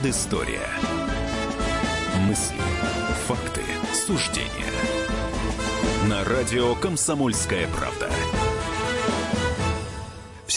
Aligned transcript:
Предыстория. 0.00 0.68
Мысли, 2.28 2.54
факты, 3.26 3.62
суждения. 3.92 4.72
На 6.08 6.24
радио 6.24 6.76
«Комсомольская 6.76 7.66
правда». 7.76 8.08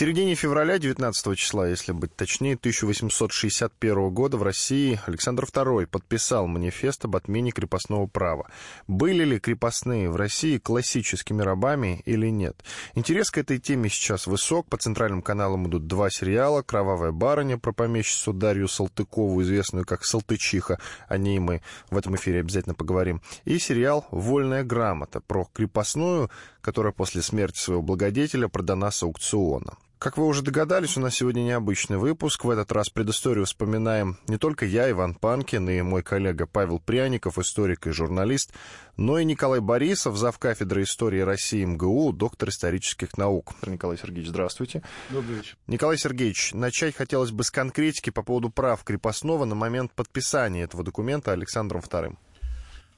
Середине 0.01 0.33
февраля, 0.33 0.79
19 0.79 1.37
числа, 1.37 1.67
если 1.67 1.91
быть 1.91 2.15
точнее, 2.15 2.55
1861 2.55 4.09
года 4.09 4.35
в 4.35 4.41
России 4.41 4.99
Александр 5.05 5.43
II 5.43 5.85
подписал 5.85 6.47
манифест 6.47 7.05
об 7.05 7.17
отмене 7.17 7.51
крепостного 7.51 8.07
права. 8.07 8.49
Были 8.87 9.23
ли 9.25 9.39
крепостные 9.39 10.09
в 10.09 10.15
России 10.15 10.57
классическими 10.57 11.43
рабами 11.43 12.01
или 12.05 12.29
нет? 12.29 12.65
Интерес 12.95 13.29
к 13.29 13.37
этой 13.37 13.59
теме 13.59 13.89
сейчас 13.89 14.25
высок. 14.25 14.67
По 14.69 14.77
центральным 14.77 15.21
каналам 15.21 15.67
идут 15.67 15.85
два 15.85 16.09
сериала. 16.09 16.63
«Кровавая 16.63 17.11
барыня» 17.11 17.59
про 17.59 17.71
помещицу 17.71 18.33
Дарью 18.33 18.69
Салтыкову, 18.69 19.39
известную 19.43 19.85
как 19.85 20.03
Салтычиха. 20.03 20.79
О 21.09 21.17
ней 21.19 21.37
мы 21.37 21.61
в 21.91 21.97
этом 21.97 22.15
эфире 22.15 22.39
обязательно 22.39 22.73
поговорим. 22.73 23.21
И 23.45 23.59
сериал 23.59 24.07
«Вольная 24.09 24.63
грамота» 24.63 25.21
про 25.21 25.47
крепостную, 25.53 26.31
которая 26.61 26.91
после 26.91 27.21
смерти 27.21 27.59
своего 27.59 27.83
благодетеля 27.83 28.47
продана 28.47 28.89
с 28.89 29.03
аукциона. 29.03 29.77
Как 30.01 30.17
вы 30.17 30.25
уже 30.25 30.41
догадались, 30.41 30.97
у 30.97 30.99
нас 30.99 31.13
сегодня 31.13 31.41
необычный 31.41 31.97
выпуск. 31.97 32.43
В 32.43 32.49
этот 32.49 32.71
раз 32.71 32.89
предысторию 32.89 33.45
вспоминаем 33.45 34.17
не 34.27 34.39
только 34.39 34.65
я, 34.65 34.89
Иван 34.89 35.13
Панкин, 35.13 35.69
и 35.69 35.83
мой 35.83 36.01
коллега 36.01 36.47
Павел 36.47 36.79
Пряников, 36.79 37.37
историк 37.37 37.85
и 37.85 37.91
журналист, 37.91 38.51
но 38.97 39.19
и 39.19 39.25
Николай 39.25 39.59
Борисов, 39.59 40.17
завкафедры 40.17 40.81
истории 40.81 41.19
России 41.19 41.63
МГУ, 41.63 42.13
доктор 42.13 42.49
исторических 42.49 43.15
наук. 43.15 43.53
Николай 43.67 43.95
Сергеевич, 43.95 44.29
здравствуйте. 44.29 44.81
Добрый 45.11 45.35
вечер. 45.35 45.55
Николай 45.67 45.99
Сергеевич, 45.99 46.55
начать 46.55 46.95
хотелось 46.95 47.29
бы 47.29 47.43
с 47.43 47.51
конкретики 47.51 48.09
по 48.09 48.23
поводу 48.23 48.49
прав 48.49 48.83
крепостного 48.83 49.45
на 49.45 49.53
момент 49.53 49.91
подписания 49.91 50.63
этого 50.63 50.83
документа 50.83 51.31
Александром 51.31 51.81
II. 51.81 52.15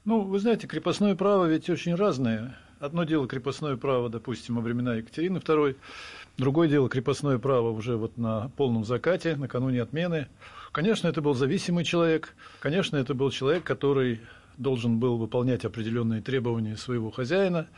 Ну, 0.06 0.22
вы 0.22 0.38
знаете, 0.38 0.66
крепостное 0.66 1.14
право 1.14 1.44
ведь 1.44 1.68
очень 1.68 1.96
разное. 1.96 2.56
Одно 2.84 3.04
дело 3.04 3.26
крепостное 3.26 3.78
право, 3.78 4.10
допустим, 4.10 4.56
во 4.56 4.60
времена 4.60 4.96
Екатерины 4.96 5.38
II, 5.38 5.74
другое 6.36 6.68
дело 6.68 6.90
крепостное 6.90 7.38
право 7.38 7.70
уже 7.70 7.96
вот 7.96 8.18
на 8.18 8.50
полном 8.58 8.84
закате, 8.84 9.36
накануне 9.36 9.80
отмены. 9.80 10.26
Конечно, 10.70 11.08
это 11.08 11.22
был 11.22 11.32
зависимый 11.32 11.84
человек, 11.84 12.34
конечно, 12.60 12.98
это 12.98 13.14
был 13.14 13.30
человек, 13.30 13.64
который 13.64 14.20
должен 14.58 14.98
был 14.98 15.16
выполнять 15.16 15.64
определенные 15.64 16.20
требования 16.20 16.76
своего 16.76 17.10
хозяина, 17.10 17.68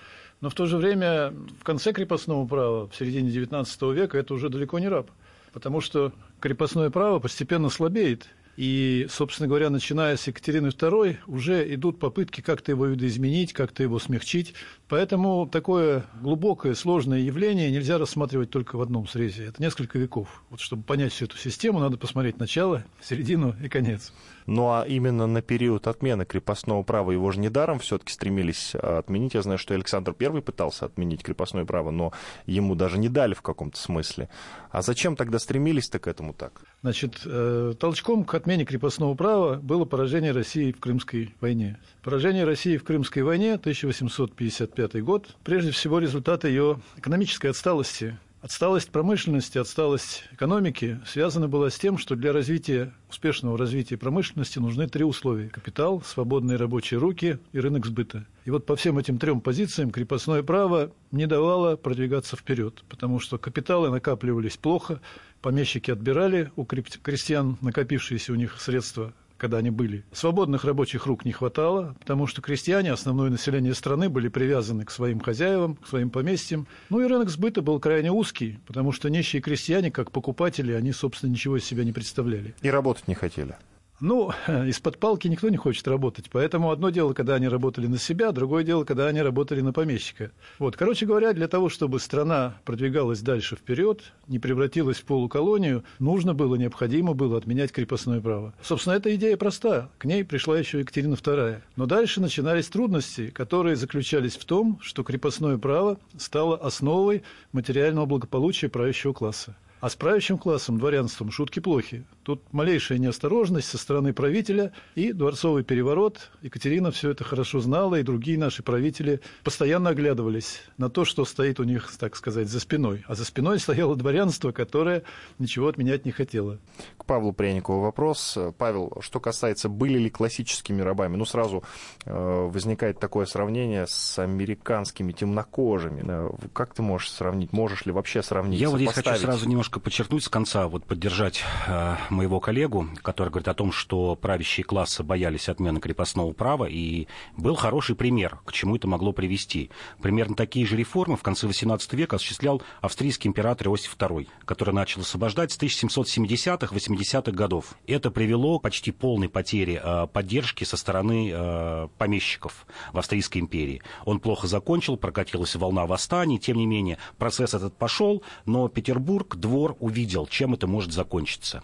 но 0.40 0.50
в 0.50 0.54
то 0.54 0.66
же 0.66 0.76
время 0.76 1.32
в 1.60 1.62
конце 1.62 1.92
крепостного 1.92 2.44
права, 2.44 2.88
в 2.88 2.96
середине 2.96 3.30
XIX 3.30 3.94
века, 3.94 4.18
это 4.18 4.34
уже 4.34 4.48
далеко 4.48 4.80
не 4.80 4.88
раб, 4.88 5.08
потому 5.52 5.80
что 5.80 6.10
крепостное 6.40 6.90
право 6.90 7.20
постепенно 7.20 7.68
слабеет, 7.68 8.26
и, 8.56 9.06
собственно 9.10 9.48
говоря, 9.48 9.68
начиная 9.70 10.16
с 10.16 10.26
Екатерины 10.26 10.68
II, 10.68 11.18
уже 11.26 11.74
идут 11.74 11.98
попытки 11.98 12.40
как-то 12.40 12.72
его 12.72 12.86
видоизменить, 12.86 13.52
как-то 13.52 13.82
его 13.82 13.98
смягчить. 13.98 14.54
Поэтому 14.88 15.46
такое 15.46 16.04
глубокое, 16.20 16.74
сложное 16.74 17.18
явление 17.18 17.70
нельзя 17.70 17.98
рассматривать 17.98 18.50
только 18.50 18.76
в 18.76 18.80
одном 18.80 19.06
срезе. 19.08 19.46
Это 19.46 19.60
несколько 19.60 19.98
веков. 19.98 20.42
Вот 20.48 20.60
чтобы 20.60 20.84
понять 20.84 21.12
всю 21.12 21.26
эту 21.26 21.36
систему, 21.36 21.80
надо 21.80 21.98
посмотреть 21.98 22.38
начало, 22.38 22.84
середину 23.02 23.54
и 23.62 23.68
конец. 23.68 24.12
Ну 24.46 24.68
а 24.68 24.84
именно 24.86 25.26
на 25.26 25.42
период 25.42 25.88
отмены 25.88 26.24
крепостного 26.24 26.82
права 26.84 27.10
его 27.10 27.30
же 27.32 27.40
недаром 27.40 27.80
все-таки 27.80 28.12
стремились 28.12 28.74
а, 28.74 28.98
отменить. 28.98 29.34
Я 29.34 29.42
знаю, 29.42 29.58
что 29.58 29.74
Александр 29.74 30.14
I 30.18 30.40
пытался 30.40 30.86
отменить 30.86 31.22
крепостное 31.22 31.64
право, 31.64 31.90
но 31.90 32.12
ему 32.46 32.76
даже 32.76 32.98
не 32.98 33.08
дали 33.08 33.34
в 33.34 33.42
каком-то 33.42 33.78
смысле. 33.78 34.28
А 34.70 34.82
зачем 34.82 35.16
тогда 35.16 35.40
стремились-то 35.40 35.98
к 35.98 36.06
этому 36.06 36.32
так? 36.32 36.62
Значит, 36.82 37.22
э, 37.24 37.74
толчком 37.78 38.24
к 38.24 38.34
отмене 38.46 38.64
крепостного 38.64 39.16
права 39.16 39.56
было 39.56 39.84
поражение 39.84 40.30
России 40.30 40.70
в 40.70 40.78
Крымской 40.78 41.34
войне. 41.40 41.80
Поражение 42.04 42.44
России 42.44 42.76
в 42.76 42.84
Крымской 42.84 43.24
войне 43.24 43.54
1855 43.54 45.02
год, 45.02 45.34
прежде 45.42 45.72
всего 45.72 45.98
результат 45.98 46.44
ее 46.44 46.80
экономической 46.96 47.48
отсталости 47.48 48.16
Отсталость 48.46 48.90
промышленности, 48.90 49.58
отсталость 49.58 50.22
экономики 50.30 51.00
связана 51.04 51.48
была 51.48 51.68
с 51.68 51.78
тем, 51.80 51.98
что 51.98 52.14
для 52.14 52.32
развития, 52.32 52.92
успешного 53.10 53.58
развития 53.58 53.96
промышленности 53.96 54.60
нужны 54.60 54.86
три 54.86 55.02
условия. 55.02 55.48
Капитал, 55.48 56.00
свободные 56.02 56.56
рабочие 56.56 57.00
руки 57.00 57.40
и 57.50 57.58
рынок 57.58 57.86
сбыта. 57.86 58.24
И 58.44 58.50
вот 58.50 58.64
по 58.64 58.76
всем 58.76 58.98
этим 58.98 59.18
трем 59.18 59.40
позициям 59.40 59.90
крепостное 59.90 60.44
право 60.44 60.92
не 61.10 61.26
давало 61.26 61.74
продвигаться 61.74 62.36
вперед, 62.36 62.84
потому 62.88 63.18
что 63.18 63.36
капиталы 63.36 63.90
накапливались 63.90 64.56
плохо, 64.56 65.00
помещики 65.46 65.92
отбирали 65.92 66.50
у 66.56 66.64
крестьян 66.64 67.56
накопившиеся 67.60 68.32
у 68.32 68.34
них 68.34 68.60
средства 68.60 69.12
когда 69.36 69.58
они 69.58 69.70
были. 69.70 70.02
Свободных 70.12 70.64
рабочих 70.64 71.04
рук 71.06 71.26
не 71.26 71.30
хватало, 71.30 71.94
потому 72.00 72.26
что 72.26 72.40
крестьяне, 72.40 72.90
основное 72.90 73.28
население 73.28 73.74
страны, 73.74 74.08
были 74.08 74.28
привязаны 74.28 74.86
к 74.86 74.90
своим 74.90 75.20
хозяевам, 75.20 75.76
к 75.76 75.86
своим 75.86 76.08
поместьям. 76.08 76.66
Ну 76.88 77.02
и 77.02 77.06
рынок 77.06 77.28
сбыта 77.28 77.60
был 77.60 77.78
крайне 77.78 78.10
узкий, 78.10 78.58
потому 78.66 78.92
что 78.92 79.10
нищие 79.10 79.42
крестьяне, 79.42 79.90
как 79.90 80.10
покупатели, 80.10 80.72
они, 80.72 80.92
собственно, 80.92 81.30
ничего 81.30 81.58
из 81.58 81.64
себя 81.66 81.84
не 81.84 81.92
представляли. 81.92 82.54
И 82.62 82.70
работать 82.70 83.06
не 83.06 83.14
хотели. 83.14 83.56
Ну, 84.00 84.30
из-под 84.46 84.98
палки 84.98 85.26
никто 85.28 85.48
не 85.48 85.56
хочет 85.56 85.88
работать. 85.88 86.26
Поэтому 86.30 86.70
одно 86.70 86.90
дело, 86.90 87.14
когда 87.14 87.36
они 87.36 87.48
работали 87.48 87.86
на 87.86 87.98
себя, 87.98 88.32
другое 88.32 88.62
дело, 88.62 88.84
когда 88.84 89.06
они 89.06 89.22
работали 89.22 89.60
на 89.62 89.72
помещика. 89.72 90.32
Вот, 90.58 90.76
короче 90.76 91.06
говоря, 91.06 91.32
для 91.32 91.48
того, 91.48 91.68
чтобы 91.68 91.98
страна 91.98 92.58
продвигалась 92.64 93.20
дальше 93.20 93.56
вперед, 93.56 94.02
не 94.28 94.38
превратилась 94.38 94.98
в 94.98 95.04
полуколонию, 95.04 95.84
нужно 95.98 96.34
было, 96.34 96.56
необходимо 96.56 97.14
было 97.14 97.38
отменять 97.38 97.72
крепостное 97.72 98.20
право. 98.20 98.54
Собственно, 98.62 98.94
эта 98.94 99.14
идея 99.14 99.36
проста. 99.36 99.90
К 99.98 100.04
ней 100.04 100.24
пришла 100.24 100.58
еще 100.58 100.80
Екатерина 100.80 101.14
II. 101.14 101.60
Но 101.76 101.86
дальше 101.86 102.20
начинались 102.20 102.68
трудности, 102.68 103.28
которые 103.30 103.76
заключались 103.76 104.36
в 104.36 104.44
том, 104.44 104.78
что 104.82 105.04
крепостное 105.04 105.56
право 105.56 105.98
стало 106.18 106.56
основой 106.56 107.22
материального 107.52 108.06
благополучия 108.06 108.68
правящего 108.68 109.12
класса. 109.12 109.56
А 109.80 109.88
с 109.88 109.96
правящим 109.96 110.38
классом, 110.38 110.78
дворянством, 110.78 111.30
шутки 111.30 111.60
плохи. 111.60 112.04
Тут 112.26 112.42
малейшая 112.52 112.98
неосторожность 112.98 113.68
со 113.68 113.78
стороны 113.78 114.12
правителя 114.12 114.72
и 114.96 115.12
дворцовый 115.12 115.62
переворот. 115.62 116.32
Екатерина 116.42 116.90
все 116.90 117.10
это 117.10 117.22
хорошо 117.22 117.60
знала, 117.60 117.94
и 117.94 118.02
другие 118.02 118.36
наши 118.36 118.64
правители 118.64 119.20
постоянно 119.44 119.90
оглядывались 119.90 120.62
на 120.76 120.90
то, 120.90 121.04
что 121.04 121.24
стоит 121.24 121.60
у 121.60 121.62
них, 121.62 121.88
так 121.96 122.16
сказать, 122.16 122.48
за 122.48 122.58
спиной. 122.58 123.04
А 123.06 123.14
за 123.14 123.24
спиной 123.24 123.60
стояло 123.60 123.94
дворянство, 123.94 124.50
которое 124.50 125.04
ничего 125.38 125.68
отменять 125.68 126.04
не 126.04 126.10
хотело. 126.10 126.58
К 126.96 127.04
Павлу 127.04 127.32
Пряникову 127.32 127.80
вопрос. 127.80 128.36
Павел, 128.58 128.92
что 129.02 129.20
касается, 129.20 129.68
были 129.68 129.98
ли 129.98 130.10
классическими 130.10 130.82
рабами? 130.82 131.14
Ну, 131.14 131.26
сразу 131.26 131.62
э, 132.06 132.12
возникает 132.12 132.98
такое 132.98 133.26
сравнение 133.26 133.86
с 133.86 134.18
американскими 134.18 135.12
темнокожими. 135.12 136.04
Как 136.52 136.74
ты 136.74 136.82
можешь 136.82 137.12
сравнить? 137.12 137.52
Можешь 137.52 137.86
ли 137.86 137.92
вообще 137.92 138.20
сравнить? 138.20 138.60
Я 138.60 138.70
вот 138.70 138.78
здесь 138.78 138.90
хочу 138.90 139.14
сразу 139.14 139.48
немножко 139.48 139.76
немножко 139.76 139.80
подчеркнуть 139.80 140.24
с 140.24 140.28
конца, 140.28 140.68
вот 140.68 140.84
поддержать 140.84 141.44
э, 141.66 141.96
моего 142.16 142.40
коллегу, 142.40 142.88
который 143.02 143.28
говорит 143.28 143.48
о 143.48 143.54
том, 143.54 143.70
что 143.70 144.16
правящие 144.16 144.64
классы 144.64 145.04
боялись 145.04 145.48
отмены 145.48 145.80
крепостного 145.80 146.32
права, 146.32 146.64
и 146.64 147.06
был 147.36 147.54
хороший 147.54 147.94
пример, 147.94 148.40
к 148.44 148.52
чему 148.52 148.76
это 148.76 148.88
могло 148.88 149.12
привести. 149.12 149.70
Примерно 150.02 150.34
такие 150.34 150.66
же 150.66 150.76
реформы 150.76 151.16
в 151.16 151.22
конце 151.22 151.46
XVIII 151.46 151.94
века 151.94 152.16
осуществлял 152.16 152.62
австрийский 152.80 153.28
император 153.28 153.68
Иосиф 153.68 153.96
II, 153.96 154.26
который 154.44 154.74
начал 154.74 155.02
освобождать 155.02 155.52
с 155.52 155.58
1770-80-х 155.58 157.32
годов. 157.32 157.74
Это 157.86 158.10
привело 158.10 158.58
к 158.58 158.62
почти 158.62 158.90
полной 158.90 159.28
потере 159.28 159.80
э, 159.82 160.06
поддержки 160.12 160.64
со 160.64 160.76
стороны 160.76 161.30
э, 161.32 161.88
помещиков 161.98 162.66
в 162.92 162.98
Австрийской 162.98 163.40
империи. 163.40 163.82
Он 164.04 164.18
плохо 164.18 164.46
закончил, 164.46 164.96
прокатилась 164.96 165.54
волна 165.54 165.86
восстаний, 165.86 166.38
тем 166.38 166.56
не 166.56 166.66
менее 166.66 166.98
процесс 167.18 167.54
этот 167.54 167.76
пошел, 167.76 168.22
но 168.46 168.68
Петербург, 168.68 169.36
двор 169.36 169.76
увидел, 169.80 170.26
чем 170.26 170.54
это 170.54 170.66
может 170.66 170.92
закончиться. 170.92 171.62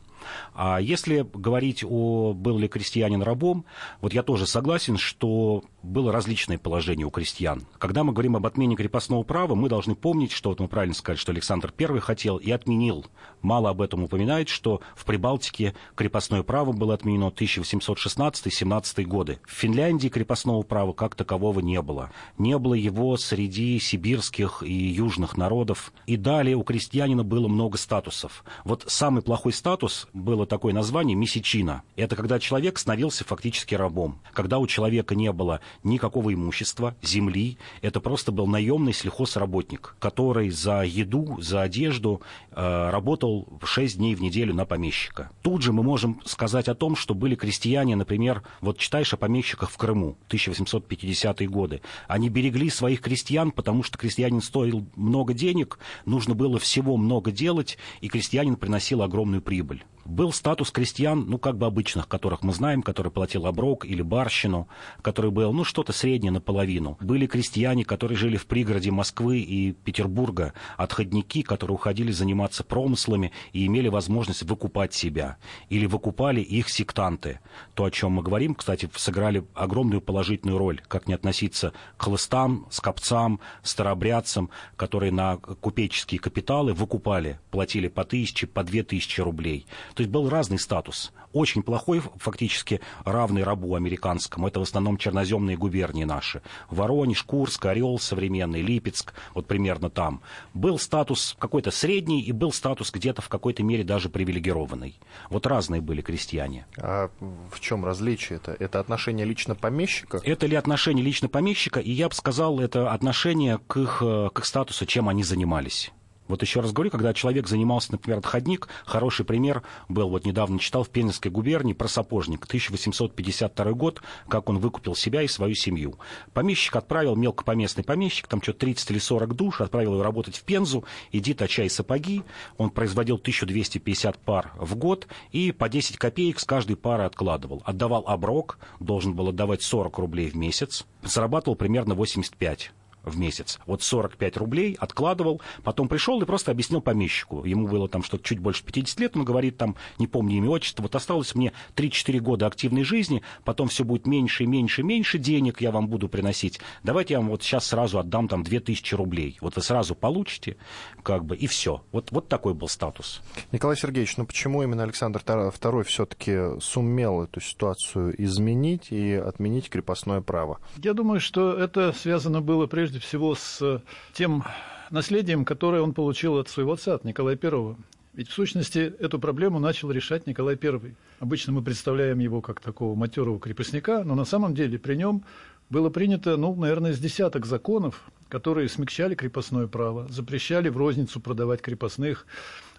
А 0.54 0.78
если 0.80 1.26
говорить 1.32 1.84
о 1.84 2.32
был 2.34 2.58
ли 2.58 2.68
крестьянин 2.68 3.22
рабом, 3.22 3.64
вот 4.00 4.12
я 4.12 4.22
тоже 4.22 4.46
согласен, 4.46 4.96
что 4.96 5.64
было 5.82 6.12
различное 6.12 6.58
положение 6.58 7.06
у 7.06 7.10
крестьян. 7.10 7.66
Когда 7.78 8.04
мы 8.04 8.12
говорим 8.12 8.36
об 8.36 8.46
отмене 8.46 8.76
крепостного 8.76 9.22
права, 9.22 9.54
мы 9.54 9.68
должны 9.68 9.94
помнить, 9.94 10.32
что 10.32 10.50
вот 10.50 10.60
мы 10.60 10.68
правильно 10.68 10.94
сказали, 10.94 11.18
что 11.18 11.32
Александр 11.32 11.72
I 11.78 11.98
хотел 12.00 12.36
и 12.36 12.50
отменил. 12.50 13.06
Мало 13.40 13.70
об 13.70 13.82
этом 13.82 14.04
упоминает, 14.04 14.48
что 14.48 14.80
в 14.94 15.04
Прибалтике 15.04 15.74
крепостное 15.94 16.42
право 16.42 16.72
было 16.72 16.94
отменено 16.94 17.32
1816-17 17.34 19.02
годы. 19.04 19.40
В 19.44 19.52
Финляндии 19.52 20.08
крепостного 20.08 20.62
права 20.62 20.92
как 20.92 21.14
такового 21.14 21.60
не 21.60 21.80
было. 21.82 22.10
Не 22.38 22.58
было 22.58 22.74
его 22.74 23.16
среди 23.16 23.78
сибирских 23.80 24.62
и 24.62 24.72
южных 24.72 25.36
народов. 25.36 25.92
И 26.06 26.16
далее 26.16 26.56
у 26.56 26.62
крестьянина 26.62 27.24
было 27.24 27.48
много 27.48 27.78
статусов. 27.78 28.44
Вот 28.64 28.84
самый 28.86 29.22
плохой 29.22 29.52
статус 29.52 30.08
было 30.12 30.46
такое 30.46 30.74
название 30.74 31.16
месячина. 31.16 31.82
Это 31.96 32.16
когда 32.16 32.38
человек 32.38 32.78
становился 32.78 33.24
фактически 33.24 33.74
рабом. 33.74 34.18
Когда 34.32 34.58
у 34.58 34.66
человека 34.66 35.14
не 35.14 35.32
было 35.32 35.60
никакого 35.82 36.32
имущества, 36.34 36.94
земли, 37.02 37.58
это 37.80 38.00
просто 38.00 38.32
был 38.32 38.46
наемный 38.46 38.92
сельхозработник, 38.92 39.96
который 39.98 40.50
за 40.50 40.82
еду, 40.82 41.38
за 41.40 41.62
одежду 41.62 42.22
э, 42.50 42.90
работал 42.90 43.48
6 43.62 43.98
дней 43.98 44.14
в 44.14 44.22
неделю 44.22 44.54
на 44.54 44.66
помещика. 44.66 45.30
Тут 45.42 45.62
же 45.62 45.72
мы 45.72 45.82
можем 45.82 46.20
сказать 46.24 46.68
о 46.68 46.74
том, 46.74 46.96
что 46.96 47.14
были 47.14 47.34
крестьяне, 47.34 47.96
например, 47.96 48.42
вот 48.60 48.78
читаешь 48.78 49.12
о 49.14 49.16
помещиках 49.16 49.70
в 49.70 49.76
Крыму, 49.76 50.16
1850-е 50.28 51.48
годы. 51.48 51.80
Они 52.06 52.28
берегли 52.28 52.68
своих 52.70 53.00
крестьян, 53.00 53.50
потому 53.50 53.82
что 53.82 53.98
крестьянин 53.98 54.42
стоил 54.42 54.86
много 54.96 55.32
денег, 55.32 55.78
нужно 56.04 56.34
было 56.34 56.58
всего 56.58 56.96
много 56.96 57.30
делать, 57.30 57.78
и 58.00 58.08
крестьянин 58.08 58.56
приносил 58.56 59.02
огромную 59.02 59.42
прибыль. 59.42 59.84
Был 60.04 60.32
статус 60.32 60.70
крестьян, 60.70 61.26
ну, 61.28 61.38
как 61.38 61.56
бы 61.56 61.66
обычных, 61.66 62.08
которых 62.08 62.42
мы 62.42 62.52
знаем, 62.52 62.82
который 62.82 63.12
платил 63.12 63.46
оброк 63.46 63.84
или 63.84 64.02
барщину, 64.02 64.68
который 65.00 65.30
был, 65.30 65.52
ну, 65.52 65.64
что-то 65.64 65.92
среднее 65.92 66.32
наполовину. 66.32 66.98
Были 67.00 67.26
крестьяне, 67.26 67.84
которые 67.84 68.18
жили 68.18 68.36
в 68.36 68.46
пригороде 68.46 68.90
Москвы 68.90 69.38
и 69.38 69.72
Петербурга, 69.72 70.54
отходники, 70.76 71.42
которые 71.42 71.76
уходили 71.76 72.10
заниматься 72.10 72.64
промыслами 72.64 73.32
и 73.52 73.66
имели 73.66 73.88
возможность 73.88 74.42
выкупать 74.42 74.92
себя. 74.92 75.36
Или 75.68 75.86
выкупали 75.86 76.40
их 76.40 76.68
сектанты. 76.68 77.40
То, 77.74 77.84
о 77.84 77.90
чем 77.90 78.12
мы 78.12 78.22
говорим, 78.22 78.54
кстати, 78.54 78.88
сыграли 78.96 79.44
огромную 79.54 80.00
положительную 80.00 80.58
роль, 80.58 80.80
как 80.88 81.06
не 81.06 81.14
относиться 81.14 81.72
к 81.96 82.02
хлыстам, 82.02 82.66
скопцам, 82.70 83.40
старобрядцам, 83.62 84.50
которые 84.76 85.12
на 85.12 85.36
купеческие 85.36 86.18
капиталы 86.18 86.72
выкупали, 86.72 87.38
платили 87.50 87.88
по 87.88 88.04
тысяче, 88.04 88.46
по 88.46 88.64
две 88.64 88.82
тысячи 88.82 89.20
рублей. 89.20 89.66
То 89.94 90.02
есть 90.02 90.10
был 90.10 90.28
разный 90.28 90.58
статус. 90.58 91.12
Очень 91.32 91.62
плохой, 91.62 92.02
фактически 92.16 92.80
равный 93.04 93.42
рабу 93.42 93.74
американскому. 93.74 94.48
Это 94.48 94.60
в 94.60 94.62
основном 94.62 94.96
черноземные 94.96 95.56
губернии 95.56 96.04
наши. 96.04 96.42
Воронеж, 96.70 97.22
Курск, 97.22 97.64
Орел 97.66 97.98
современный, 97.98 98.60
Липецк, 98.60 99.14
вот 99.34 99.46
примерно 99.46 99.90
там. 99.90 100.22
Был 100.54 100.78
статус 100.78 101.36
какой-то 101.38 101.70
средний 101.70 102.22
и 102.22 102.32
был 102.32 102.52
статус 102.52 102.90
где-то 102.90 103.22
в 103.22 103.28
какой-то 103.28 103.62
мере 103.62 103.84
даже 103.84 104.08
привилегированный. 104.08 104.98
Вот 105.30 105.46
разные 105.46 105.80
были 105.80 106.02
крестьяне. 106.02 106.66
А 106.76 107.10
в 107.50 107.60
чем 107.60 107.84
различие 107.84 108.36
это? 108.36 108.56
Это 108.58 108.80
отношение 108.80 109.24
лично 109.24 109.54
помещика? 109.54 110.20
Это 110.22 110.46
ли 110.46 110.56
отношение 110.56 111.04
лично 111.04 111.28
помещика? 111.28 111.80
И 111.80 111.90
я 111.90 112.08
бы 112.08 112.14
сказал, 112.14 112.60
это 112.60 112.92
отношение 112.92 113.58
к 113.66 113.76
их, 113.76 113.98
к 113.98 114.38
их 114.38 114.44
статусу, 114.44 114.86
чем 114.86 115.08
они 115.08 115.24
занимались. 115.24 115.92
Вот 116.28 116.42
еще 116.42 116.60
раз 116.60 116.72
говорю, 116.72 116.90
когда 116.90 117.12
человек 117.12 117.48
занимался, 117.48 117.92
например, 117.92 118.18
отходник, 118.18 118.68
хороший 118.86 119.24
пример 119.24 119.62
был, 119.88 120.08
вот 120.08 120.24
недавно 120.24 120.58
читал 120.58 120.84
в 120.84 120.90
Пензенской 120.90 121.30
губернии 121.30 121.72
про 121.72 121.88
сапожник, 121.88 122.44
1852 122.44 123.72
год, 123.72 124.02
как 124.28 124.48
он 124.48 124.58
выкупил 124.58 124.94
себя 124.94 125.22
и 125.22 125.28
свою 125.28 125.54
семью. 125.54 125.98
Помещик 126.32 126.76
отправил, 126.76 127.16
мелкопоместный 127.16 127.84
помещик, 127.84 128.28
там 128.28 128.40
что-то 128.40 128.60
30 128.60 128.92
или 128.92 128.98
40 128.98 129.34
душ, 129.34 129.60
отправил 129.60 129.94
его 129.94 130.02
работать 130.02 130.36
в 130.36 130.44
Пензу, 130.44 130.84
иди 131.10 131.34
точай 131.34 131.68
сапоги, 131.68 132.22
он 132.56 132.70
производил 132.70 133.16
1250 133.16 134.18
пар 134.18 134.52
в 134.56 134.76
год 134.76 135.08
и 135.32 135.52
по 135.52 135.68
10 135.68 135.96
копеек 135.98 136.38
с 136.38 136.44
каждой 136.44 136.76
пары 136.76 137.04
откладывал. 137.04 137.62
Отдавал 137.64 138.04
оброк, 138.06 138.58
должен 138.80 139.14
был 139.14 139.28
отдавать 139.28 139.62
40 139.62 139.98
рублей 139.98 140.30
в 140.30 140.36
месяц, 140.36 140.86
зарабатывал 141.02 141.56
примерно 141.56 141.94
85 141.94 142.72
в 143.04 143.18
месяц. 143.18 143.58
Вот 143.66 143.82
45 143.82 144.36
рублей 144.36 144.76
откладывал, 144.78 145.40
потом 145.62 145.88
пришел 145.88 146.20
и 146.20 146.24
просто 146.24 146.50
объяснил 146.50 146.80
помещику. 146.80 147.44
Ему 147.44 147.66
было 147.66 147.88
там 147.88 148.02
что-то 148.02 148.24
чуть 148.24 148.38
больше 148.38 148.64
50 148.64 149.00
лет, 149.00 149.16
он 149.16 149.24
говорит 149.24 149.56
там, 149.56 149.76
не 149.98 150.06
помню 150.06 150.36
имя, 150.36 150.50
отчество, 150.50 150.82
вот 150.82 150.94
осталось 150.94 151.34
мне 151.34 151.52
3-4 151.76 152.18
года 152.20 152.46
активной 152.46 152.84
жизни, 152.84 153.22
потом 153.44 153.68
все 153.68 153.84
будет 153.84 154.06
меньше 154.06 154.44
и 154.44 154.46
меньше 154.46 154.82
и 154.82 154.84
меньше 154.84 155.18
денег 155.18 155.60
я 155.60 155.70
вам 155.70 155.88
буду 155.88 156.08
приносить. 156.08 156.60
Давайте 156.82 157.14
я 157.14 157.20
вам 157.20 157.30
вот 157.30 157.42
сейчас 157.42 157.66
сразу 157.66 157.98
отдам 157.98 158.28
там 158.28 158.42
2000 158.42 158.94
рублей. 158.94 159.38
Вот 159.40 159.56
вы 159.56 159.62
сразу 159.62 159.94
получите, 159.94 160.56
как 161.02 161.24
бы, 161.24 161.36
и 161.36 161.46
все. 161.46 161.82
Вот, 161.92 162.10
вот 162.10 162.28
такой 162.28 162.54
был 162.54 162.68
статус. 162.68 163.22
Николай 163.52 163.76
Сергеевич, 163.76 164.16
ну 164.16 164.26
почему 164.26 164.62
именно 164.62 164.82
Александр 164.82 165.20
II 165.20 165.82
все-таки 165.84 166.60
сумел 166.60 167.22
эту 167.22 167.40
ситуацию 167.40 168.14
изменить 168.22 168.90
и 168.90 169.14
отменить 169.14 169.70
крепостное 169.70 170.20
право? 170.20 170.58
Я 170.76 170.94
думаю, 170.94 171.20
что 171.20 171.52
это 171.52 171.92
связано 171.92 172.40
было 172.40 172.66
прежде 172.66 172.91
прежде 172.92 173.06
всего 173.06 173.34
с 173.34 173.82
тем 174.12 174.44
наследием, 174.90 175.46
которое 175.46 175.80
он 175.80 175.94
получил 175.94 176.36
от 176.36 176.50
своего 176.50 176.72
отца, 176.72 176.94
от 176.94 177.04
Николая 177.04 177.38
I. 177.42 177.76
Ведь 178.12 178.28
в 178.28 178.34
сущности 178.34 178.92
эту 178.98 179.18
проблему 179.18 179.58
начал 179.58 179.90
решать 179.90 180.26
Николай 180.26 180.58
I. 180.62 180.94
Обычно 181.18 181.54
мы 181.54 181.62
представляем 181.62 182.18
его 182.18 182.42
как 182.42 182.60
такого 182.60 182.94
матерого 182.94 183.40
крепостника, 183.40 184.04
но 184.04 184.14
на 184.14 184.26
самом 184.26 184.54
деле 184.54 184.78
при 184.78 184.96
нем 184.96 185.24
было 185.70 185.88
принято, 185.88 186.36
ну, 186.36 186.54
наверное, 186.54 186.92
с 186.92 186.98
десяток 186.98 187.46
законов, 187.46 188.02
которые 188.28 188.68
смягчали 188.68 189.14
крепостное 189.14 189.68
право, 189.68 190.06
запрещали 190.10 190.68
в 190.68 190.76
розницу 190.76 191.18
продавать 191.18 191.62
крепостных, 191.62 192.26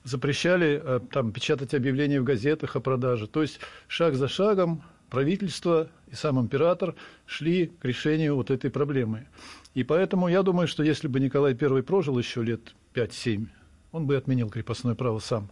запрещали 0.04 0.80
э, 0.84 1.00
там, 1.12 1.32
печатать 1.32 1.74
объявления 1.74 2.22
в 2.22 2.24
газетах 2.24 2.76
о 2.76 2.82
продаже. 2.82 3.26
То 3.26 3.42
есть 3.42 3.60
шаг 3.88 4.14
за 4.14 4.28
шагом 4.28 4.84
правительство 5.10 5.90
и 6.12 6.16
сам 6.16 6.40
император 6.40 6.94
шли 7.26 7.68
к 7.68 7.86
решению 7.86 8.36
вот 8.36 8.52
этой 8.52 8.70
проблемы. 8.70 9.28
И 9.74 9.84
поэтому 9.84 10.28
я 10.28 10.44
думаю, 10.44 10.68
что 10.68 10.84
если 10.84 11.08
бы 11.08 11.20
Николай 11.20 11.58
I 11.60 11.82
прожил 11.82 12.18
еще 12.18 12.44
лет 12.44 12.76
5-7, 12.94 13.48
он 13.92 14.06
бы 14.06 14.16
отменил 14.16 14.50
крепостное 14.50 14.96
право 14.96 15.20
сам. 15.20 15.50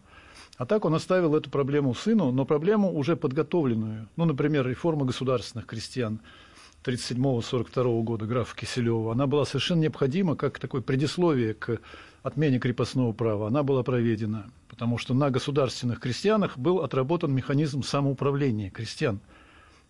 А 0.58 0.66
так 0.66 0.86
он 0.86 0.94
оставил 0.94 1.36
эту 1.36 1.50
проблему 1.50 1.96
сыну, 1.96 2.32
но 2.32 2.46
проблему 2.46 2.96
уже 2.96 3.16
подготовленную. 3.16 4.08
Ну, 4.16 4.26
например, 4.26 4.68
реформа 4.68 5.06
государственных 5.06 5.66
крестьян 5.66 6.20
1937-1942 6.84 8.04
года 8.04 8.26
графа 8.28 8.56
Киселева. 8.56 9.14
Она 9.14 9.26
была 9.26 9.46
совершенно 9.46 9.82
необходима 9.82 10.36
как 10.36 10.60
такое 10.60 10.82
предисловие 10.82 11.56
к 11.56 11.80
отмене 12.22 12.60
крепостного 12.60 13.14
права. 13.14 13.48
Она 13.48 13.64
была 13.64 13.82
проведена, 13.82 14.52
потому 14.70 15.00
что 15.00 15.16
на 15.16 15.32
государственных 15.32 16.00
крестьянах 16.00 16.60
был 16.60 16.82
отработан 16.82 17.34
механизм 17.34 17.82
самоуправления 17.82 18.70
крестьян– 18.70 19.20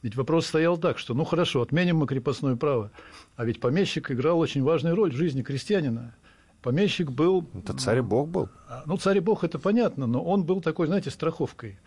ведь 0.01 0.15
вопрос 0.15 0.47
стоял 0.47 0.77
так, 0.77 0.97
что 0.97 1.13
ну 1.13 1.23
хорошо, 1.23 1.61
отменим 1.61 1.97
мы 1.97 2.07
крепостное 2.07 2.55
право. 2.55 2.91
А 3.35 3.45
ведь 3.45 3.59
помещик 3.59 4.11
играл 4.11 4.39
очень 4.39 4.63
важную 4.63 4.95
роль 4.95 5.11
в 5.11 5.15
жизни 5.15 5.43
крестьянина. 5.43 6.15
Помещик 6.61 7.11
был... 7.11 7.47
Это 7.53 7.73
царь 7.73 7.99
и 7.99 8.01
бог 8.01 8.29
был. 8.29 8.49
А, 8.67 8.83
ну, 8.85 8.97
царь 8.97 9.17
и 9.17 9.19
бог, 9.19 9.43
это 9.43 9.57
понятно, 9.57 10.05
но 10.05 10.23
он 10.23 10.43
был 10.43 10.61
такой, 10.61 10.87
знаете, 10.87 11.09
страховкой. 11.09 11.79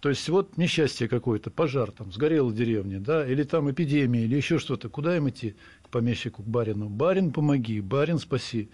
То 0.00 0.08
есть 0.10 0.28
вот 0.28 0.58
несчастье 0.58 1.08
какое-то, 1.08 1.50
пожар, 1.50 1.90
там, 1.90 2.12
сгорела 2.12 2.52
деревня, 2.52 3.00
да, 3.00 3.26
или 3.26 3.42
там 3.42 3.70
эпидемия, 3.70 4.24
или 4.24 4.36
еще 4.36 4.58
что-то. 4.58 4.88
Куда 4.88 5.16
им 5.16 5.28
идти? 5.28 5.56
К 5.82 5.88
помещику, 5.88 6.42
к 6.42 6.46
барину. 6.46 6.88
Барин, 6.88 7.32
помоги, 7.32 7.80
барин, 7.80 8.18
спаси. 8.18 8.68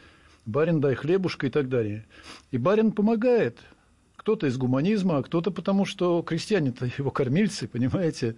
Барин, 0.47 0.81
дай 0.81 0.95
хлебушка 0.95 1.47
и 1.47 1.51
так 1.51 1.69
далее. 1.69 2.07
И 2.51 2.59
барин 2.59 2.93
помогает. 2.93 3.59
Кто-то 4.17 4.47
из 4.47 4.59
гуманизма, 4.59 5.19
а 5.19 5.23
кто-то 5.23 5.51
потому, 5.51 5.85
что 5.85 6.23
крестьяне-то 6.23 6.91
его 6.99 7.11
кормильцы, 7.11 7.69
понимаете. 7.69 8.37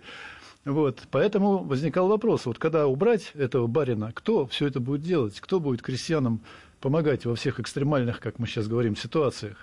Вот, 0.65 1.03
поэтому 1.11 1.65
возникал 1.65 2.07
вопрос, 2.07 2.47
вот 2.47 2.59
когда 2.59 2.87
убрать 2.87 3.33
этого 3.35 3.67
барина, 3.67 4.13
кто 4.13 4.47
все 4.47 4.69
это 4.69 4.79
будет 4.79 5.03
делать, 5.03 5.41
кто 5.41 5.59
будет 5.59 5.83
крестьянам 5.83 6.41
помогать 6.81 7.25
во 7.27 7.35
всех 7.35 7.59
экстремальных, 7.59 8.21
как 8.21 8.39
мы 8.39 8.47
сейчас 8.47 8.69
говорим, 8.69 8.95
ситуациях. 8.95 9.57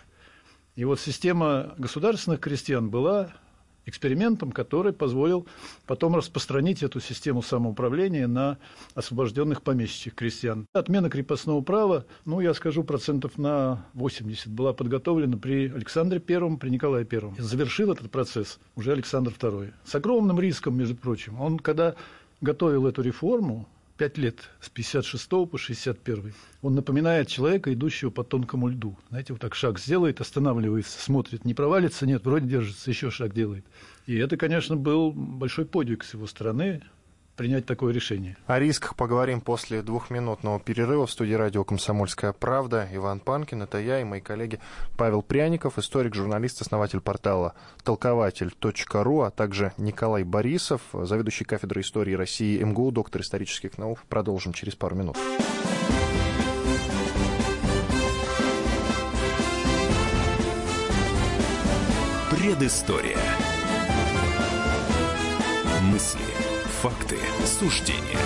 И 0.75 0.83
вот 0.83 0.99
система 0.99 1.73
государственных 1.77 2.41
крестьян 2.41 2.89
была 2.89 3.31
экспериментом, 3.89 4.51
который 4.51 4.93
позволил 4.93 5.47
потом 5.85 6.15
распространить 6.15 6.83
эту 6.83 6.99
систему 6.99 7.41
самоуправления 7.41 8.27
на 8.27 8.57
освобожденных 8.95 9.61
помещичьих 9.61 10.15
крестьян. 10.15 10.65
Отмена 10.73 11.09
крепостного 11.09 11.61
права, 11.61 12.05
ну, 12.25 12.39
я 12.39 12.53
скажу, 12.53 12.83
процентов 12.83 13.37
на 13.37 13.85
80 13.93 14.47
была 14.47 14.73
подготовлена 14.73 15.37
при 15.37 15.69
Александре 15.69 16.21
I, 16.25 16.57
при 16.57 16.69
Николае 16.69 17.07
I. 17.11 17.33
Завершил 17.37 17.91
этот 17.91 18.11
процесс 18.11 18.59
уже 18.75 18.91
Александр 18.91 19.31
II. 19.31 19.73
С 19.83 19.95
огромным 19.95 20.39
риском, 20.39 20.77
между 20.77 20.95
прочим. 20.95 21.39
Он, 21.41 21.59
когда 21.59 21.95
готовил 22.41 22.87
эту 22.87 23.01
реформу, 23.01 23.67
пять 23.99 24.17
лет, 24.17 24.49
с 24.61 24.69
56 24.69 25.29
по 25.29 25.57
61. 25.57 26.33
Он 26.61 26.73
напоминает 26.73 27.27
человека, 27.27 27.73
идущего 27.73 28.09
по 28.09 28.23
тонкому 28.23 28.69
льду. 28.69 28.97
Знаете, 29.09 29.33
вот 29.33 29.41
так 29.41 29.55
шаг 29.55 29.77
сделает, 29.77 30.21
останавливается, 30.21 31.01
смотрит, 31.01 31.43
не 31.43 31.53
провалится, 31.53 32.07
нет, 32.07 32.23
вроде 32.23 32.47
держится, 32.47 32.89
еще 32.89 33.11
шаг 33.11 33.33
делает. 33.33 33.65
И 34.05 34.15
это, 34.15 34.37
конечно, 34.37 34.77
был 34.77 35.11
большой 35.11 35.65
подвиг 35.65 36.05
с 36.05 36.13
его 36.13 36.27
стороны, 36.27 36.81
принять 37.39 37.65
такое 37.65 37.93
решение. 37.93 38.35
О 38.47 38.59
рисках 38.59 38.97
поговорим 38.97 39.39
после 39.39 39.81
двухминутного 39.81 40.59
перерыва 40.59 41.07
в 41.07 41.11
студии 41.11 41.35
радио 41.35 41.63
«Комсомольская 41.63 42.33
правда». 42.33 42.85
Иван 42.91 43.21
Панкин, 43.21 43.61
это 43.61 43.79
я 43.79 44.01
и 44.01 44.03
мои 44.03 44.19
коллеги 44.19 44.59
Павел 44.97 45.21
Пряников, 45.21 45.79
историк, 45.79 46.15
журналист, 46.15 46.61
основатель 46.61 46.99
портала 46.99 47.53
толкователь.ру, 47.85 49.21
а 49.21 49.31
также 49.31 49.71
Николай 49.77 50.25
Борисов, 50.25 50.81
заведующий 50.91 51.45
кафедрой 51.45 51.83
истории 51.83 52.13
России 52.13 52.61
МГУ, 52.61 52.91
доктор 52.91 53.21
исторических 53.21 53.77
наук. 53.77 53.99
Продолжим 54.09 54.51
через 54.51 54.75
пару 54.75 54.97
минут. 54.97 55.15
Предыстория. 62.29 63.38
Факты, 67.59 67.69
суждения. 67.69 68.19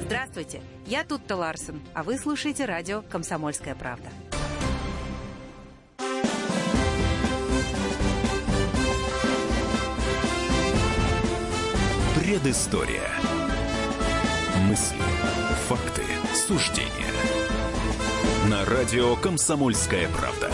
Здравствуйте, 0.00 0.62
я 0.86 1.04
Тутта 1.04 1.36
Ларсен, 1.36 1.80
а 1.94 2.02
вы 2.02 2.18
слушаете 2.18 2.64
радио 2.64 3.02
«Комсомольская 3.02 3.74
правда». 3.74 4.08
Предыстория. 12.14 13.08
Мысли, 14.68 14.96
факты, 15.66 16.02
суждения. 16.34 16.90
На 18.50 18.64
радио 18.64 19.16
«Комсомольская 19.16 20.08
правда». 20.08 20.50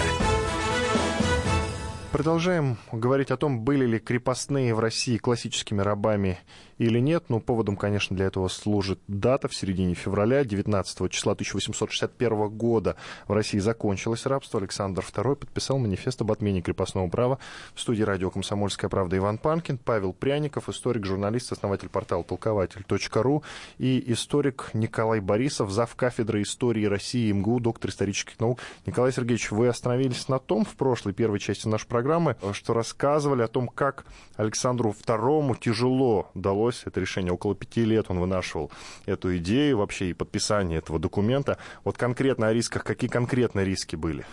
Продолжаем 2.14 2.78
говорить 2.92 3.32
о 3.32 3.36
том, 3.36 3.62
были 3.64 3.86
ли 3.86 3.98
крепостные 3.98 4.72
в 4.72 4.78
России 4.78 5.16
классическими 5.16 5.80
рабами 5.80 6.38
или 6.78 6.98
нет. 6.98 7.24
Ну, 7.28 7.40
поводом, 7.40 7.76
конечно, 7.76 8.16
для 8.16 8.26
этого 8.26 8.48
служит 8.48 9.00
дата 9.08 9.48
в 9.48 9.54
середине 9.54 9.94
февраля, 9.94 10.44
19 10.44 11.10
числа 11.10 11.32
1861 11.32 12.48
года 12.50 12.96
в 13.26 13.32
России 13.32 13.58
закончилось 13.58 14.26
рабство. 14.26 14.60
Александр 14.60 15.02
II 15.02 15.36
подписал 15.36 15.78
манифест 15.78 16.20
об 16.20 16.32
отмене 16.32 16.62
крепостного 16.62 17.08
права. 17.08 17.38
В 17.74 17.80
студии 17.80 18.02
радио 18.02 18.30
«Комсомольская 18.30 18.88
правда» 18.88 19.16
Иван 19.16 19.38
Панкин, 19.38 19.78
Павел 19.78 20.12
Пряников, 20.12 20.68
историк, 20.68 21.06
журналист, 21.06 21.52
основатель 21.52 21.88
портала 21.88 22.24
толкователь.ру 22.24 23.42
и 23.78 24.12
историк 24.12 24.70
Николай 24.72 25.20
Борисов, 25.20 25.70
зав. 25.70 25.94
кафедры 25.94 26.42
истории 26.42 26.84
России 26.84 27.32
МГУ, 27.32 27.60
доктор 27.60 27.90
исторических 27.90 28.38
наук. 28.40 28.60
Николай 28.86 29.12
Сергеевич, 29.12 29.50
вы 29.50 29.68
остановились 29.68 30.28
на 30.28 30.38
том 30.38 30.64
в 30.64 30.74
прошлой 30.76 31.12
первой 31.12 31.38
части 31.38 31.68
нашей 31.68 31.86
программы, 31.86 32.03
что 32.52 32.74
рассказывали 32.74 33.42
о 33.42 33.48
том, 33.48 33.68
как 33.68 34.04
Александру 34.36 34.94
II 35.06 35.58
тяжело 35.58 36.30
удалось 36.34 36.82
это 36.84 37.00
решение. 37.00 37.32
Около 37.32 37.54
пяти 37.54 37.84
лет 37.84 38.06
он 38.08 38.20
вынашивал 38.20 38.70
эту 39.06 39.36
идею 39.38 39.78
вообще 39.78 40.10
и 40.10 40.12
подписание 40.12 40.78
этого 40.78 40.98
документа. 40.98 41.58
Вот 41.84 41.98
конкретно 41.98 42.48
о 42.48 42.52
рисках, 42.52 42.84
какие 42.84 43.10
конкретно 43.10 43.64
риски 43.64 43.96
были? 43.96 44.24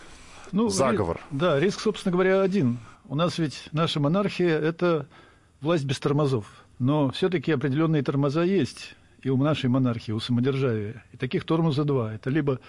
Ну, 0.52 0.70
Заговор. 0.70 1.18
Ри... 1.32 1.38
Да, 1.40 1.60
риск, 1.60 1.80
собственно 1.80 2.12
говоря, 2.12 2.42
один. 2.42 2.80
У 3.08 3.16
нас 3.16 3.38
ведь 3.38 3.70
наша 3.72 4.00
монархия– 4.00 4.60
это 4.62 5.08
власть 5.62 5.86
без 5.86 6.00
тормозов. 6.00 6.46
Но 6.80 7.12
все-таки 7.12 7.52
определенные 7.52 8.04
тормоза 8.04 8.44
есть 8.44 8.96
и 9.22 9.30
у 9.30 9.38
нашей 9.38 9.70
монархии, 9.70 10.12
у 10.12 10.20
самодержавия. 10.20 11.04
И 11.14 11.18
таких 11.18 11.46
тормоза 11.46 11.84
два. 11.84 12.14
Это 12.14 12.30
либо 12.30 12.60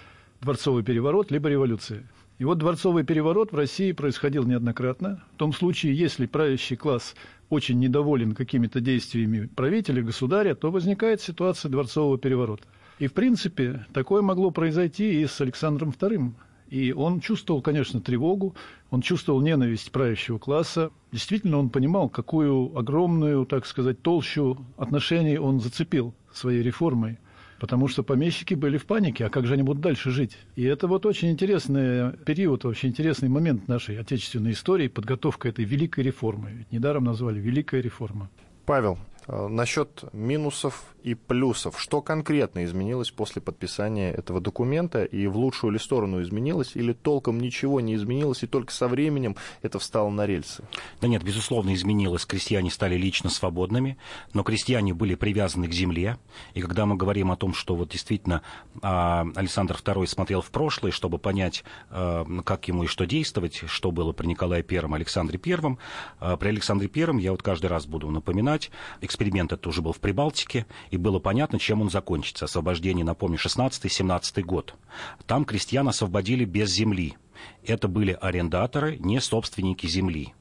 дворцовый 0.41 0.85
переворот, 0.85 1.31
либо 1.31 1.49
революция. 1.49 2.05
И 2.39 2.45
вот 2.45 2.59
дворцовый 2.59 3.05
переворот 3.05 3.53
в 3.53 3.57
России 3.57 3.93
происходил 3.93 4.45
неоднократно. 4.45 5.23
В 5.35 5.37
том 5.37 5.53
случае, 5.53 5.95
если 5.95 6.27
правящий 6.27 6.77
класс 6.77 7.15
очень 7.51 7.79
недоволен 7.79 8.35
какими-то 8.35 8.81
действиями 8.81 9.47
правителя, 9.55 10.03
государя, 10.03 10.55
то 10.55 10.71
возникает 10.71 11.21
ситуация 11.21 11.71
дворцового 11.71 12.19
переворота. 12.19 12.65
И, 12.99 13.07
в 13.07 13.13
принципе, 13.13 13.87
такое 13.93 14.23
могло 14.23 14.51
произойти 14.51 15.21
и 15.21 15.27
с 15.27 15.41
Александром 15.41 15.91
II. 15.91 16.33
И 16.71 16.93
он 16.93 17.21
чувствовал, 17.21 17.61
конечно, 17.61 18.01
тревогу, 18.01 18.57
он 18.91 19.03
чувствовал 19.03 19.43
ненависть 19.43 19.93
правящего 19.93 20.39
класса. 20.39 20.91
Действительно, 21.13 21.59
он 21.59 21.69
понимал, 21.69 22.09
какую 22.09 22.77
огромную, 22.77 23.45
так 23.45 23.67
сказать, 23.67 24.01
толщу 24.01 24.65
отношений 24.79 25.37
он 25.37 25.61
зацепил 25.61 26.15
своей 26.33 26.63
реформой 26.63 27.19
потому 27.63 27.87
что 27.87 28.03
помещики 28.03 28.55
были 28.55 28.77
в 28.77 28.87
панике, 28.87 29.27
а 29.27 29.31
как 29.31 29.47
же 29.47 29.55
они 29.55 29.63
будут 29.63 29.81
дальше 29.81 30.11
жить? 30.11 30.37
И 30.57 30.65
это 30.65 30.89
вот 30.89 31.07
очень 31.07 31.31
интересный 31.31 32.11
период, 32.27 32.65
вообще 32.65 32.89
интересный 32.89 33.29
момент 33.29 33.69
нашей 33.69 34.01
отечественной 34.01 34.51
истории, 34.51 34.89
подготовка 34.89 35.49
этой 35.49 35.65
великой 35.65 36.03
реформы. 36.03 36.51
Ведь 36.51 36.73
недаром 36.73 37.05
назвали 37.05 37.39
«Великая 37.39 37.81
реформа». 37.81 38.29
Павел, 38.67 38.99
насчет 39.29 40.05
минусов 40.13 40.85
и 41.03 41.15
плюсов. 41.15 41.81
Что 41.81 42.01
конкретно 42.01 42.65
изменилось 42.65 43.11
после 43.11 43.43
подписания 43.43 44.13
этого 44.13 44.41
документа 44.41 45.05
и 45.05 45.27
в 45.27 45.37
лучшую 45.37 45.73
ли 45.73 45.79
сторону 45.79 46.23
изменилось, 46.23 46.73
или 46.75 46.93
толком 46.93 47.41
ничего 47.41 47.81
не 47.81 47.95
изменилось, 47.95 48.43
и 48.43 48.47
только 48.47 48.73
со 48.73 48.89
временем 48.89 49.37
это 49.63 49.79
встало 49.79 50.11
на 50.11 50.27
рельсы? 50.27 50.65
Да 51.01 51.09
нет, 51.09 51.23
безусловно, 51.23 51.75
изменилось. 51.75 52.25
Крестьяне 52.25 52.71
стали 52.71 52.97
лично 52.97 53.31
свободными, 53.31 53.97
но 54.33 54.43
крестьяне 54.43 54.95
были 54.95 55.15
привязаны 55.15 55.69
к 55.69 55.73
земле. 55.73 56.19
И 56.55 56.61
когда 56.61 56.87
мы 56.87 56.97
говорим 56.97 57.31
о 57.31 57.37
том, 57.37 57.55
что 57.55 57.75
вот 57.75 57.91
действительно 57.91 58.43
а, 58.81 59.27
Александр 59.35 59.77
II 59.77 60.07
смотрел 60.07 60.41
в 60.41 60.51
прошлое, 60.51 60.93
чтобы 60.93 61.19
понять, 61.19 61.65
а, 61.91 62.25
как 62.45 62.69
ему 62.69 62.85
и 62.85 62.87
что 62.87 63.07
действовать, 63.07 63.63
что 63.67 63.91
было 63.91 64.13
при 64.13 64.27
Николае 64.27 64.65
I, 64.69 64.79
Александре 64.95 65.41
I, 65.45 65.77
а, 66.21 66.37
при 66.37 66.49
Александре 66.49 66.91
I 66.95 67.21
я 67.21 67.33
вот 67.33 67.43
каждый 67.43 67.67
раз 67.67 67.87
буду 67.87 68.11
напоминать, 68.11 68.71
эксперимент 69.13 69.53
это 69.53 69.69
уже 69.69 69.83
был 69.83 69.93
в 69.93 70.01
Прибалтике, 70.01 70.67
и 70.91 70.97
было 70.97 71.19
понятно, 71.19 71.59
чем 71.59 71.83
он 71.83 71.91
закончится. 71.91 72.47
Освобождение, 72.47 73.05
напомню, 73.05 73.39
16-17 73.39 74.43
год. 74.43 74.75
Там 75.27 75.45
крестьян 75.45 75.87
освободили 75.87 76.47
без 76.47 76.71
земли. 76.71 77.17
Это 77.65 77.89
были 77.89 78.17
арендаторы, 78.19 78.97
не 78.99 79.21
собственники 79.21 79.87
земли. 79.87 80.33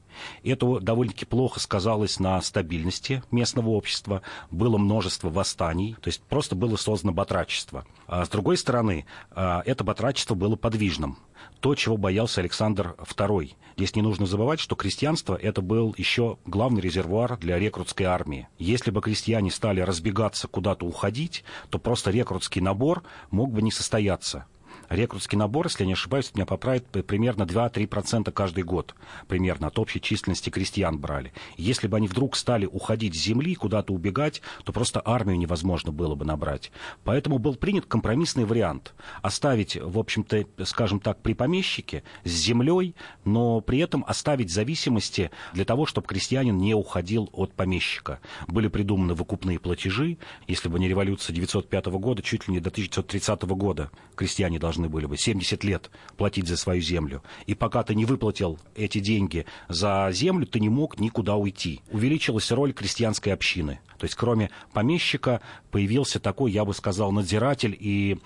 Это 0.42 0.80
довольно-таки 0.80 1.24
плохо 1.24 1.60
сказалось 1.60 2.18
на 2.20 2.40
стабильности 2.42 3.22
местного 3.30 3.70
общества. 3.70 4.22
Было 4.50 4.78
множество 4.78 5.30
восстаний, 5.30 5.94
то 6.00 6.08
есть 6.08 6.22
просто 6.22 6.54
было 6.54 6.76
создано 6.76 7.12
батрачество. 7.12 7.86
А 8.06 8.24
с 8.24 8.28
другой 8.28 8.56
стороны, 8.56 9.06
а, 9.30 9.62
это 9.64 9.84
батрачество 9.84 10.34
было 10.34 10.56
подвижным 10.56 11.18
то, 11.60 11.74
чего 11.74 11.96
боялся 11.96 12.40
Александр 12.40 12.96
II. 12.98 13.54
Здесь 13.76 13.96
не 13.96 14.02
нужно 14.02 14.26
забывать, 14.26 14.60
что 14.60 14.74
крестьянство 14.74 15.34
это 15.34 15.62
был 15.62 15.94
еще 15.96 16.38
главный 16.44 16.80
резервуар 16.80 17.38
для 17.38 17.58
рекрутской 17.58 18.06
армии. 18.06 18.48
Если 18.58 18.90
бы 18.90 19.00
крестьяне 19.00 19.50
стали 19.50 19.80
разбегаться 19.80 20.48
куда-то 20.48 20.84
уходить, 20.84 21.44
то 21.70 21.78
просто 21.78 22.10
рекрутский 22.10 22.60
набор 22.60 23.02
мог 23.30 23.52
бы 23.52 23.62
не 23.62 23.70
состояться 23.70 24.46
рекрутский 24.94 25.38
набор, 25.38 25.66
если 25.66 25.84
я 25.84 25.86
не 25.86 25.92
ошибаюсь, 25.92 26.32
меня 26.34 26.46
поправит 26.46 26.86
примерно 26.86 27.42
2-3% 27.42 28.30
каждый 28.32 28.64
год, 28.64 28.94
примерно 29.28 29.68
от 29.68 29.78
общей 29.78 30.00
численности 30.00 30.50
крестьян 30.50 30.98
брали. 30.98 31.32
Если 31.56 31.86
бы 31.86 31.96
они 31.96 32.08
вдруг 32.08 32.36
стали 32.36 32.66
уходить 32.66 33.14
с 33.14 33.18
земли, 33.18 33.54
куда-то 33.54 33.92
убегать, 33.92 34.42
то 34.64 34.72
просто 34.72 35.02
армию 35.04 35.38
невозможно 35.38 35.92
было 35.92 36.14
бы 36.14 36.24
набрать. 36.24 36.72
Поэтому 37.04 37.38
был 37.38 37.54
принят 37.54 37.86
компромиссный 37.86 38.44
вариант. 38.44 38.94
Оставить, 39.22 39.76
в 39.76 39.98
общем-то, 39.98 40.46
скажем 40.64 41.00
так, 41.00 41.20
при 41.22 41.34
помещике 41.34 42.02
с 42.24 42.30
землей, 42.30 42.94
но 43.24 43.60
при 43.60 43.78
этом 43.78 44.04
оставить 44.06 44.52
зависимости 44.52 45.30
для 45.52 45.64
того, 45.64 45.86
чтобы 45.86 46.06
крестьянин 46.06 46.58
не 46.58 46.74
уходил 46.74 47.30
от 47.32 47.52
помещика. 47.54 48.20
Были 48.46 48.68
придуманы 48.68 49.14
выкупные 49.14 49.58
платежи. 49.58 50.18
Если 50.46 50.68
бы 50.68 50.78
не 50.78 50.88
революция 50.88 51.32
1905 51.32 51.86
года, 51.86 52.22
чуть 52.22 52.48
ли 52.48 52.54
не 52.54 52.60
до 52.60 52.70
1930 52.70 53.42
года 53.42 53.90
крестьяне 54.14 54.58
должны 54.58 54.81
должны 54.82 54.88
были 54.88 55.06
бы 55.06 55.16
70 55.16 55.64
лет 55.64 55.90
платить 56.16 56.48
за 56.48 56.56
свою 56.56 56.82
землю. 56.82 57.22
И 57.46 57.54
пока 57.54 57.82
ты 57.82 57.94
не 57.94 58.04
выплатил 58.04 58.58
эти 58.74 58.98
деньги 58.98 59.46
за 59.68 60.10
землю, 60.12 60.46
ты 60.46 60.60
не 60.60 60.68
мог 60.68 60.98
никуда 60.98 61.36
уйти. 61.36 61.80
Увеличилась 61.90 62.50
роль 62.50 62.72
крестьянской 62.72 63.32
общины. 63.32 63.80
То 63.98 64.04
есть 64.04 64.16
кроме 64.16 64.50
помещика 64.72 65.40
появился 65.70 66.18
такой, 66.18 66.50
я 66.52 66.64
бы 66.64 66.74
сказал, 66.74 67.12
надзиратель 67.12 67.76
и 67.78 68.18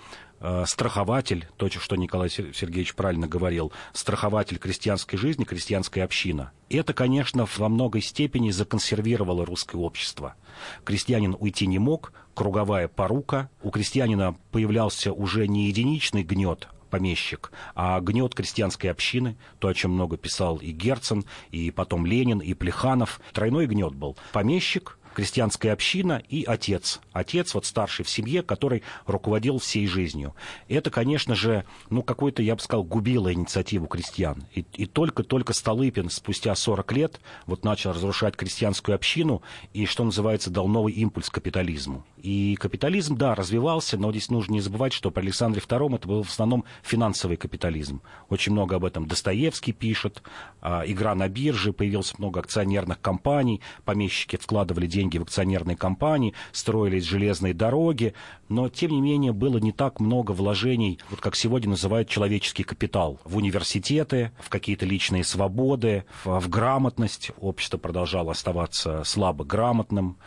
страхователь, 0.65 1.47
то, 1.57 1.69
что 1.69 1.95
Николай 1.95 2.29
Сергеевич 2.29 2.95
правильно 2.95 3.27
говорил, 3.27 3.71
страхователь 3.93 4.57
крестьянской 4.57 5.17
жизни, 5.17 5.43
крестьянская 5.43 6.03
община. 6.03 6.51
Это, 6.69 6.93
конечно, 6.93 7.47
во 7.57 7.69
многой 7.69 8.01
степени 8.01 8.51
законсервировало 8.51 9.45
русское 9.45 9.77
общество. 9.77 10.35
Крестьянин 10.83 11.35
уйти 11.39 11.65
не 11.67 11.79
мог, 11.79 12.13
круговая 12.33 12.87
порука. 12.87 13.49
У 13.61 13.71
крестьянина 13.71 14.35
появлялся 14.51 15.11
уже 15.13 15.47
не 15.47 15.67
единичный 15.67 16.23
гнет, 16.23 16.67
помещик, 16.89 17.51
а 17.75 17.99
гнет 17.99 18.35
крестьянской 18.35 18.91
общины, 18.91 19.37
то, 19.59 19.67
о 19.67 19.73
чем 19.73 19.91
много 19.91 20.17
писал 20.17 20.57
и 20.57 20.71
Герцен, 20.71 21.25
и 21.51 21.71
потом 21.71 22.05
Ленин, 22.05 22.39
и 22.39 22.53
Плеханов. 22.53 23.19
Тройной 23.33 23.67
гнет 23.67 23.93
был. 23.95 24.17
Помещик, 24.33 24.99
крестьянская 25.17 25.73
община 25.73 26.21
и 26.29 26.43
отец. 26.43 27.01
Отец, 27.11 27.55
вот 27.55 27.65
старший 27.65 28.05
в 28.05 28.09
семье, 28.09 28.43
который 28.43 28.83
руководил 29.07 29.57
всей 29.57 29.87
жизнью. 29.87 30.35
Это, 30.69 30.91
конечно 30.91 31.33
же, 31.33 31.65
ну, 31.89 32.03
какой-то, 32.03 32.43
я 32.43 32.55
бы 32.55 32.61
сказал, 32.61 32.83
губило 32.83 33.33
инициативу 33.33 33.87
крестьян. 33.87 34.43
И, 34.53 34.63
и 34.73 34.85
только-только 34.85 35.53
Столыпин 35.53 36.11
спустя 36.11 36.53
40 36.53 36.91
лет 36.91 37.19
вот 37.47 37.63
начал 37.63 37.93
разрушать 37.93 38.35
крестьянскую 38.35 38.93
общину 38.93 39.41
и, 39.73 39.87
что 39.87 40.03
называется, 40.03 40.51
дал 40.51 40.67
новый 40.67 40.93
импульс 40.93 41.31
капитализму. 41.31 42.05
И 42.27 42.57
капитализм, 42.57 43.15
да, 43.15 43.35
развивался, 43.35 43.97
но 43.97 44.11
здесь 44.11 44.29
нужно 44.29 44.51
не 44.51 44.59
забывать, 44.59 44.91
что 44.91 45.11
при 45.11 45.21
Александре 45.21 45.61
II 45.61 45.95
это 45.95 46.09
был 46.09 46.23
в 46.23 46.29
основном 46.29 46.65
финансовый 46.83 47.37
капитализм. 47.37 48.01
Очень 48.27 48.51
много 48.51 48.75
об 48.75 48.83
этом 48.83 49.07
Достоевский 49.07 49.71
пишет, 49.71 50.21
а, 50.59 50.83
игра 50.85 51.15
на 51.15 51.29
бирже, 51.29 51.71
появилось 51.71 52.19
много 52.19 52.41
акционерных 52.41 52.99
компаний, 52.99 53.61
помещики 53.85 54.35
вкладывали 54.35 54.87
деньги 54.87 55.17
в 55.17 55.21
акционерные 55.21 55.77
компании, 55.77 56.33
строились 56.51 57.05
железные 57.05 57.53
дороги, 57.53 58.13
но, 58.49 58.67
тем 58.67 58.91
не 58.91 58.99
менее, 58.99 59.31
было 59.31 59.57
не 59.57 59.71
так 59.71 60.01
много 60.01 60.33
вложений, 60.33 60.99
вот 61.09 61.21
как 61.21 61.33
сегодня 61.33 61.69
называют 61.69 62.09
человеческий 62.09 62.63
капитал, 62.63 63.21
в 63.23 63.37
университеты, 63.37 64.31
в 64.37 64.49
какие-то 64.49 64.85
личные 64.85 65.23
свободы, 65.23 66.03
в, 66.25 66.41
в 66.41 66.49
грамотность. 66.49 67.31
Общество 67.39 67.77
продолжало 67.77 68.31
оставаться 68.31 69.05
слабо 69.05 69.45
грамотным. 69.45 70.17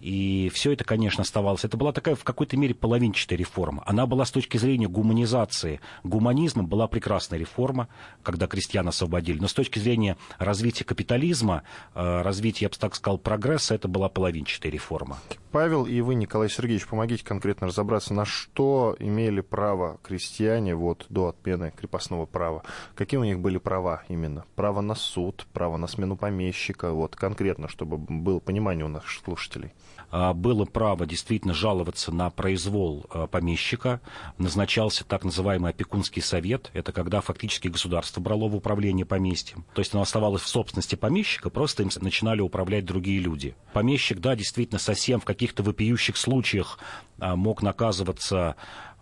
И 0.00 0.50
все 0.54 0.72
это, 0.72 0.84
конечно, 0.84 1.22
оставалось. 1.22 1.64
Это 1.64 1.76
была 1.76 1.92
такая 1.92 2.14
в 2.14 2.24
какой-то 2.24 2.56
мере 2.56 2.74
половинчатая 2.74 3.38
реформа. 3.38 3.82
Она 3.86 4.06
была 4.06 4.24
с 4.24 4.30
точки 4.30 4.56
зрения 4.56 4.88
гуманизации. 4.88 5.80
Гуманизмом 6.04 6.66
была 6.66 6.88
прекрасная 6.88 7.38
реформа, 7.38 7.88
когда 8.22 8.46
крестьян 8.46 8.88
освободили. 8.88 9.38
Но 9.38 9.48
с 9.48 9.52
точки 9.52 9.78
зрения 9.78 10.16
развития 10.38 10.84
капитализма, 10.84 11.62
э, 11.94 12.22
развития, 12.22 12.66
я 12.66 12.68
бы 12.70 12.76
так 12.76 12.94
сказал, 12.94 13.18
прогресса, 13.18 13.74
это 13.74 13.88
была 13.88 14.08
половинчатая 14.08 14.72
реформа. 14.72 15.18
Павел 15.52 15.84
и 15.84 16.00
вы, 16.00 16.14
Николай 16.14 16.48
Сергеевич, 16.48 16.86
помогите 16.86 17.24
конкретно 17.24 17.66
разобраться, 17.66 18.14
на 18.14 18.24
что 18.24 18.96
имели 18.98 19.40
право 19.40 19.98
крестьяне 20.02 20.74
вот 20.74 21.06
до 21.08 21.28
отмены 21.28 21.72
крепостного 21.76 22.24
права. 22.24 22.62
Какие 22.94 23.18
у 23.18 23.24
них 23.24 23.40
были 23.40 23.58
права 23.58 24.04
именно? 24.08 24.44
Право 24.54 24.80
на 24.80 24.94
суд, 24.94 25.46
право 25.52 25.76
на 25.76 25.88
смену 25.88 26.16
помещика, 26.16 26.92
вот 26.92 27.16
конкретно, 27.16 27.68
чтобы 27.68 27.98
было 27.98 28.38
понимание 28.38 28.84
у 28.84 28.88
наших 28.88 29.24
слушателей. 29.24 29.72
А, 30.10 30.32
было 30.32 30.64
право 30.64 31.06
действительно 31.06 31.54
жаловаться 31.54 32.12
на 32.12 32.30
произвол 32.30 33.06
а, 33.10 33.26
помещика. 33.26 34.00
Назначался 34.38 35.04
так 35.04 35.24
называемый 35.24 35.70
опекунский 35.70 36.22
совет. 36.22 36.70
Это 36.74 36.92
когда 36.92 37.20
фактически 37.20 37.68
государство 37.68 38.20
брало 38.20 38.48
в 38.48 38.56
управление 38.56 39.06
поместьем. 39.06 39.64
То 39.74 39.80
есть 39.80 39.94
оно 39.94 40.02
оставалось 40.02 40.42
в 40.42 40.48
собственности 40.48 40.94
помещика, 40.96 41.50
просто 41.50 41.82
им 41.82 41.90
начинали 42.00 42.40
управлять 42.40 42.84
другие 42.84 43.20
люди. 43.20 43.54
Помещик, 43.72 44.18
да, 44.18 44.34
действительно, 44.34 44.78
совсем 44.78 45.20
в 45.20 45.24
каких-то 45.24 45.62
вопиющих 45.62 46.16
случаях 46.16 46.78
а, 47.18 47.36
мог 47.36 47.62
наказываться 47.62 48.56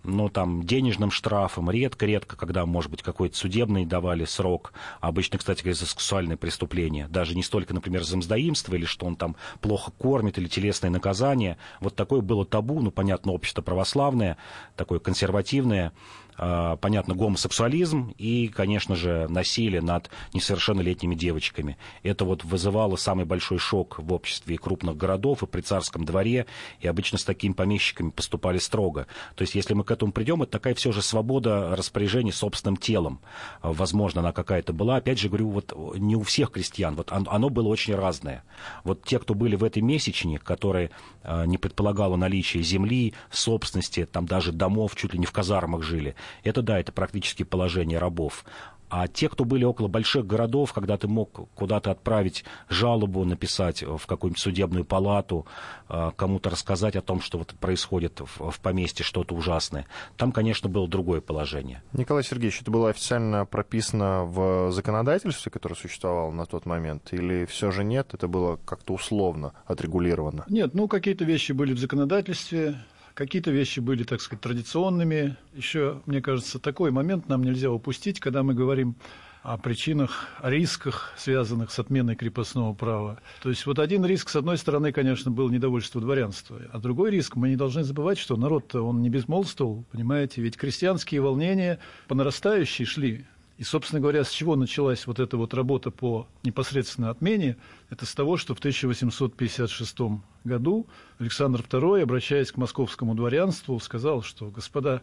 ну, 0.08 0.28
там, 0.28 0.62
денежным 0.62 1.10
штрафом, 1.10 1.70
редко-редко, 1.70 2.36
когда, 2.36 2.66
может 2.66 2.90
быть, 2.90 3.02
какой-то 3.02 3.36
судебный 3.36 3.84
давали 3.84 4.24
срок, 4.24 4.72
обычно, 5.00 5.38
кстати 5.38 5.62
говоря, 5.62 5.74
за 5.74 5.86
сексуальные 5.86 6.36
преступления, 6.36 7.08
даже 7.08 7.36
не 7.36 7.42
столько, 7.42 7.74
например, 7.74 8.04
за 8.04 8.16
мздоимство, 8.16 8.74
или 8.74 8.84
что 8.84 9.06
он 9.06 9.16
там 9.16 9.36
плохо 9.60 9.92
кормит, 9.92 10.38
или 10.38 10.48
телесное 10.48 10.90
наказание, 10.90 11.58
вот 11.80 11.94
такое 11.94 12.20
было 12.20 12.44
табу, 12.44 12.80
ну, 12.80 12.90
понятно, 12.90 13.32
общество 13.32 13.62
православное, 13.62 14.36
такое 14.76 14.98
консервативное, 14.98 15.92
понятно, 16.38 17.14
гомосексуализм 17.14 18.14
и, 18.16 18.48
конечно 18.48 18.94
же, 18.94 19.26
насилие 19.28 19.82
над 19.82 20.10
несовершеннолетними 20.32 21.14
девочками. 21.14 21.76
Это 22.02 22.24
вот 22.24 22.44
вызывало 22.44 22.96
самый 22.96 23.24
большой 23.24 23.58
шок 23.58 23.98
в 23.98 24.12
обществе 24.12 24.54
и 24.54 24.58
крупных 24.58 24.96
городов, 24.96 25.42
и 25.42 25.46
при 25.46 25.60
царском 25.60 26.04
дворе, 26.04 26.46
и 26.80 26.86
обычно 26.86 27.18
с 27.18 27.24
такими 27.24 27.52
помещиками 27.52 28.10
поступали 28.10 28.58
строго. 28.58 29.06
То 29.34 29.42
есть, 29.42 29.54
если 29.54 29.74
мы 29.74 29.84
к 29.84 29.90
этому 29.90 30.12
придем, 30.12 30.42
это 30.42 30.52
такая 30.52 30.74
все 30.74 30.92
же 30.92 31.02
свобода 31.02 31.74
распоряжения 31.76 32.32
собственным 32.32 32.76
телом. 32.76 33.20
Возможно, 33.62 34.20
она 34.20 34.32
какая-то 34.32 34.72
была. 34.72 34.96
Опять 34.96 35.18
же, 35.18 35.28
говорю, 35.28 35.50
вот 35.50 35.74
не 35.96 36.16
у 36.16 36.22
всех 36.22 36.52
крестьян, 36.52 36.94
вот 36.94 37.10
оно 37.12 37.48
было 37.50 37.68
очень 37.68 37.94
разное. 37.94 38.44
Вот 38.84 39.04
те, 39.04 39.18
кто 39.18 39.34
были 39.34 39.56
в 39.56 39.64
этой 39.64 39.82
месячине, 39.82 40.38
которые 40.38 40.90
а, 41.22 41.44
не 41.44 41.58
предполагало 41.58 42.16
наличие 42.16 42.62
земли, 42.62 43.14
собственности, 43.30 44.06
там 44.06 44.26
даже 44.26 44.52
домов, 44.52 44.94
чуть 44.96 45.12
ли 45.12 45.18
не 45.18 45.26
в 45.26 45.32
казармах 45.32 45.82
жили, 45.82 46.14
это 46.42 46.62
да, 46.62 46.78
это 46.78 46.92
практически 46.92 47.42
положение 47.42 47.98
рабов. 47.98 48.44
А 48.90 49.06
те, 49.06 49.28
кто 49.28 49.44
были 49.44 49.64
около 49.64 49.88
больших 49.88 50.26
городов, 50.26 50.72
когда 50.72 50.96
ты 50.96 51.08
мог 51.08 51.48
куда-то 51.54 51.90
отправить 51.90 52.44
жалобу, 52.68 53.24
написать 53.24 53.82
в 53.82 54.06
какую-нибудь 54.06 54.40
судебную 54.40 54.84
палату, 54.84 55.46
а, 55.88 56.12
кому-то 56.12 56.50
рассказать 56.50 56.96
о 56.96 57.02
том, 57.02 57.20
что 57.20 57.38
вот 57.38 57.54
происходит 57.60 58.20
в 58.20 58.60
поместье 58.60 59.04
что-то 59.04 59.34
ужасное, 59.34 59.86
там, 60.16 60.32
конечно, 60.32 60.68
было 60.68 60.88
другое 60.88 61.20
положение. 61.20 61.82
Николай 61.92 62.24
Сергеевич, 62.24 62.62
это 62.62 62.70
было 62.70 62.88
официально 62.88 63.44
прописано 63.44 64.24
в 64.24 64.72
законодательстве, 64.72 65.52
которое 65.52 65.74
существовало 65.74 66.30
на 66.30 66.46
тот 66.46 66.64
момент, 66.64 67.12
или 67.12 67.44
все 67.44 67.70
же 67.70 67.84
нет, 67.84 68.14
это 68.14 68.26
было 68.26 68.56
как-то 68.64 68.94
условно 68.94 69.52
отрегулировано? 69.66 70.44
Нет, 70.48 70.74
ну 70.74 70.88
какие-то 70.88 71.24
вещи 71.24 71.52
были 71.52 71.74
в 71.74 71.78
законодательстве, 71.78 72.76
Какие-то 73.18 73.50
вещи 73.50 73.80
были, 73.80 74.04
так 74.04 74.20
сказать, 74.20 74.42
традиционными. 74.42 75.36
Еще, 75.52 76.00
мне 76.06 76.22
кажется, 76.22 76.60
такой 76.60 76.92
момент 76.92 77.28
нам 77.28 77.42
нельзя 77.42 77.68
упустить, 77.68 78.20
когда 78.20 78.44
мы 78.44 78.54
говорим 78.54 78.94
о 79.42 79.58
причинах, 79.58 80.28
о 80.40 80.50
рисках, 80.50 81.12
связанных 81.16 81.72
с 81.72 81.80
отменой 81.80 82.14
крепостного 82.14 82.74
права. 82.74 83.18
То 83.42 83.48
есть 83.48 83.66
вот 83.66 83.80
один 83.80 84.04
риск, 84.04 84.28
с 84.28 84.36
одной 84.36 84.56
стороны, 84.56 84.92
конечно, 84.92 85.32
был 85.32 85.48
недовольство 85.48 86.00
дворянства, 86.00 86.60
а 86.70 86.78
другой 86.78 87.10
риск, 87.10 87.34
мы 87.34 87.48
не 87.48 87.56
должны 87.56 87.82
забывать, 87.82 88.18
что 88.18 88.36
народ-то, 88.36 88.82
он 88.82 89.02
не 89.02 89.10
безмолвствовал, 89.10 89.84
понимаете, 89.90 90.40
ведь 90.40 90.56
крестьянские 90.56 91.20
волнения 91.20 91.80
по 92.06 92.14
нарастающей 92.14 92.84
шли. 92.84 93.26
И, 93.58 93.64
собственно 93.64 94.00
говоря, 94.00 94.22
с 94.22 94.30
чего 94.30 94.54
началась 94.54 95.06
вот 95.08 95.18
эта 95.18 95.36
вот 95.36 95.52
работа 95.52 95.90
по 95.90 96.28
непосредственно 96.44 97.10
отмене? 97.10 97.56
Это 97.90 98.06
с 98.06 98.14
того, 98.14 98.36
что 98.36 98.54
в 98.54 98.60
1856 98.60 99.98
году 100.44 100.86
Александр 101.18 101.60
II, 101.60 102.02
обращаясь 102.02 102.52
к 102.52 102.56
московскому 102.56 103.16
дворянству, 103.16 103.78
сказал, 103.80 104.22
что, 104.22 104.50
господа, 104.50 105.02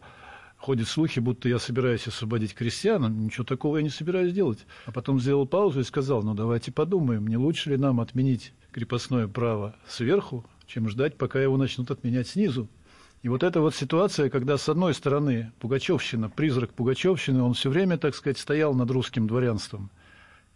ходят 0.56 0.88
слухи, 0.88 1.20
будто 1.20 1.50
я 1.50 1.60
собираюсь 1.60 2.08
освободить 2.08 2.56
крестьян, 2.56 3.26
ничего 3.26 3.44
такого 3.44 3.76
я 3.76 3.84
не 3.84 3.90
собираюсь 3.90 4.32
делать. 4.32 4.66
А 4.86 4.94
потом 4.94 5.20
сделал 5.20 5.46
паузу 5.46 5.82
и 5.82 5.84
сказал, 5.84 6.24
ну 6.24 6.34
давайте 6.34 6.72
подумаем, 6.72 7.28
не 7.28 7.36
лучше 7.36 7.72
ли 7.72 7.78
нам 7.78 8.00
отменить 8.00 8.54
крепостное 8.72 9.28
право 9.28 9.76
сверху, 9.86 10.46
чем 10.66 10.88
ждать, 10.88 11.18
пока 11.18 11.42
его 11.42 11.58
начнут 11.58 11.92
отменять 11.92 12.30
снизу. 12.30 12.70
И 13.26 13.28
вот 13.28 13.42
эта 13.42 13.60
вот 13.60 13.74
ситуация, 13.74 14.30
когда 14.30 14.56
с 14.56 14.70
одной 14.70 14.94
стороны 14.94 15.52
Пугачевщина, 15.58 16.30
призрак 16.30 16.72
Пугачевщины, 16.74 17.42
он 17.42 17.56
все 17.56 17.72
время, 17.72 17.98
так 17.98 18.14
сказать, 18.14 18.38
стоял 18.38 18.76
над 18.76 18.92
русским 18.92 19.26
дворянством 19.26 19.90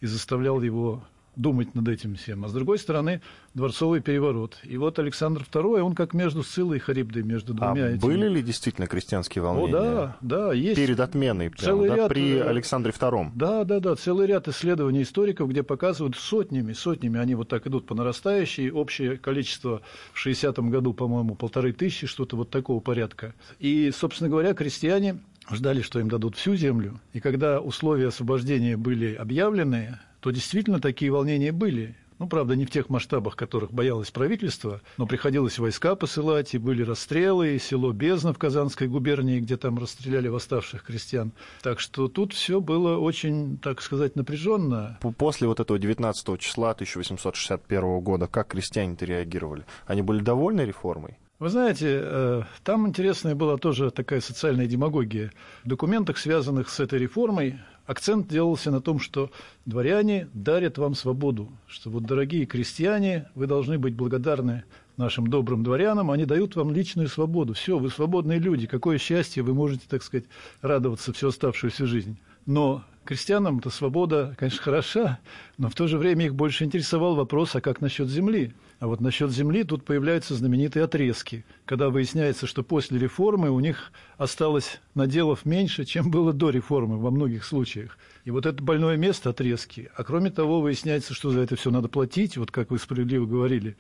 и 0.02 0.06
заставлял 0.06 0.62
его 0.62 1.04
думать 1.40 1.74
над 1.74 1.88
этим 1.88 2.16
всем. 2.16 2.44
А 2.44 2.50
с 2.50 2.54
другой 2.54 2.78
стороны, 2.78 3.22
дворцовый 3.54 4.02
переворот. 4.02 4.58
И 4.64 4.78
вот 4.78 5.00
Александр 5.00 5.46
II, 5.50 5.80
он 5.80 5.96
как 5.96 6.14
между 6.14 6.44
Сциллой 6.44 6.78
и 6.78 6.80
Харибдой, 6.80 7.24
между 7.24 7.54
двумя 7.54 7.86
а 7.86 7.90
этими. 7.92 8.00
были 8.00 8.28
ли 8.28 8.42
действительно 8.42 8.88
крестьянские 8.88 9.42
волнения? 9.42 9.76
О, 9.76 9.82
да, 9.82 10.18
да, 10.20 10.54
есть. 10.54 10.76
Перед 10.76 11.00
отменой, 11.00 11.50
прямо, 11.50 11.66
целый 11.66 11.90
да, 11.90 11.96
ряд, 11.96 12.10
при 12.10 12.36
э, 12.36 12.44
Александре 12.44 12.92
II? 12.92 13.32
Да, 13.36 13.64
да, 13.64 13.80
да, 13.80 13.96
целый 13.96 14.28
ряд 14.28 14.50
исследований 14.50 15.04
историков, 15.04 15.50
где 15.50 15.64
показывают 15.64 16.18
сотнями, 16.18 16.74
сотнями, 16.74 17.20
они 17.20 17.36
вот 17.36 17.48
так 17.48 17.66
идут 17.68 17.86
по 17.86 17.96
нарастающей, 17.96 18.70
общее 18.70 19.18
количество 19.18 19.82
в 20.12 20.26
60-м 20.26 20.70
году, 20.70 20.94
по-моему, 20.94 21.36
полторы 21.36 21.72
тысячи, 21.72 22.06
что-то 22.06 22.36
вот 22.36 22.50
такого 22.50 22.82
порядка. 22.82 23.34
И, 23.60 23.92
собственно 23.96 24.30
говоря, 24.30 24.54
крестьяне 24.54 25.20
ждали, 25.50 25.82
что 25.82 26.02
им 26.02 26.10
дадут 26.10 26.36
всю 26.36 26.56
землю. 26.56 27.00
И 27.14 27.22
когда 27.22 27.62
условия 27.62 28.08
освобождения 28.08 28.76
были 28.76 29.16
объявлены, 29.16 30.00
то 30.22 30.32
действительно 30.32 30.80
такие 30.80 31.12
волнения 31.12 31.52
были. 31.52 31.96
Ну, 32.20 32.28
правда, 32.28 32.54
не 32.58 32.66
в 32.66 32.70
тех 32.70 32.90
масштабах, 32.90 33.38
которых 33.38 33.72
боялось 33.72 34.12
правительство, 34.12 34.82
но 34.98 35.08
приходилось 35.08 35.58
войска 35.58 35.96
посылать, 35.96 36.54
и 36.54 36.58
были 36.58 36.84
расстрелы, 36.84 37.56
и 37.56 37.60
село 37.60 37.94
Бездна 37.94 38.34
в 38.34 38.38
Казанской 38.38 38.90
губернии, 38.90 39.40
где 39.40 39.56
там 39.56 39.80
расстреляли 39.80 40.28
восставших 40.28 40.84
крестьян. 40.84 41.32
Так 41.62 41.80
что 41.80 42.10
тут 42.10 42.34
все 42.34 42.60
было 42.60 42.98
очень, 42.98 43.58
так 43.58 43.82
сказать, 43.82 44.18
напряженно. 44.18 45.00
После 45.18 45.48
вот 45.48 45.62
этого 45.62 45.80
19 45.80 46.40
числа 46.42 46.72
1861 46.72 48.00
года 48.02 48.28
как 48.28 48.50
крестьяне-то 48.50 49.06
реагировали? 49.06 49.64
Они 49.86 50.02
были 50.02 50.20
довольны 50.20 50.62
реформой? 50.62 51.18
Вы 51.40 51.48
знаете, 51.48 52.02
э, 52.04 52.42
там 52.66 52.86
интересная 52.86 53.34
была 53.34 53.56
тоже 53.56 53.92
такая 53.92 54.20
социальная 54.20 54.68
демагогия. 54.68 55.32
В 55.64 55.70
документах, 55.70 56.18
связанных 56.18 56.68
с 56.68 56.82
этой 56.82 57.00
реформой, 57.00 57.60
акцент 57.86 58.28
делался 58.28 58.72
на 58.72 58.82
том, 58.82 59.00
что 59.00 59.32
дворяне 59.66 60.28
дарят 60.34 60.78
вам 60.78 60.96
свободу, 60.96 61.50
что 61.66 61.92
вот, 61.92 62.04
дорогие 62.04 62.46
крестьяне, 62.46 63.30
вы 63.36 63.48
должны 63.48 63.80
быть 63.80 63.96
благодарны 63.96 64.66
нашим 64.98 65.28
добрым 65.28 65.64
дворянам, 65.64 66.12
они 66.12 66.26
дают 66.26 66.58
вам 66.58 66.74
личную 66.74 67.08
свободу. 67.08 67.54
Все, 67.54 67.80
вы 67.80 67.90
свободные 67.90 68.40
люди, 68.40 68.68
какое 68.68 68.98
счастье, 68.98 69.42
вы 69.42 69.54
можете, 69.54 69.86
так 69.88 70.04
сказать, 70.04 70.26
радоваться 70.62 71.14
всю 71.14 71.30
оставшуюся 71.30 71.86
жизнь. 71.86 72.20
Но 72.48 72.84
крестьянам 73.06 73.60
эта 73.60 73.70
свобода, 73.70 74.36
конечно, 74.38 74.62
хороша, 74.62 75.20
но 75.58 75.70
в 75.70 75.74
то 75.74 75.88
же 75.88 75.98
время 75.98 76.26
их 76.26 76.36
больше 76.36 76.66
интересовал 76.66 77.16
вопрос, 77.16 77.56
а 77.56 77.62
как 77.62 77.80
насчет 77.80 78.10
земли? 78.10 78.54
А 78.80 78.88
вот 78.88 79.02
насчет 79.02 79.32
земли 79.32 79.66
тут 79.66 79.84
появляются 79.84 80.36
знаменитые 80.36 80.86
отрезки, 80.86 81.46
когда 81.66 81.90
выясняется, 81.90 82.48
что 82.48 82.64
после 82.64 82.98
реформы 82.98 83.50
у 83.50 83.60
них 83.60 83.92
осталось 84.18 84.80
наделов 84.96 85.46
меньше, 85.46 85.84
чем 85.84 86.10
было 86.10 86.32
до 86.32 86.50
реформы 86.50 86.98
во 86.98 87.12
многих 87.12 87.44
случаях. 87.44 87.98
И 88.24 88.32
вот 88.32 88.46
это 88.46 88.64
больное 88.64 88.96
место 88.96 89.32
отрезки. 89.32 89.92
А 89.98 90.06
кроме 90.06 90.32
того, 90.32 90.62
выясняется, 90.62 91.14
что 91.14 91.30
за 91.30 91.42
это 91.42 91.58
все 91.58 91.72
надо 91.72 91.90
платить, 91.90 92.38
вот 92.38 92.52
как 92.52 92.72
вы 92.72 92.80
справедливо 92.80 93.26
говорили, 93.26 93.76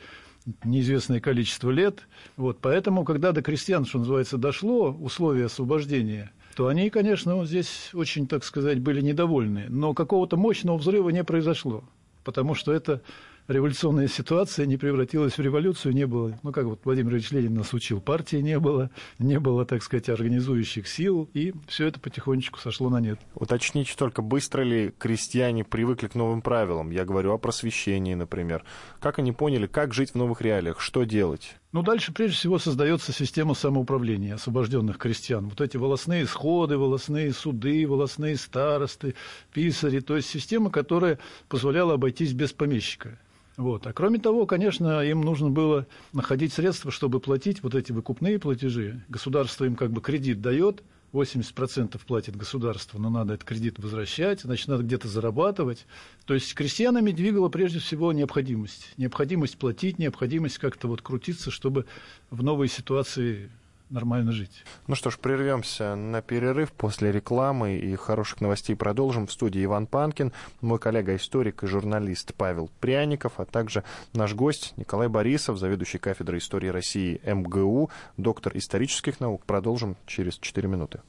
неизвестное 0.65 1.21
количество 1.21 1.71
лет. 1.71 2.07
Вот, 2.35 2.59
поэтому, 2.59 3.05
когда 3.05 3.31
до 3.31 3.41
крестьян, 3.41 3.85
что 3.85 3.99
называется, 3.99 4.37
дошло 4.37 4.91
условия 4.91 5.45
освобождения, 5.45 6.31
то 6.55 6.67
они, 6.67 6.89
конечно, 6.89 7.45
здесь 7.45 7.91
очень, 7.93 8.27
так 8.27 8.43
сказать, 8.43 8.81
были 8.81 8.99
недовольны. 8.99 9.67
Но 9.69 9.93
какого-то 9.93 10.35
мощного 10.35 10.77
взрыва 10.77 11.09
не 11.09 11.23
произошло, 11.23 11.85
потому 12.25 12.53
что 12.53 12.73
это 12.73 13.01
революционная 13.49 14.07
ситуация 14.07 14.65
не 14.65 14.77
превратилась 14.77 15.37
в 15.37 15.41
революцию, 15.41 15.93
не 15.93 16.05
было, 16.05 16.39
ну, 16.43 16.51
как 16.51 16.65
вот 16.65 16.81
Владимир 16.83 17.13
Ильич 17.13 17.31
Ленин 17.31 17.55
нас 17.55 17.73
учил, 17.73 17.99
партии 17.99 18.37
не 18.37 18.59
было, 18.59 18.91
не 19.17 19.39
было, 19.39 19.65
так 19.65 19.83
сказать, 19.83 20.07
организующих 20.07 20.87
сил, 20.87 21.29
и 21.33 21.53
все 21.67 21.87
это 21.87 21.99
потихонечку 21.99 22.59
сошло 22.59 22.89
на 22.89 22.99
нет. 22.99 23.19
Уточните 23.33 23.93
только, 23.97 24.21
быстро 24.21 24.61
ли 24.61 24.93
крестьяне 24.97 25.63
привыкли 25.63 26.07
к 26.07 26.15
новым 26.15 26.41
правилам? 26.41 26.91
Я 26.91 27.05
говорю 27.05 27.33
о 27.33 27.37
просвещении, 27.39 28.13
например. 28.13 28.63
Как 28.99 29.17
они 29.19 29.31
поняли, 29.31 29.65
как 29.65 29.93
жить 29.93 30.11
в 30.11 30.15
новых 30.15 30.41
реалиях, 30.41 30.79
что 30.79 31.03
делать? 31.03 31.55
Ну, 31.71 31.83
дальше, 31.83 32.11
прежде 32.11 32.35
всего, 32.35 32.59
создается 32.59 33.11
система 33.11 33.53
самоуправления 33.53 34.35
освобожденных 34.35 34.97
крестьян. 34.97 35.49
Вот 35.49 35.61
эти 35.61 35.77
волосные 35.77 36.25
сходы, 36.25 36.77
волосные 36.77 37.31
суды, 37.31 37.87
волосные 37.87 38.37
старосты, 38.37 39.15
писари. 39.53 39.99
То 39.99 40.15
есть 40.15 40.29
система, 40.29 40.71
которая 40.71 41.19
позволяла 41.47 41.93
обойтись 41.93 42.33
без 42.33 42.53
помещика. 42.53 43.19
Вот. 43.59 43.85
А 43.87 43.91
кроме 43.91 44.19
того, 44.19 44.45
конечно, 44.45 45.03
им 45.03 45.19
нужно 45.19 45.49
было 45.49 45.85
находить 46.13 46.53
средства, 46.53 46.91
чтобы 46.91 47.19
платить 47.19 47.61
вот 47.61 47.75
эти 47.75 47.91
выкупные 47.91 48.39
платежи. 48.39 49.03
Государство 49.09 49.65
им 49.65 49.75
как 49.75 49.91
бы 49.91 49.99
кредит 49.99 50.41
дает, 50.41 50.81
80% 51.11 51.99
платит 52.07 52.37
государство, 52.37 52.99
но 52.99 53.09
надо 53.09 53.33
этот 53.33 53.45
кредит 53.45 53.77
возвращать, 53.77 54.43
значит, 54.43 54.69
надо 54.69 54.83
где-то 54.83 55.09
зарабатывать. 55.09 55.87
То 56.25 56.35
есть 56.35 56.53
крестьянами 56.53 57.11
двигала 57.11 57.49
прежде 57.49 57.79
всего 57.79 58.13
необходимость. 58.13 58.93
Необходимость 58.95 59.57
платить, 59.57 59.99
необходимость 59.99 60.57
как-то 60.57 60.87
вот 60.87 61.01
крутиться, 61.01 61.51
чтобы 61.51 61.85
в 62.29 62.41
новой 62.41 62.69
ситуации 62.69 63.49
нормально 63.89 64.31
жить. 64.31 64.63
Ну 64.87 64.95
что 64.95 65.09
ж, 65.09 65.17
прервемся 65.17 65.95
на 65.95 66.21
перерыв 66.21 66.71
после 66.71 67.11
рекламы 67.11 67.77
и 67.77 67.95
хороших 67.95 68.41
новостей 68.41 68.75
продолжим. 68.75 69.27
В 69.27 69.31
студии 69.31 69.63
Иван 69.63 69.87
Панкин, 69.87 70.33
мой 70.61 70.79
коллега-историк 70.79 71.63
и 71.63 71.67
журналист 71.67 72.33
Павел 72.35 72.69
Пряников, 72.79 73.39
а 73.39 73.45
также 73.45 73.83
наш 74.13 74.33
гость 74.33 74.73
Николай 74.77 75.07
Борисов, 75.07 75.57
заведующий 75.57 75.97
кафедрой 75.97 76.39
истории 76.39 76.69
России 76.69 77.21
МГУ, 77.25 77.89
доктор 78.17 78.55
исторических 78.57 79.19
наук. 79.19 79.45
Продолжим 79.45 79.95
через 80.05 80.37
4 80.37 80.67
минуты. 80.67 81.01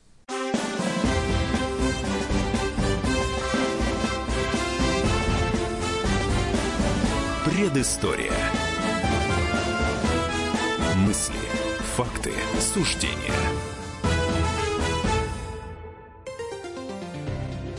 Предыстория. 7.44 8.32
Мысли, 10.96 11.34
факты, 11.96 12.32
суждения. 12.60 13.34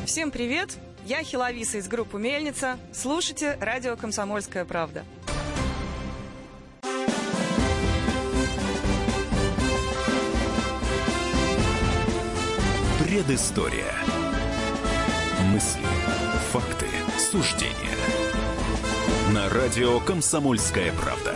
Всем 0.05 0.31
привет! 0.31 0.77
Я 1.05 1.23
Хиловиса 1.23 1.77
из 1.77 1.87
группы 1.87 2.19
«Мельница». 2.19 2.77
Слушайте 2.93 3.57
радио 3.61 3.95
«Комсомольская 3.95 4.65
правда». 4.65 5.05
Предыстория. 12.99 13.93
Мысли, 15.53 15.81
факты, 16.51 16.87
суждения. 17.17 17.75
На 19.33 19.49
радио 19.49 19.99
«Комсомольская 20.01 20.91
правда». 20.93 21.33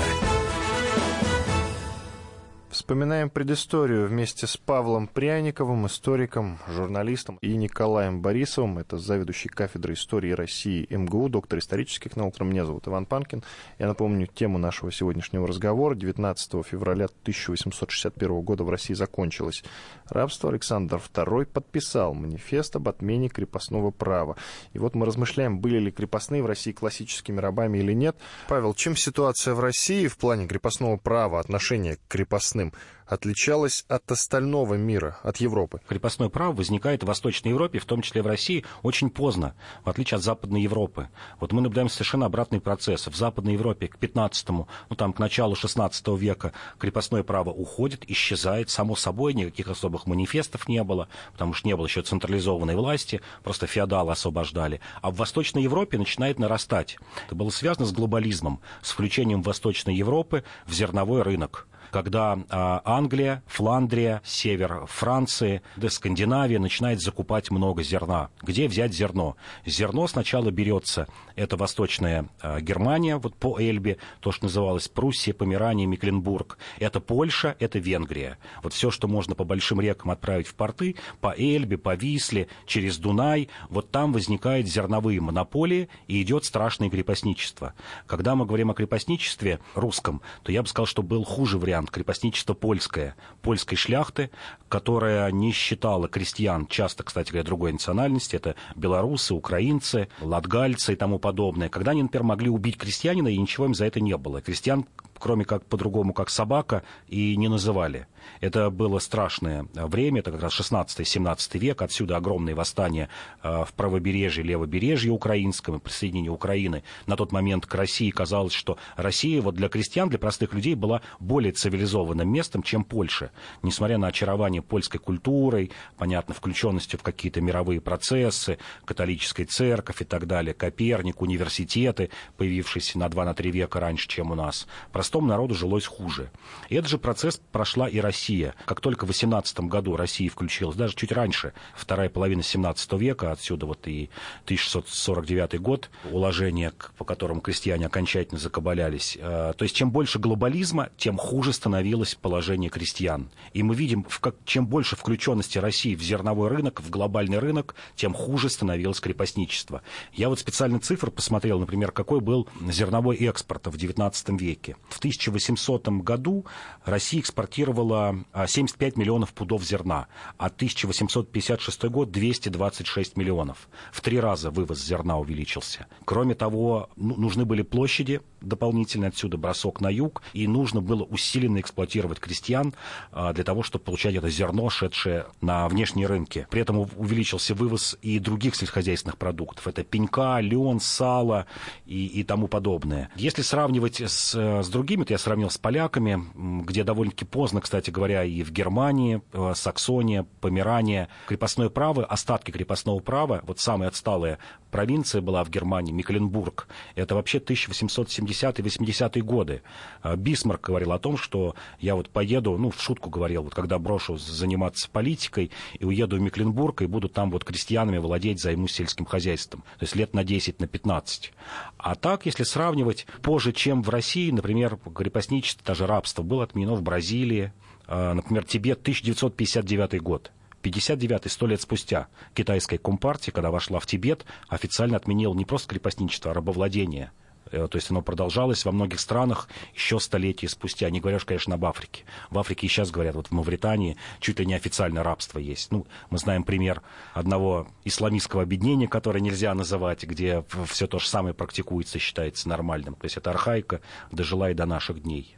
Вспоминаем 2.85 3.31
предысторию 3.31 4.07
вместе 4.07 4.45
с 4.45 4.57
Павлом 4.57 5.07
Пряниковым, 5.07 5.87
историком, 5.87 6.59
журналистом, 6.67 7.39
и 7.41 7.55
Николаем 7.55 8.21
Борисовым, 8.21 8.77
это 8.77 8.99
заведующий 8.99 9.49
кафедрой 9.49 9.95
истории 9.95 10.33
России 10.33 10.85
МГУ, 10.91 11.29
доктор 11.29 11.57
исторических 11.57 12.15
наук. 12.15 12.39
Меня 12.41 12.63
зовут 12.63 12.87
Иван 12.87 13.07
Панкин. 13.07 13.43
Я 13.79 13.87
напомню 13.87 14.27
тему 14.27 14.59
нашего 14.59 14.91
сегодняшнего 14.91 15.47
разговора. 15.47 15.95
19 15.95 16.63
февраля 16.63 17.05
1861 17.05 18.41
года 18.41 18.63
в 18.63 18.69
России 18.69 18.93
закончилось 18.93 19.63
рабство. 20.07 20.51
Александр 20.51 20.97
II 20.97 21.45
подписал 21.45 22.13
манифест 22.13 22.75
об 22.75 22.87
отмене 22.87 23.29
крепостного 23.29 23.89
права. 23.89 24.35
И 24.73 24.77
вот 24.77 24.93
мы 24.93 25.07
размышляем, 25.07 25.57
были 25.57 25.79
ли 25.79 25.91
крепостные 25.91 26.43
в 26.43 26.45
России 26.45 26.71
классическими 26.71 27.39
рабами 27.39 27.79
или 27.79 27.93
нет. 27.93 28.15
Павел, 28.47 28.75
чем 28.75 28.95
ситуация 28.95 29.55
в 29.55 29.59
России 29.59 30.05
в 30.05 30.17
плане 30.17 30.45
крепостного 30.45 30.97
права, 30.97 31.39
отношения 31.39 31.95
к 31.95 32.01
крепостным 32.07 32.74
отличалась 33.05 33.85
от 33.87 34.11
остального 34.11 34.75
мира, 34.75 35.19
от 35.23 35.37
Европы? 35.37 35.79
Крепостное 35.87 36.29
право 36.29 36.53
возникает 36.53 37.03
в 37.03 37.07
Восточной 37.07 37.49
Европе, 37.49 37.79
в 37.79 37.85
том 37.85 38.01
числе 38.01 38.21
в 38.21 38.27
России, 38.27 38.65
очень 38.81 39.09
поздно, 39.09 39.55
в 39.83 39.89
отличие 39.89 40.17
от 40.17 40.23
Западной 40.23 40.61
Европы. 40.61 41.09
Вот 41.39 41.51
мы 41.51 41.61
наблюдаем 41.61 41.89
совершенно 41.89 42.25
обратный 42.25 42.59
процесс. 42.59 43.07
В 43.07 43.15
Западной 43.15 43.53
Европе 43.53 43.87
к 43.87 43.97
15 43.97 44.49
ну 44.49 44.67
там, 44.97 45.13
к 45.13 45.19
началу 45.19 45.55
16 45.55 46.07
века 46.09 46.53
крепостное 46.79 47.23
право 47.23 47.49
уходит, 47.49 48.09
исчезает, 48.09 48.69
само 48.69 48.95
собой, 48.95 49.33
никаких 49.33 49.67
особых 49.67 50.07
манифестов 50.07 50.67
не 50.67 50.83
было, 50.83 51.07
потому 51.31 51.53
что 51.53 51.67
не 51.67 51.75
было 51.75 51.85
еще 51.85 52.01
централизованной 52.01 52.75
власти, 52.75 53.21
просто 53.43 53.67
феодалы 53.67 54.11
освобождали. 54.11 54.81
А 55.01 55.11
в 55.11 55.15
Восточной 55.15 55.63
Европе 55.63 55.97
начинает 55.97 56.39
нарастать. 56.39 56.97
Это 57.27 57.35
было 57.35 57.49
связано 57.49 57.85
с 57.85 57.91
глобализмом, 57.91 58.61
с 58.81 58.91
включением 58.91 59.41
Восточной 59.41 59.95
Европы 59.95 60.43
в 60.65 60.73
зерновой 60.73 61.21
рынок 61.21 61.67
когда 61.95 62.37
а, 62.49 62.81
Англия, 62.83 63.41
Фландрия, 63.47 64.21
север 64.25 64.85
Франции, 64.85 65.61
да 65.77 65.89
Скандинавия 65.89 66.59
начинает 66.59 66.99
закупать 66.99 67.51
много 67.51 67.83
зерна. 67.83 68.31
Где 68.41 68.67
взять 68.67 68.93
зерно? 68.93 69.37
Зерно 69.65 70.05
сначала 70.07 70.51
берется, 70.51 71.07
это 71.37 71.55
Восточная 71.55 72.27
а, 72.41 72.59
Германия, 72.59 73.15
вот 73.15 73.37
по 73.37 73.57
Эльбе, 73.61 73.97
то, 74.19 74.33
что 74.33 74.43
называлось 74.43 74.89
Пруссия, 74.89 75.33
Померания, 75.33 75.85
Мекленбург. 75.85 76.57
Это 76.79 76.99
Польша, 76.99 77.55
это 77.59 77.79
Венгрия. 77.79 78.39
Вот 78.61 78.73
все, 78.73 78.91
что 78.91 79.07
можно 79.07 79.33
по 79.33 79.45
большим 79.45 79.79
рекам 79.79 80.11
отправить 80.11 80.47
в 80.47 80.55
порты, 80.55 80.97
по 81.21 81.33
Эльбе, 81.37 81.77
по 81.77 81.95
Висле, 81.95 82.49
через 82.65 82.97
Дунай, 82.97 83.47
вот 83.69 83.91
там 83.91 84.11
возникают 84.11 84.67
зерновые 84.67 85.21
монополии 85.21 85.87
и 86.09 86.21
идет 86.21 86.43
страшное 86.43 86.89
крепостничество. 86.89 87.73
Когда 88.05 88.35
мы 88.35 88.45
говорим 88.45 88.71
о 88.71 88.73
крепостничестве 88.73 89.61
русском, 89.75 90.21
то 90.43 90.51
я 90.51 90.61
бы 90.61 90.67
сказал, 90.67 90.87
что 90.87 91.01
был 91.01 91.23
хуже 91.23 91.57
вариант 91.57 91.84
вариант 91.85 91.91
крепостничество 91.91 92.53
польское, 92.53 93.15
польской 93.41 93.77
шляхты, 93.77 94.29
которая 94.69 95.31
не 95.31 95.51
считала 95.51 96.07
крестьян, 96.07 96.67
часто, 96.67 97.03
кстати 97.03 97.31
говоря, 97.31 97.45
другой 97.45 97.71
национальности, 97.73 98.35
это 98.35 98.55
белорусы, 98.75 99.33
украинцы, 99.33 100.07
латгальцы 100.21 100.93
и 100.93 100.95
тому 100.95 101.19
подобное, 101.19 101.69
когда 101.69 101.91
они, 101.91 102.03
например, 102.03 102.23
могли 102.23 102.49
убить 102.49 102.77
крестьянина, 102.77 103.27
и 103.27 103.37
ничего 103.37 103.65
им 103.65 103.75
за 103.75 103.85
это 103.85 103.99
не 103.99 104.17
было. 104.17 104.41
Крестьян 104.41 104.85
кроме 105.19 105.45
как 105.45 105.65
по-другому, 105.65 106.13
как 106.13 106.29
собака, 106.29 106.83
и 107.07 107.35
не 107.37 107.47
называли. 107.47 108.07
Это 108.41 108.69
было 108.69 108.99
страшное 108.99 109.67
время, 109.73 110.19
это 110.19 110.31
как 110.31 110.41
раз 110.41 110.59
16-17 110.59 111.59
век, 111.59 111.81
отсюда 111.81 112.17
огромные 112.17 112.55
восстания 112.55 113.09
э, 113.43 113.63
в 113.65 113.73
правобережье, 113.73 114.43
левобережье 114.43 115.11
украинском, 115.11 115.79
присоединение 115.79 116.31
Украины. 116.31 116.83
На 117.05 117.15
тот 117.15 117.31
момент 117.31 117.65
к 117.65 117.75
России 117.75 118.09
казалось, 118.09 118.53
что 118.53 118.77
Россия 118.95 119.41
вот 119.41 119.55
для 119.55 119.69
крестьян, 119.69 120.09
для 120.09 120.19
простых 120.19 120.53
людей 120.53 120.75
была 120.75 121.01
более 121.19 121.51
цивилизованным 121.51 122.27
местом, 122.27 122.63
чем 122.63 122.83
Польша. 122.83 123.31
Несмотря 123.61 123.97
на 123.97 124.07
очарование 124.07 124.61
польской 124.61 124.99
культурой, 124.99 125.71
понятно, 125.97 126.33
включенностью 126.33 126.99
в 126.99 127.03
какие-то 127.03 127.41
мировые 127.41 127.81
процессы, 127.81 128.57
католической 128.85 129.45
церковь 129.45 130.01
и 130.01 130.05
так 130.05 130.27
далее, 130.27 130.53
Коперник, 130.53 131.21
университеты, 131.21 132.09
появившиеся 132.37 132.99
на 132.99 133.07
2-3 133.07 133.51
века 133.51 133.79
раньше, 133.79 134.07
чем 134.07 134.31
у 134.31 134.35
нас, 134.35 134.67
простому 135.05 135.27
народу 135.27 135.53
жилось 135.53 135.85
хуже. 135.85 136.31
И 136.67 136.75
этот 136.75 136.89
же 136.89 136.97
процесс 136.97 137.39
прошла 137.51 137.87
и 137.87 137.99
Россия. 137.99 138.55
Как 138.65 138.81
только 138.81 139.05
в 139.05 139.09
18 139.09 139.59
году 139.59 139.95
Россия 139.95 140.31
включилась, 140.31 140.75
даже 140.75 140.95
чуть 140.95 141.11
раньше, 141.11 141.53
вторая 141.75 142.09
половина 142.09 142.41
17 142.41 142.93
века, 142.93 143.31
отсюда 143.31 143.67
вот 143.67 143.87
и 143.87 144.09
1649 144.45 145.61
год, 145.61 145.91
уложение, 146.11 146.73
по 146.97 147.05
которому 147.05 147.41
крестьяне 147.41 147.85
окончательно 147.85 148.39
закабалялись. 148.39 149.15
Э, 149.21 149.53
то 149.55 149.61
есть 149.61 149.75
чем 149.75 149.91
больше 149.91 150.17
глобализма, 150.17 150.89
тем 150.97 151.17
хуже 151.17 151.53
становилось 151.53 152.15
положение 152.15 152.71
крестьян. 152.71 153.29
И 153.53 153.61
мы 153.61 153.75
видим, 153.75 154.07
чем 154.43 154.65
больше 154.65 154.95
включенности 154.95 155.59
России 155.59 155.93
в 155.93 156.01
зерновой 156.01 156.49
рынок, 156.49 156.81
в 156.81 156.89
глобальный 156.89 157.37
рынок, 157.37 157.75
тем 157.95 158.15
хуже 158.15 158.49
становилось 158.49 158.99
крепостничество. 158.99 159.83
Я 160.13 160.29
вот 160.29 160.39
специально 160.39 160.79
цифр 160.79 161.11
посмотрел, 161.11 161.59
например, 161.59 161.91
какой 161.91 162.21
был 162.21 162.47
зерновой 162.71 163.17
экспорт 163.17 163.67
в 163.67 163.77
19 163.77 164.41
веке. 164.41 164.77
В 164.95 164.99
1800 164.99 165.89
году 165.89 166.45
Россия 166.85 167.19
экспортировала 167.19 168.23
75 168.47 168.95
миллионов 168.95 169.33
пудов 169.33 169.61
зерна, 169.61 170.07
а 170.37 170.45
1856 170.45 171.83
год 171.85 172.11
226 172.11 173.17
миллионов. 173.17 173.67
В 173.91 173.99
три 173.99 174.21
раза 174.21 174.51
вывоз 174.51 174.81
зерна 174.81 175.17
увеличился. 175.17 175.87
Кроме 176.05 176.33
того, 176.33 176.89
ну, 176.95 177.17
нужны 177.17 177.43
были 177.43 177.61
площади 177.61 178.21
дополнительно 178.45 179.07
отсюда 179.07 179.37
бросок 179.37 179.81
на 179.81 179.89
юг, 179.89 180.21
и 180.33 180.47
нужно 180.47 180.79
было 180.79 181.03
усиленно 181.03 181.59
эксплуатировать 181.59 182.19
крестьян 182.19 182.73
а, 183.11 183.33
для 183.33 183.43
того, 183.43 183.63
чтобы 183.63 183.83
получать 183.83 184.15
это 184.15 184.29
зерно, 184.29 184.69
шедшее 184.69 185.25
на 185.41 185.67
внешние 185.67 186.07
рынки. 186.07 186.47
При 186.49 186.61
этом 186.61 186.77
увеличился 186.79 187.55
вывоз 187.55 187.97
и 188.01 188.19
других 188.19 188.55
сельскохозяйственных 188.55 189.17
продуктов. 189.17 189.67
Это 189.67 189.83
пенька, 189.83 190.39
лен, 190.39 190.79
сало 190.79 191.47
и, 191.85 192.05
и 192.05 192.23
тому 192.23 192.47
подобное. 192.47 193.09
Если 193.15 193.41
сравнивать 193.41 193.99
с, 193.99 194.35
с 194.35 194.69
другими, 194.69 194.84
то 194.85 195.13
я 195.13 195.17
сравнил 195.17 195.49
с 195.49 195.57
поляками, 195.57 196.23
где 196.63 196.83
довольно-таки 196.83 197.25
поздно, 197.25 197.61
кстати 197.61 197.89
говоря, 197.89 198.23
и 198.23 198.43
в 198.43 198.51
Германии, 198.51 199.21
э, 199.33 199.53
Саксония, 199.55 200.25
Померания, 200.41 201.09
крепостное 201.27 201.69
право, 201.69 202.05
остатки 202.05 202.51
крепостного 202.51 202.99
права, 202.99 203.41
вот 203.45 203.59
самая 203.59 203.89
отсталая 203.89 204.39
провинция 204.75 205.21
была 205.21 205.41
в 205.45 205.49
Германии, 205.49 205.93
Мекленбург, 205.93 206.67
это 206.95 207.15
вообще 207.15 207.37
1870-80-е 207.37 209.23
годы. 209.23 209.61
А 210.01 210.17
Бисмарк 210.17 210.65
говорил 210.65 210.91
о 210.91 210.99
том, 210.99 211.17
что 211.17 211.55
я 211.79 211.95
вот 211.95 212.09
поеду, 212.09 212.57
ну, 212.57 212.71
в 212.71 212.81
шутку 212.81 213.09
говорил, 213.09 213.43
вот 213.43 213.55
когда 213.55 213.79
брошу 213.79 214.17
заниматься 214.17 214.89
политикой 214.89 215.51
и 215.79 215.85
уеду 215.85 216.17
в 216.17 216.19
Мекленбург, 216.19 216.81
и 216.81 216.87
буду 216.87 217.07
там 217.07 217.31
вот 217.31 217.45
крестьянами 217.45 217.99
владеть, 217.99 218.41
займусь 218.41 218.73
сельским 218.73 219.05
хозяйством. 219.05 219.63
То 219.79 219.83
есть 219.83 219.95
лет 219.95 220.13
на 220.13 220.25
10, 220.25 220.59
на 220.59 220.67
15. 220.67 221.31
А 221.77 221.95
так, 221.95 222.25
если 222.25 222.43
сравнивать, 222.43 223.07
позже, 223.21 223.53
чем 223.53 223.81
в 223.81 223.87
России, 223.87 224.29
например, 224.29 224.74
крепостничество, 224.77 225.65
даже 225.65 225.87
рабство 225.87 226.23
было 226.23 226.43
отменено 226.43 226.75
в 226.75 226.81
Бразилии, 226.81 227.53
а, 227.87 228.13
например, 228.13 228.45
Тибет, 228.45 228.81
1959 228.81 230.01
год. 230.01 230.31
59-й, 230.63 231.29
сто 231.29 231.45
лет 231.45 231.61
спустя, 231.61 232.07
китайская 232.33 232.79
компартия, 232.79 233.31
когда 233.31 233.51
вошла 233.51 233.79
в 233.79 233.85
Тибет, 233.85 234.25
официально 234.47 234.97
отменила 234.97 235.33
не 235.33 235.45
просто 235.45 235.69
крепостничество, 235.69 236.31
а 236.31 236.33
рабовладение. 236.33 237.11
Э, 237.51 237.67
то 237.69 237.77
есть 237.77 237.91
оно 237.91 238.01
продолжалось 238.01 238.65
во 238.65 238.71
многих 238.71 238.99
странах 238.99 239.47
еще 239.73 239.99
столетия 239.99 240.47
спустя. 240.47 240.89
Не 240.89 240.99
говоришь, 240.99 241.25
конечно, 241.25 241.55
об 241.55 241.65
Африке. 241.65 242.03
В 242.29 242.39
Африке 242.39 242.67
и 242.67 242.69
сейчас 242.69 242.91
говорят, 242.91 243.15
вот 243.15 243.27
в 243.27 243.31
Мавритании 243.31 243.97
чуть 244.19 244.39
ли 244.39 244.45
не 244.45 244.53
официально 244.53 245.03
рабство 245.03 245.39
есть. 245.39 245.71
Ну, 245.71 245.85
мы 246.09 246.17
знаем 246.17 246.43
пример 246.43 246.81
одного 247.13 247.67
исламистского 247.83 248.43
объединения, 248.43 248.87
которое 248.87 249.19
нельзя 249.19 249.53
называть, 249.53 250.03
где 250.03 250.43
все 250.67 250.87
то 250.87 250.99
же 250.99 251.07
самое 251.07 251.33
практикуется, 251.33 251.99
считается 251.99 252.49
нормальным. 252.49 252.95
То 252.95 253.05
есть 253.05 253.17
это 253.17 253.31
архаика 253.31 253.81
дожила 254.11 254.49
и 254.51 254.53
до 254.53 254.65
наших 254.65 255.03
дней. 255.03 255.37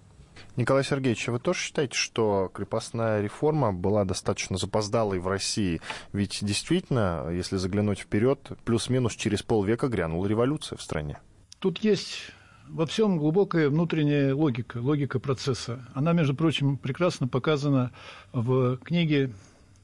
Николай 0.56 0.84
Сергеевич, 0.84 1.28
вы 1.28 1.38
тоже 1.38 1.60
считаете, 1.60 1.96
что 1.96 2.50
крепостная 2.52 3.22
реформа 3.22 3.72
была 3.72 4.06
достаточно 4.06 4.58
запоздалой 4.58 5.20
в 5.20 5.28
России? 5.28 5.82
Ведь 6.14 6.40
действительно, 6.42 7.30
если 7.32 7.58
заглянуть 7.58 8.00
вперед, 8.00 8.54
плюс-минус 8.66 9.16
через 9.16 9.44
полвека 9.44 9.88
грянула 9.88 10.26
революция 10.26 10.76
в 10.78 10.82
стране. 10.82 11.20
Тут 11.60 11.80
есть 11.80 12.32
во 12.70 12.86
всем 12.86 13.18
глубокая 13.18 13.70
внутренняя 13.70 14.36
логика, 14.36 14.78
логика 14.78 15.20
процесса. 15.20 15.84
Она, 15.96 16.14
между 16.14 16.36
прочим, 16.36 16.78
прекрасно 16.78 17.28
показана 17.28 17.92
в 18.32 18.78
книге 18.78 19.34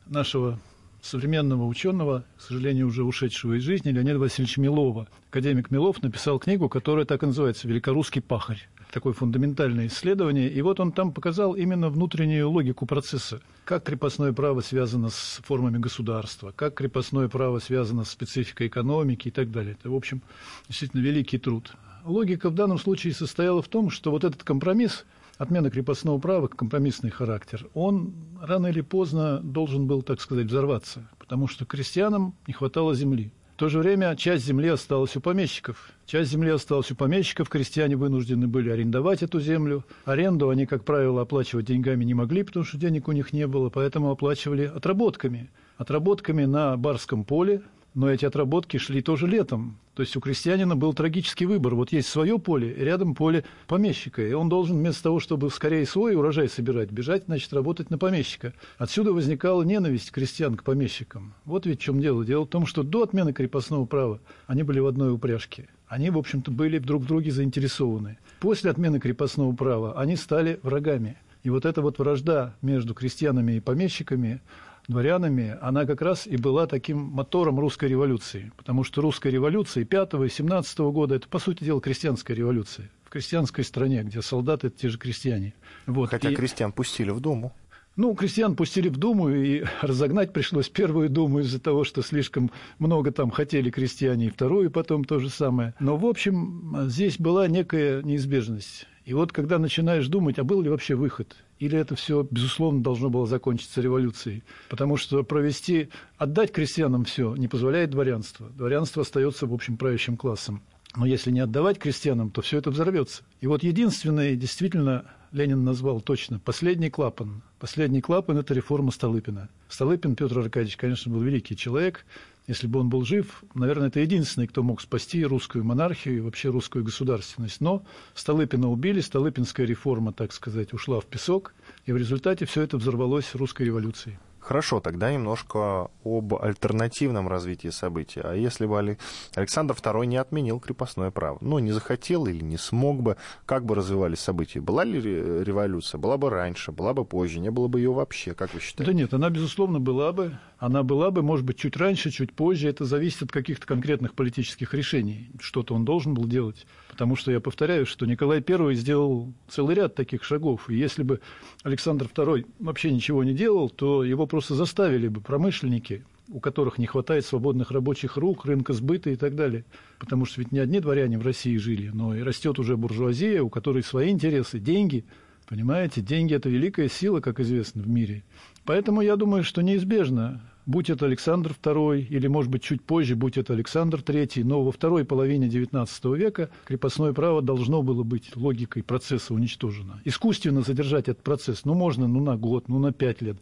нашего 0.05 0.59
современного 1.01 1.65
ученого, 1.65 2.25
к 2.37 2.41
сожалению, 2.41 2.87
уже 2.87 3.03
ушедшего 3.03 3.57
из 3.57 3.63
жизни, 3.63 3.89
Леонида 3.89 4.19
Васильевича 4.19 4.61
Милова. 4.61 5.07
Академик 5.31 5.71
Милов 5.71 6.03
написал 6.03 6.37
книгу, 6.37 6.69
которая 6.69 7.05
так 7.05 7.23
и 7.23 7.25
называется 7.25 7.67
«Великорусский 7.67 8.21
пахарь» 8.21 8.69
такое 8.93 9.13
фундаментальное 9.13 9.87
исследование. 9.87 10.49
И 10.49 10.61
вот 10.61 10.79
он 10.79 10.91
там 10.91 11.11
показал 11.11 11.53
именно 11.53 11.89
внутреннюю 11.89 12.49
логику 12.49 12.85
процесса. 12.85 13.41
Как 13.65 13.83
крепостное 13.83 14.31
право 14.31 14.61
связано 14.61 15.09
с 15.09 15.41
формами 15.43 15.79
государства, 15.79 16.53
как 16.55 16.75
крепостное 16.75 17.27
право 17.27 17.59
связано 17.59 18.03
с 18.03 18.11
спецификой 18.11 18.67
экономики 18.67 19.29
и 19.29 19.31
так 19.31 19.51
далее. 19.51 19.75
Это, 19.79 19.89
в 19.89 19.95
общем, 19.95 20.21
действительно 20.67 21.01
великий 21.01 21.39
труд. 21.39 21.73
Логика 22.05 22.49
в 22.49 22.55
данном 22.55 22.77
случае 22.77 23.13
состояла 23.13 23.61
в 23.61 23.67
том, 23.67 23.89
что 23.89 24.11
вот 24.11 24.23
этот 24.23 24.43
компромисс, 24.43 25.05
отмена 25.37 25.69
крепостного 25.71 26.19
права, 26.19 26.47
компромиссный 26.47 27.09
характер, 27.09 27.67
он 27.73 28.13
рано 28.41 28.67
или 28.67 28.81
поздно 28.81 29.39
должен 29.39 29.87
был, 29.87 30.01
так 30.03 30.21
сказать, 30.21 30.47
взорваться, 30.47 31.09
потому 31.17 31.47
что 31.47 31.65
крестьянам 31.65 32.35
не 32.45 32.53
хватало 32.53 32.93
земли. 32.93 33.31
В 33.55 33.59
то 33.59 33.69
же 33.69 33.79
время 33.79 34.15
часть 34.17 34.45
земли 34.45 34.67
осталась 34.67 35.15
у 35.15 35.21
помещиков. 35.21 35.92
Часть 36.05 36.31
земли 36.31 36.49
осталась 36.49 36.91
у 36.91 36.95
помещиков, 36.95 37.49
крестьяне 37.49 37.95
вынуждены 37.95 38.47
были 38.47 38.69
арендовать 38.69 39.23
эту 39.23 39.39
землю. 39.39 39.85
Аренду 40.05 40.49
они, 40.49 40.65
как 40.65 40.83
правило, 40.83 41.21
оплачивать 41.21 41.65
деньгами 41.65 42.03
не 42.03 42.13
могли, 42.13 42.43
потому 42.43 42.65
что 42.65 42.77
денег 42.77 43.07
у 43.07 43.13
них 43.13 43.31
не 43.31 43.47
было, 43.47 43.69
поэтому 43.69 44.11
оплачивали 44.11 44.65
отработками. 44.65 45.49
Отработками 45.77 46.43
на 46.43 46.75
барском 46.75 47.23
поле, 47.23 47.61
но 47.93 48.09
эти 48.09 48.25
отработки 48.25 48.77
шли 48.77 49.01
тоже 49.01 49.27
летом. 49.27 49.77
То 49.95 50.01
есть 50.01 50.15
у 50.17 50.19
крестьянина 50.19 50.75
был 50.75 50.93
трагический 50.93 51.45
выбор. 51.45 51.75
Вот 51.75 51.91
есть 51.91 52.09
свое 52.09 52.39
поле, 52.39 52.73
рядом 52.73 53.13
поле 53.13 53.45
помещика. 53.67 54.25
И 54.25 54.33
он 54.33 54.49
должен 54.49 54.77
вместо 54.77 55.03
того, 55.03 55.19
чтобы 55.19 55.51
скорее 55.51 55.85
свой 55.85 56.15
урожай 56.15 56.49
собирать, 56.49 56.91
бежать, 56.91 57.25
значит, 57.25 57.53
работать 57.53 57.91
на 57.91 57.99
помещика. 57.99 58.53
Отсюда 58.77 59.13
возникала 59.13 59.61
ненависть 59.61 60.11
крестьян 60.11 60.57
к 60.57 60.63
помещикам. 60.63 61.35
Вот 61.45 61.67
ведь 61.67 61.79
в 61.79 61.83
чем 61.83 62.01
дело. 62.01 62.25
Дело 62.25 62.45
в 62.45 62.49
том, 62.49 62.65
что 62.65 62.81
до 62.81 63.03
отмены 63.03 63.33
крепостного 63.33 63.85
права 63.85 64.19
они 64.47 64.63
были 64.63 64.79
в 64.79 64.87
одной 64.87 65.13
упряжке. 65.13 65.69
Они, 65.93 66.09
в 66.09 66.17
общем-то, 66.17 66.49
были 66.49 66.79
друг 66.79 67.03
в 67.03 67.05
друге 67.05 67.29
заинтересованы. 67.29 68.17
После 68.39 68.71
отмены 68.71 68.99
крепостного 68.99 69.55
права 69.55 69.93
они 70.01 70.15
стали 70.15 70.59
врагами. 70.63 71.17
И 71.43 71.51
вот 71.51 71.65
эта 71.65 71.83
вот 71.83 71.99
вражда 71.99 72.55
между 72.63 72.95
крестьянами 72.95 73.57
и 73.57 73.59
помещиками, 73.59 74.41
дворянами, 74.87 75.55
она 75.61 75.85
как 75.85 76.01
раз 76.01 76.25
и 76.25 76.35
была 76.35 76.65
таким 76.65 76.97
мотором 76.97 77.59
русской 77.59 77.89
революции. 77.89 78.51
Потому 78.57 78.83
что 78.83 79.03
русская 79.03 79.29
революция 79.29 79.85
5 79.85 80.13
и 80.25 80.29
17 80.29 80.79
года– 80.79 81.13
это, 81.17 81.27
по 81.27 81.37
сути 81.37 81.63
дела, 81.63 81.79
крестьянская 81.79 82.35
революция. 82.35 82.89
В 83.03 83.11
крестьянской 83.11 83.63
стране, 83.63 84.01
где 84.01 84.23
солдаты– 84.23 84.67
это 84.69 84.79
те 84.79 84.89
же 84.89 84.97
крестьяне. 84.97 85.53
Вот. 85.85 86.09
Хотя 86.09 86.31
и... 86.31 86.35
крестьян 86.35 86.71
пустили 86.71 87.11
в 87.11 87.19
Думу. 87.19 87.53
Ну, 87.95 88.15
крестьян 88.15 88.55
пустили 88.55 88.89
в 88.89 88.97
Думу, 88.97 89.29
и 89.29 89.63
разогнать 89.81 90.33
пришлось 90.33 90.67
первую 90.67 91.09
Думу 91.09 91.39
из-за 91.39 91.59
того, 91.59 91.83
что 91.83 92.01
слишком 92.01 92.49
много 92.79 93.11
там 93.11 93.29
хотели 93.29 93.69
крестьяне, 93.69 94.27
и 94.27 94.29
вторую 94.29 94.71
потом 94.71 95.03
то 95.03 95.19
же 95.19 95.29
самое. 95.29 95.75
Но, 95.79 95.95
в 95.95 96.05
общем, 96.05 96.75
здесь 96.87 97.19
была 97.19 97.47
некая 97.47 98.01
неизбежность. 98.01 98.87
И 99.05 99.13
вот 99.13 99.31
когда 99.31 99.59
начинаешь 99.59 100.07
думать, 100.07 100.39
а 100.39 100.43
был 100.43 100.61
ли 100.61 100.69
вообще 100.69 100.95
выход, 100.95 101.35
или 101.59 101.77
это 101.77 101.95
все, 101.95 102.27
безусловно, 102.29 102.81
должно 102.81 103.09
было 103.09 103.27
закончиться 103.27 103.81
революцией. 103.81 104.43
Потому 104.69 104.97
что 104.97 105.23
провести, 105.23 105.89
отдать 106.17 106.51
крестьянам 106.51 107.05
все 107.05 107.35
не 107.35 107.47
позволяет 107.47 107.91
дворянство. 107.91 108.49
Дворянство 108.49 109.03
остается, 109.03 109.45
в 109.45 109.53
общем, 109.53 109.77
правящим 109.77 110.17
классом. 110.17 110.63
Но 110.95 111.05
если 111.05 111.31
не 111.31 111.41
отдавать 111.41 111.79
крестьянам, 111.79 112.31
то 112.31 112.41
все 112.41 112.57
это 112.57 112.71
взорвется. 112.71 113.23
И 113.41 113.47
вот 113.47 113.63
единственный, 113.63 114.35
действительно, 114.35 115.05
Ленин 115.31 115.63
назвал 115.63 115.99
точно, 115.99 116.39
последний 116.39 116.89
клапан. 116.89 117.41
Последний 117.63 118.01
клапан– 118.01 118.37
это 118.39 118.53
реформа 118.53 118.91
Столыпина. 118.91 119.47
Столыпин 119.69 120.17
Петр 120.17 120.37
Аркадьевич, 120.37 120.75
конечно, 120.75 121.09
был 121.13 121.21
великий 121.21 121.55
человек, 121.55 122.05
если 122.45 122.67
бы 122.67 122.81
он 122.81 122.89
был 122.89 123.05
жив, 123.05 123.41
наверное, 123.55 123.87
это 123.87 124.01
единственный, 124.01 124.47
кто 124.47 124.63
мог 124.63 124.81
спасти 124.81 125.23
русскую 125.23 125.63
монархию 125.63 126.17
и 126.17 126.19
вообще 126.19 126.49
русскую 126.49 126.83
государственность. 126.83 127.61
Но 127.61 127.85
Столыпина 128.15 128.69
убили, 128.69 128.99
Столыпинская 128.99 129.65
реформа, 129.65 130.11
так 130.11 130.33
сказать, 130.33 130.73
ушла 130.73 130.99
в 130.99 131.05
песок, 131.05 131.53
и 131.85 131.93
в 131.93 131.95
результате 131.95 132.45
все 132.45 132.63
это 132.63 132.75
взорвалось 132.75 133.33
русской 133.33 133.63
революцией. 133.63 134.17
Хорошо, 134.43 134.81
тогда 134.81 135.11
немножко 135.13 135.89
об 136.03 136.35
альтернативном 136.35 137.29
развитии 137.29 137.69
событий. 137.69 138.19
А 138.21 138.33
если 138.33 138.65
бы 138.65 138.97
Александр 139.35 139.73
II 139.73 140.05
не 140.05 140.17
отменил 140.17 140.59
крепостное 140.59 141.11
право? 141.11 141.37
Ну, 141.39 141.59
не 141.59 141.71
захотел 141.71 142.25
или 142.25 142.43
не 142.43 142.57
смог 142.57 143.01
бы, 143.01 143.15
как 143.45 143.65
бы 143.65 143.73
развивались 143.73 144.19
события? 144.19 144.59
Была 144.59 144.83
ли 144.83 144.99
революция? 144.99 145.97
Была 145.97 146.17
бы 146.17 146.29
раньше, 146.29 146.73
была 146.73 146.93
бы 146.93 147.05
позже, 147.05 147.39
не 147.39 147.51
было 147.51 147.69
бы 147.69 147.79
ее 147.79 147.93
вообще, 147.93 148.33
как 148.33 148.53
вы 148.53 148.59
считаете? 148.59 148.91
Да 148.91 148.97
нет, 148.97 149.13
она, 149.13 149.29
безусловно, 149.29 149.79
была 149.79 150.11
бы. 150.11 150.37
Она 150.57 150.83
была 150.83 151.09
бы, 151.09 151.21
может 151.21 151.45
быть, 151.45 151.57
чуть 151.57 151.77
раньше, 151.77 152.11
чуть 152.11 152.33
позже. 152.33 152.67
Это 152.67 152.83
зависит 152.83 153.23
от 153.23 153.31
каких-то 153.31 153.65
конкретных 153.65 154.13
политических 154.13 154.73
решений. 154.73 155.31
Что-то 155.39 155.73
он 155.73 155.85
должен 155.85 156.13
был 156.13 156.25
делать. 156.25 156.67
Потому 156.93 157.15
что 157.15 157.31
я 157.31 157.39
повторяю, 157.39 157.87
что 157.87 158.05
Николай 158.05 158.43
I 158.47 158.75
сделал 158.75 159.33
целый 159.47 159.73
ряд 159.73 159.95
таких 159.95 160.23
шагов. 160.23 160.69
И 160.69 160.75
если 160.75 161.01
бы 161.01 161.21
Александр 161.63 162.05
II 162.05 162.45
вообще 162.59 162.91
ничего 162.91 163.23
не 163.23 163.33
делал, 163.33 163.71
то 163.71 164.03
его 164.03 164.27
просто 164.27 164.53
заставили 164.53 165.07
бы 165.07 165.19
промышленники, 165.19 166.05
у 166.29 166.39
которых 166.39 166.77
не 166.77 166.85
хватает 166.85 167.25
свободных 167.25 167.71
рабочих 167.71 168.15
рук, 168.15 168.45
рынка 168.45 168.73
сбыта 168.73 169.09
и 169.09 169.15
так 169.15 169.35
далее. 169.35 169.65
Потому 169.97 170.25
что 170.25 170.41
ведь 170.41 170.51
не 170.51 170.59
одни 170.59 170.79
дворяне 170.79 171.17
в 171.17 171.25
России 171.25 171.57
жили, 171.57 171.89
но 171.91 172.15
и 172.15 172.21
растет 172.21 172.59
уже 172.59 172.77
буржуазия, 172.77 173.41
у 173.41 173.49
которой 173.49 173.81
свои 173.81 174.11
интересы, 174.11 174.59
деньги. 174.59 175.03
Понимаете, 175.47 175.99
деньги– 176.01 176.35
это 176.35 176.47
великая 176.47 176.89
сила, 176.89 177.21
как 177.21 177.39
известно, 177.39 177.81
в 177.81 177.89
мире. 177.89 178.23
Поэтому 178.65 179.01
я 179.01 179.15
думаю, 179.15 179.43
что 179.43 179.63
неизбежно 179.63 180.43
будь 180.65 180.89
это 180.89 181.05
Александр 181.05 181.55
II, 181.61 182.01
или, 182.01 182.27
может 182.27 182.51
быть, 182.51 182.63
чуть 182.63 182.81
позже, 182.81 183.15
будь 183.15 183.37
это 183.37 183.53
Александр 183.53 183.99
III, 183.99 184.43
но 184.43 184.63
во 184.63 184.71
второй 184.71 185.05
половине 185.05 185.47
XIX 185.47 186.17
века 186.17 186.49
крепостное 186.65 187.13
право 187.13 187.41
должно 187.41 187.81
было 187.81 188.03
быть 188.03 188.35
логикой 188.35 188.83
процесса 188.83 189.33
уничтожено. 189.33 190.01
Искусственно 190.05 190.61
задержать 190.61 191.09
этот 191.09 191.23
процесс, 191.23 191.65
ну, 191.65 191.73
можно, 191.73 192.07
ну, 192.07 192.21
на 192.21 192.37
год, 192.37 192.69
ну, 192.69 192.79
на 192.79 192.91
пять 192.91 193.21
лет, 193.21 193.37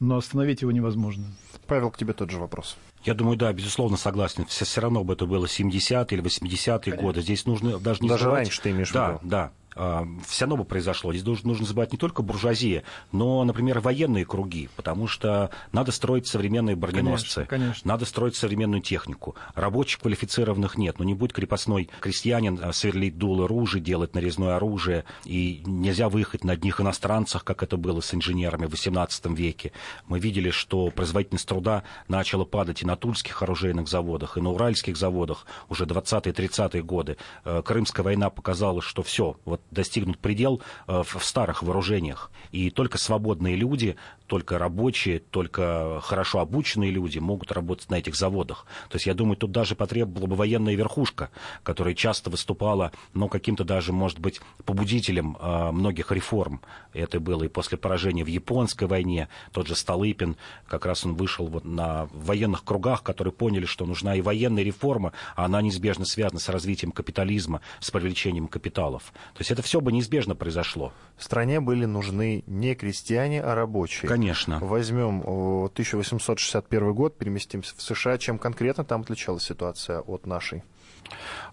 но 0.00 0.16
остановить 0.16 0.62
его 0.62 0.72
невозможно. 0.72 1.26
Павел, 1.66 1.90
к 1.90 1.98
тебе 1.98 2.12
тот 2.12 2.30
же 2.30 2.38
вопрос. 2.38 2.76
Я 3.04 3.14
думаю, 3.14 3.36
да, 3.36 3.52
безусловно, 3.52 3.96
согласен. 3.96 4.44
Все, 4.46 4.64
все 4.64 4.80
равно 4.80 5.04
бы 5.04 5.14
это 5.14 5.26
было 5.26 5.46
70-е 5.46 6.06
или 6.10 6.22
80-е 6.22 6.96
годы. 6.96 7.22
Здесь 7.22 7.46
нужно 7.46 7.78
даже 7.78 8.02
не 8.02 8.08
Даже 8.08 8.24
забывать... 8.24 8.44
раньше 8.46 8.62
ты 8.62 8.70
имеешь 8.70 8.90
да, 8.90 9.08
в 9.08 9.12
виду. 9.12 9.30
Да, 9.30 9.42
а, 9.44 9.65
все 10.26 10.44
равно 10.44 10.56
бы 10.56 10.64
произошло. 10.64 11.12
Здесь 11.12 11.24
нужно, 11.24 11.48
нужно 11.48 11.66
забывать 11.66 11.92
не 11.92 11.98
только 11.98 12.22
буржуазия, 12.22 12.82
но, 13.12 13.44
например, 13.44 13.80
военные 13.80 14.24
круги, 14.24 14.68
потому 14.76 15.06
что 15.06 15.50
надо 15.72 15.92
строить 15.92 16.26
современные 16.26 16.76
броненосцы, 16.76 17.44
Конечно, 17.44 17.46
конечно. 17.46 17.88
надо 17.88 18.04
строить 18.04 18.36
современную 18.36 18.80
технику. 18.80 19.34
Рабочих 19.54 20.00
квалифицированных 20.00 20.78
нет, 20.78 20.98
но 20.98 21.04
не 21.04 21.14
будет 21.14 21.32
крепостной 21.32 21.90
крестьянин 22.00 22.58
а, 22.62 22.72
сверлить 22.72 23.18
дулы 23.18 23.46
ружей, 23.46 23.80
делать 23.80 24.14
нарезное 24.14 24.56
оружие, 24.56 25.04
и 25.24 25.62
нельзя 25.66 26.08
выехать 26.08 26.44
на 26.44 26.52
одних 26.54 26.80
иностранцах, 26.80 27.44
как 27.44 27.62
это 27.62 27.76
было 27.76 28.00
с 28.00 28.14
инженерами 28.14 28.66
в 28.66 28.72
XVIII 28.72 29.34
веке. 29.34 29.72
Мы 30.06 30.18
видели, 30.18 30.50
что 30.50 30.90
производительность 30.90 31.46
труда 31.46 31.82
начала 32.08 32.44
падать 32.44 32.82
и 32.82 32.86
на 32.86 32.96
тульских 32.96 33.42
оружейных 33.42 33.88
заводах, 33.88 34.36
и 34.36 34.40
на 34.40 34.50
уральских 34.50 34.96
заводах 34.96 35.46
уже 35.68 35.84
20-30-е 35.84 36.82
годы. 36.82 37.16
Э, 37.44 37.62
Крымская 37.64 38.04
война 38.04 38.30
показала, 38.30 38.80
что 38.80 39.02
все, 39.02 39.36
вот 39.44 39.60
достигнут 39.70 40.18
предел 40.18 40.62
э, 40.86 41.02
в 41.02 41.24
старых 41.24 41.62
вооружениях. 41.62 42.30
И 42.52 42.70
только 42.70 42.98
свободные 42.98 43.56
люди, 43.56 43.96
только 44.26 44.58
рабочие, 44.58 45.20
только 45.20 46.00
хорошо 46.02 46.40
обученные 46.40 46.90
люди 46.90 47.18
могут 47.18 47.52
работать 47.52 47.90
на 47.90 47.96
этих 47.96 48.16
заводах. 48.16 48.66
То 48.88 48.96
есть, 48.96 49.06
я 49.06 49.14
думаю, 49.14 49.36
тут 49.36 49.52
даже 49.52 49.74
потребовала 49.74 50.26
бы 50.26 50.36
военная 50.36 50.74
верхушка, 50.74 51.30
которая 51.62 51.94
часто 51.94 52.30
выступала, 52.30 52.92
ну, 53.14 53.28
каким-то 53.28 53.64
даже, 53.64 53.92
может 53.92 54.18
быть, 54.18 54.40
побудителем 54.64 55.36
э, 55.40 55.70
многих 55.72 56.10
реформ. 56.12 56.60
Это 56.92 57.20
было 57.20 57.44
и 57.44 57.48
после 57.48 57.78
поражения 57.78 58.24
в 58.24 58.28
Японской 58.28 58.84
войне. 58.84 59.28
Тот 59.52 59.68
же 59.68 59.76
Столыпин, 59.76 60.36
как 60.66 60.86
раз 60.86 61.04
он 61.04 61.14
вышел 61.14 61.46
вот 61.46 61.64
на 61.64 62.08
военных 62.12 62.64
кругах, 62.64 63.02
которые 63.02 63.32
поняли, 63.32 63.66
что 63.66 63.86
нужна 63.86 64.16
и 64.16 64.20
военная 64.20 64.62
реформа, 64.62 65.12
а 65.34 65.44
она 65.44 65.62
неизбежно 65.62 66.04
связана 66.04 66.40
с 66.40 66.48
развитием 66.48 66.92
капитализма, 66.92 67.60
с 67.80 67.90
привлечением 67.90 68.48
капиталов. 68.48 69.12
То 69.34 69.40
есть 69.40 69.50
это 69.56 69.62
все 69.62 69.80
бы 69.80 69.90
неизбежно 69.90 70.34
произошло. 70.36 70.92
Стране 71.16 71.60
были 71.60 71.86
нужны 71.86 72.44
не 72.46 72.74
крестьяне, 72.74 73.42
а 73.42 73.54
рабочие. 73.54 74.06
Конечно. 74.06 74.58
Возьмем 74.60 75.22
о, 75.24 75.70
1861 75.72 76.92
год, 76.92 77.16
переместимся 77.16 77.74
в 77.74 77.80
США. 77.80 78.18
Чем 78.18 78.38
конкретно 78.38 78.84
там 78.84 79.00
отличалась 79.00 79.44
ситуация 79.44 80.00
от 80.00 80.26
нашей? 80.26 80.62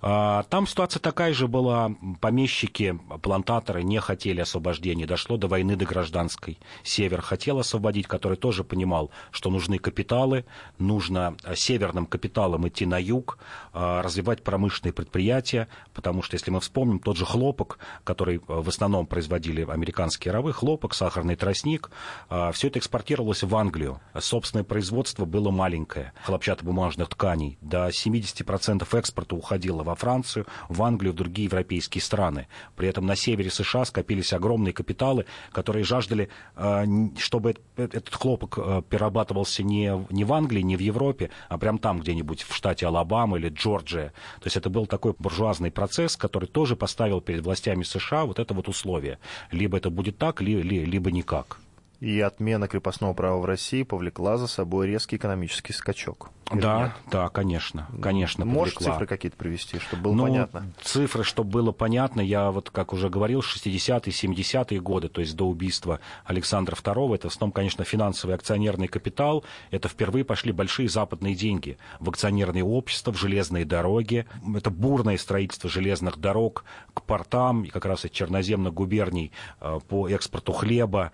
А, 0.01 0.43
Там 0.43 0.67
ситуация 0.67 0.99
такая 0.99 1.33
же 1.33 1.47
была. 1.47 1.91
Помещики, 2.19 2.99
плантаторы 3.21 3.83
не 3.83 3.99
хотели 3.99 4.41
освобождения. 4.41 5.05
Дошло 5.05 5.37
до 5.37 5.47
войны, 5.47 5.75
до 5.75 5.85
гражданской. 5.85 6.59
Север 6.83 7.21
хотел 7.21 7.59
освободить, 7.59 8.07
который 8.07 8.37
тоже 8.37 8.63
понимал, 8.63 9.11
что 9.31 9.49
нужны 9.49 9.79
капиталы, 9.79 10.45
нужно 10.77 11.35
а, 11.43 11.55
северным 11.55 12.05
капиталам 12.05 12.67
идти 12.67 12.85
на 12.85 12.99
юг, 12.99 13.37
а, 13.71 14.01
развивать 14.01 14.43
промышленные 14.43 14.93
предприятия, 14.93 15.67
потому 15.93 16.21
что, 16.21 16.35
если 16.35 16.51
мы 16.51 16.59
вспомним, 16.59 16.99
тот 16.99 17.17
же 17.17 17.25
хлопок, 17.25 17.79
который 18.03 18.41
в 18.45 18.67
основном 18.67 19.05
производили 19.05 19.65
американские 19.69 20.33
рабы, 20.33 20.53
хлопок, 20.53 20.93
сахарный 20.93 21.35
тростник, 21.35 21.91
все 22.53 22.67
это 22.67 22.79
экспортировалось 22.79 23.43
в 23.43 23.55
Англию. 23.55 23.99
Собственное 24.19 24.63
производство 24.63 25.25
было 25.25 25.51
маленькое, 25.51 26.13
хлопчатобумажных 26.23 27.09
тканей. 27.09 27.57
До 27.61 27.89
70% 27.89 28.87
экспорта 28.97 29.35
уходило 29.43 29.83
во 29.83 29.95
Францию, 29.95 30.45
в 30.69 30.81
Англию, 30.81 31.13
в 31.13 31.15
другие 31.17 31.45
европейские 31.45 32.01
страны. 32.01 32.47
При 32.75 32.87
этом 32.87 33.05
на 33.05 33.15
севере 33.15 33.49
США 33.51 33.85
скопились 33.85 34.33
огромные 34.33 34.73
капиталы, 34.73 35.25
которые 35.51 35.83
жаждали, 35.83 36.29
э, 36.55 36.85
чтобы 37.17 37.51
эт- 37.51 37.61
этот 37.75 38.15
хлопок 38.15 38.57
э, 38.57 38.81
перерабатывался 38.89 39.63
не, 39.63 39.91
не 40.09 40.23
в 40.23 40.33
Англии, 40.33 40.61
не 40.61 40.77
в 40.77 40.79
Европе, 40.79 41.29
а 41.49 41.57
прям 41.57 41.77
там 41.77 41.99
где-нибудь 41.99 42.43
в 42.43 42.55
штате 42.55 42.87
Алабама 42.87 43.37
или 43.37 43.49
Джорджия. 43.49 44.13
То 44.39 44.45
есть 44.47 44.57
это 44.57 44.69
был 44.69 44.85
такой 44.87 45.13
буржуазный 45.19 45.71
процесс, 45.71 46.15
который 46.15 46.47
тоже 46.47 46.75
поставил 46.75 47.21
перед 47.21 47.43
властями 47.43 47.83
США 47.83 48.25
вот 48.25 48.39
это 48.39 48.53
вот 48.53 48.67
условие. 48.69 49.19
Либо 49.51 49.77
это 49.77 49.89
будет 49.89 50.17
так, 50.17 50.41
ли- 50.41 50.61
ли- 50.63 50.85
либо 50.85 51.11
никак. 51.11 51.57
И 52.03 52.19
отмена 52.19 52.67
крепостного 52.67 53.13
права 53.13 53.37
в 53.39 53.45
России 53.45 53.83
повлекла 53.83 54.35
за 54.35 54.47
собой 54.47 54.87
резкий 54.87 55.15
экономический 55.15 55.71
скачок. 55.71 56.31
Нет? 56.51 56.61
Да, 56.61 56.93
да, 57.09 57.29
конечно, 57.29 57.87
конечно, 58.01 58.43
Можешь 58.43 58.73
повлекла. 58.73 58.93
цифры 58.93 59.07
какие-то 59.07 59.37
привести, 59.37 59.79
чтобы 59.79 60.03
было 60.03 60.13
Ну, 60.13 60.23
понятно? 60.23 60.73
Цифры, 60.81 61.23
чтобы 61.23 61.49
было 61.49 61.71
понятно, 61.71 62.19
я 62.19 62.51
вот, 62.51 62.69
как 62.71 62.91
уже 62.91 63.09
говорил, 63.09 63.39
60-е, 63.39 64.11
70-е 64.11 64.81
годы, 64.81 65.07
то 65.07 65.21
есть 65.21 65.33
до 65.37 65.47
убийства 65.47 66.01
Александра 66.25 66.75
II, 66.75 67.15
это 67.15 67.29
в 67.29 67.31
основном, 67.31 67.53
конечно, 67.53 67.85
финансовый 67.85 68.35
акционерный 68.35 68.89
капитал, 68.89 69.45
это 69.71 69.87
впервые 69.87 70.25
пошли 70.25 70.51
большие 70.51 70.89
западные 70.89 71.35
деньги 71.35 71.77
в 72.01 72.09
акционерные 72.09 72.65
общества, 72.65 73.13
в 73.13 73.17
железные 73.17 73.63
дороги, 73.63 74.25
это 74.53 74.69
бурное 74.69 75.17
строительство 75.17 75.69
железных 75.69 76.17
дорог 76.17 76.65
к 76.93 77.01
портам, 77.03 77.63
и 77.63 77.69
как 77.69 77.85
раз 77.85 78.03
из 78.03 78.11
черноземных 78.11 78.73
губерний 78.73 79.31
э, 79.61 79.79
по 79.87 80.09
экспорту 80.09 80.51
хлеба, 80.51 81.13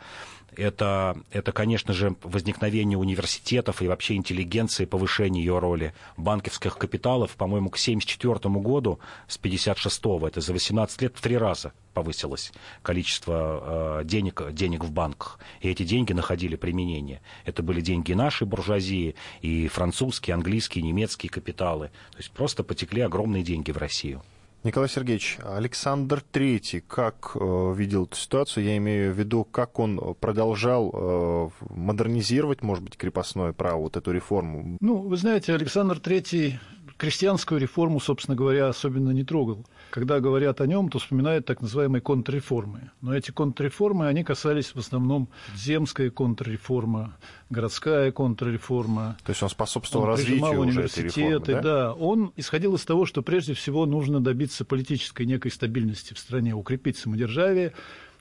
это, 0.60 1.18
это, 1.32 1.52
конечно 1.52 1.94
же, 1.94 2.16
возникновение 2.24 2.98
университетов 2.98 3.82
и 3.82 3.88
вообще 3.88 4.16
интеллигенции, 4.16 4.86
повышение 4.86 5.44
ее 5.44 5.60
роли. 5.60 5.94
Банковских 6.18 6.78
капиталов, 6.78 7.32
по-моему, 7.36 7.70
к 7.70 7.78
1974 7.78 8.54
году 8.56 9.00
с 9.28 9.40
56-го, 9.40 10.28
это 10.28 10.42
за 10.42 10.54
18 10.54 11.02
лет 11.02 11.14
в 11.16 11.22
три 11.22 11.38
раза 11.38 11.74
повысилось 11.94 12.52
количество 12.82 14.00
э, 14.02 14.06
денег, 14.06 14.42
денег 14.52 14.84
в 14.84 14.92
банках. 14.92 15.40
И 15.62 15.70
эти 15.70 15.84
деньги 15.84 16.14
находили 16.14 16.56
применение. 16.56 17.22
Это 17.46 17.64
были 17.64 17.82
деньги 17.82 18.14
нашей 18.14 18.46
буржуазии, 18.48 19.16
и 19.42 19.68
французские, 19.68 20.34
английские, 20.34 20.84
немецкие 20.84 21.30
капиталы. 21.30 21.88
То 22.12 22.18
есть 22.18 22.32
просто 22.32 22.64
потекли 22.64 23.02
огромные 23.02 23.44
деньги 23.44 23.72
в 23.72 23.78
Россию. 23.78 24.22
Николай 24.64 24.90
Сергеевич, 24.90 25.38
Александр 25.42 26.22
III 26.34 26.84
как 26.86 27.32
э, 27.36 27.74
видел 27.78 28.04
эту 28.04 28.18
ситуацию? 28.18 28.66
Я 28.66 28.76
имею 28.76 29.14
в 29.14 29.18
виду, 29.18 29.46
как 29.46 29.80
он 29.80 30.16
продолжал 30.20 30.92
э, 30.94 31.50
модернизировать, 31.70 32.62
может 32.62 32.84
быть, 32.84 32.98
крепостное 32.98 33.54
право, 33.54 33.84
вот 33.84 33.96
эту 33.96 34.12
реформу. 34.12 34.78
Ну, 34.82 34.98
вы 34.98 35.16
знаете, 35.16 35.54
Александр 35.54 35.98
III 35.98 36.60
крестьянскую 37.00 37.62
реформу, 37.62 38.02
собственно 38.02 38.36
говоря, 38.36 38.68
особенно 38.68 39.12
не 39.12 39.24
трогал. 39.24 39.66
Когда 39.90 40.20
говорят 40.20 40.60
о 40.60 40.68
нем, 40.68 40.90
то 40.90 41.00
вспоминают 41.00 41.46
так 41.46 41.62
называемые 41.62 42.02
контрреформы. 42.02 42.92
Но 43.00 43.16
эти 43.16 43.32
контрреформы, 43.32 44.08
они 44.08 44.26
касались 44.26 44.76
в 44.76 44.80
основном 44.80 45.30
земская 45.56 46.10
контрреформа, 46.12 47.16
городская 47.50 48.12
контрреформа. 48.12 49.18
То 49.24 49.32
есть 49.32 49.42
он 49.42 49.50
способствовал 49.50 50.04
Он 50.06 50.12
развитию 50.12 50.60
уже 50.60 50.82
этой 50.84 51.04
реформы, 51.06 51.40
да? 51.40 51.62
да. 51.62 51.94
Он 51.94 52.34
исходил 52.36 52.76
из 52.76 52.84
того, 52.84 53.06
что 53.06 53.22
прежде 53.22 53.54
всего 53.54 53.86
нужно 53.86 54.20
добиться 54.20 54.66
политической 54.66 55.26
некой 55.26 55.52
стабильности 55.52 56.14
в 56.14 56.20
стране, 56.20 56.54
укрепить 56.54 56.98
самодержавие. 56.98 57.74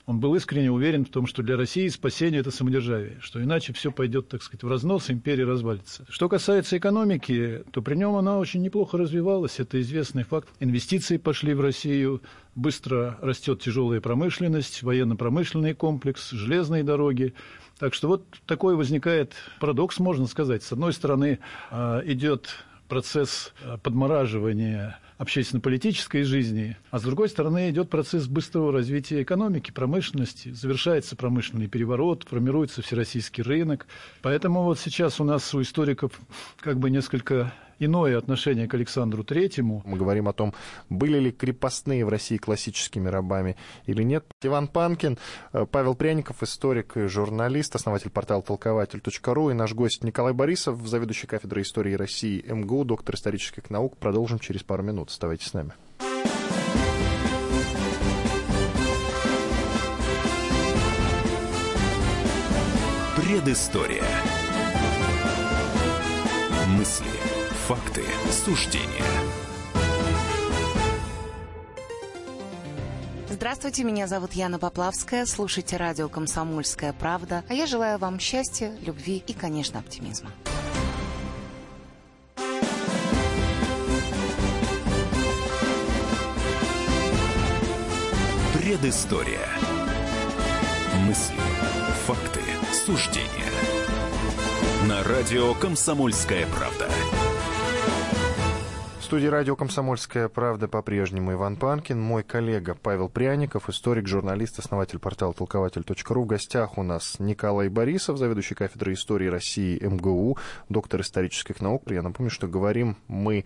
Он 0.05 0.19
был 0.19 0.33
искренне 0.35 0.71
уверен 0.71 1.05
в 1.05 1.09
том, 1.09 1.27
что 1.27 1.43
для 1.43 1.55
России 1.55 1.87
спасение– 1.87 2.39
это 2.41 2.49
самодержавие, 2.49 3.17
что 3.21 3.41
иначе 3.43 3.73
все 3.73 3.91
пойдет, 3.91 4.27
так 4.27 4.41
сказать, 4.41 4.63
в 4.63 4.67
разнос, 4.67 5.11
империя 5.11 5.45
развалится. 5.45 6.05
Что 6.09 6.27
касается 6.27 6.77
экономики, 6.77 7.63
то 7.71 7.81
при 7.81 7.95
нем 7.95 8.15
она 8.15 8.39
очень 8.39 8.61
неплохо 8.61 8.97
развивалась, 8.97 9.59
это 9.59 9.79
известный 9.81 10.23
факт. 10.23 10.49
Инвестиции 10.59 11.17
пошли 11.17 11.53
в 11.53 11.61
Россию, 11.61 12.23
быстро 12.55 13.17
растет 13.21 13.61
тяжелая 13.61 14.01
промышленность, 14.01 14.81
военно-промышленный 14.83 15.75
комплекс, 15.75 16.31
железные 16.31 16.83
дороги. 16.83 17.33
Так 17.77 17.93
что 17.93 18.07
вот 18.07 18.25
такой 18.45 18.75
возникает 18.75 19.33
парадокс, 19.59 19.99
можно 19.99 20.27
сказать. 20.27 20.63
С 20.63 20.71
одной 20.71 20.93
стороны, 20.93 21.39
а, 21.69 22.01
идет 22.03 22.49
процесс 22.87 23.53
а, 23.63 23.77
подмораживания 23.77 24.99
общественно-политической 25.19 26.23
жизни, 26.23 26.77
а 26.91 26.97
с 26.97 27.03
другой 27.03 27.27
стороны 27.27 27.69
идет 27.69 27.89
процесс 27.89 28.25
быстрого 28.27 28.71
развития 28.71 29.21
экономики, 29.21 29.69
промышленности, 29.69 30.51
завершается 30.51 31.17
промышленный 31.17 31.67
переворот, 31.67 32.25
формируется 32.27 32.81
всероссийский 32.81 33.43
рынок. 33.43 33.85
Поэтому 34.21 34.63
вот 34.63 34.79
сейчас 34.79 35.19
у 35.19 35.25
нас 35.25 35.53
у 35.53 35.61
историков 35.61 36.13
как 36.61 36.79
бы 36.79 36.89
несколько 36.89 37.53
иное 37.79 38.17
отношение 38.17 38.67
к 38.67 38.73
Александру 38.73 39.23
Третьему. 39.23 39.81
Мы 39.85 39.97
говорим 39.97 40.27
о 40.27 40.33
том, 40.33 40.53
были 40.89 41.17
ли 41.19 41.31
крепостные 41.31 42.05
в 42.05 42.09
России 42.09 42.37
классическими 42.37 43.07
рабами 43.09 43.55
или 43.85 44.03
нет. 44.03 44.25
Иван 44.41 44.67
Панкин, 44.67 45.17
э, 45.53 45.65
Павел 45.69 45.95
Пряников, 45.95 46.43
историк 46.43 46.97
и 46.97 47.07
журналист, 47.07 47.75
основатель 47.75 48.09
портала 48.09 48.41
толкователь.ру 48.41 49.49
и 49.49 49.53
наш 49.53 49.73
гость 49.73 50.03
Николай 50.03 50.33
Борисов, 50.33 50.85
заведующий 50.85 51.27
кафедрой 51.27 51.63
истории 51.63 51.93
России 51.93 52.43
МГУ, 52.47 52.85
доктор 52.85 53.15
исторических 53.15 53.69
наук. 53.69 53.97
Продолжим 53.97 54.39
через 54.39 54.63
пару 54.63 54.83
минут. 54.83 55.09
Оставайтесь 55.09 55.47
с 55.47 55.53
нами. 55.53 55.73
Предыстория. 63.15 64.03
Факты, 67.69 68.03
суждения. 68.31 69.05
Здравствуйте, 73.29 73.83
меня 73.83 74.07
зовут 74.07 74.33
Яна 74.33 74.57
Поплавская. 74.57 75.27
Слушайте 75.27 75.77
радио 75.77 76.09
«Комсомольская 76.09 76.93
правда». 76.93 77.43
А 77.47 77.53
я 77.53 77.67
желаю 77.67 77.99
вам 77.99 78.19
счастья, 78.19 78.75
любви 78.81 79.23
и, 79.27 79.33
конечно, 79.33 79.77
оптимизма. 79.77 80.31
Предыстория. 88.57 89.47
Мысли, 91.05 91.35
факты, 92.07 92.41
суждения. 92.73 93.29
На 94.87 95.03
радио 95.03 95.53
«Комсомольская 95.53 96.47
правда». 96.47 96.89
Студии 99.09 99.25
радио 99.25 99.55
«Комсомольская 99.55 100.29
правда» 100.29 100.67
по-прежнему 100.67 101.33
Иван 101.33 101.55
Панкин, 101.55 101.99
мой 101.99 102.21
коллега 102.21 102.75
Павел 102.75 103.09
Пряников, 103.09 103.67
историк, 103.67 104.07
журналист, 104.07 104.59
основатель 104.59 104.99
портала 104.99 105.33
толкователь.ру. 105.33 106.21
В 106.21 106.27
гостях 106.27 106.77
у 106.77 106.83
нас 106.83 107.15
Николай 107.17 107.69
Борисов, 107.69 108.19
заведующий 108.19 108.53
кафедрой 108.53 108.93
истории 108.93 109.25
России 109.25 109.83
МГУ, 109.83 110.37
доктор 110.69 111.01
исторических 111.01 111.59
наук. 111.59 111.89
Я 111.89 112.03
напомню, 112.03 112.29
что 112.29 112.47
говорим 112.47 112.97
мы 113.07 113.45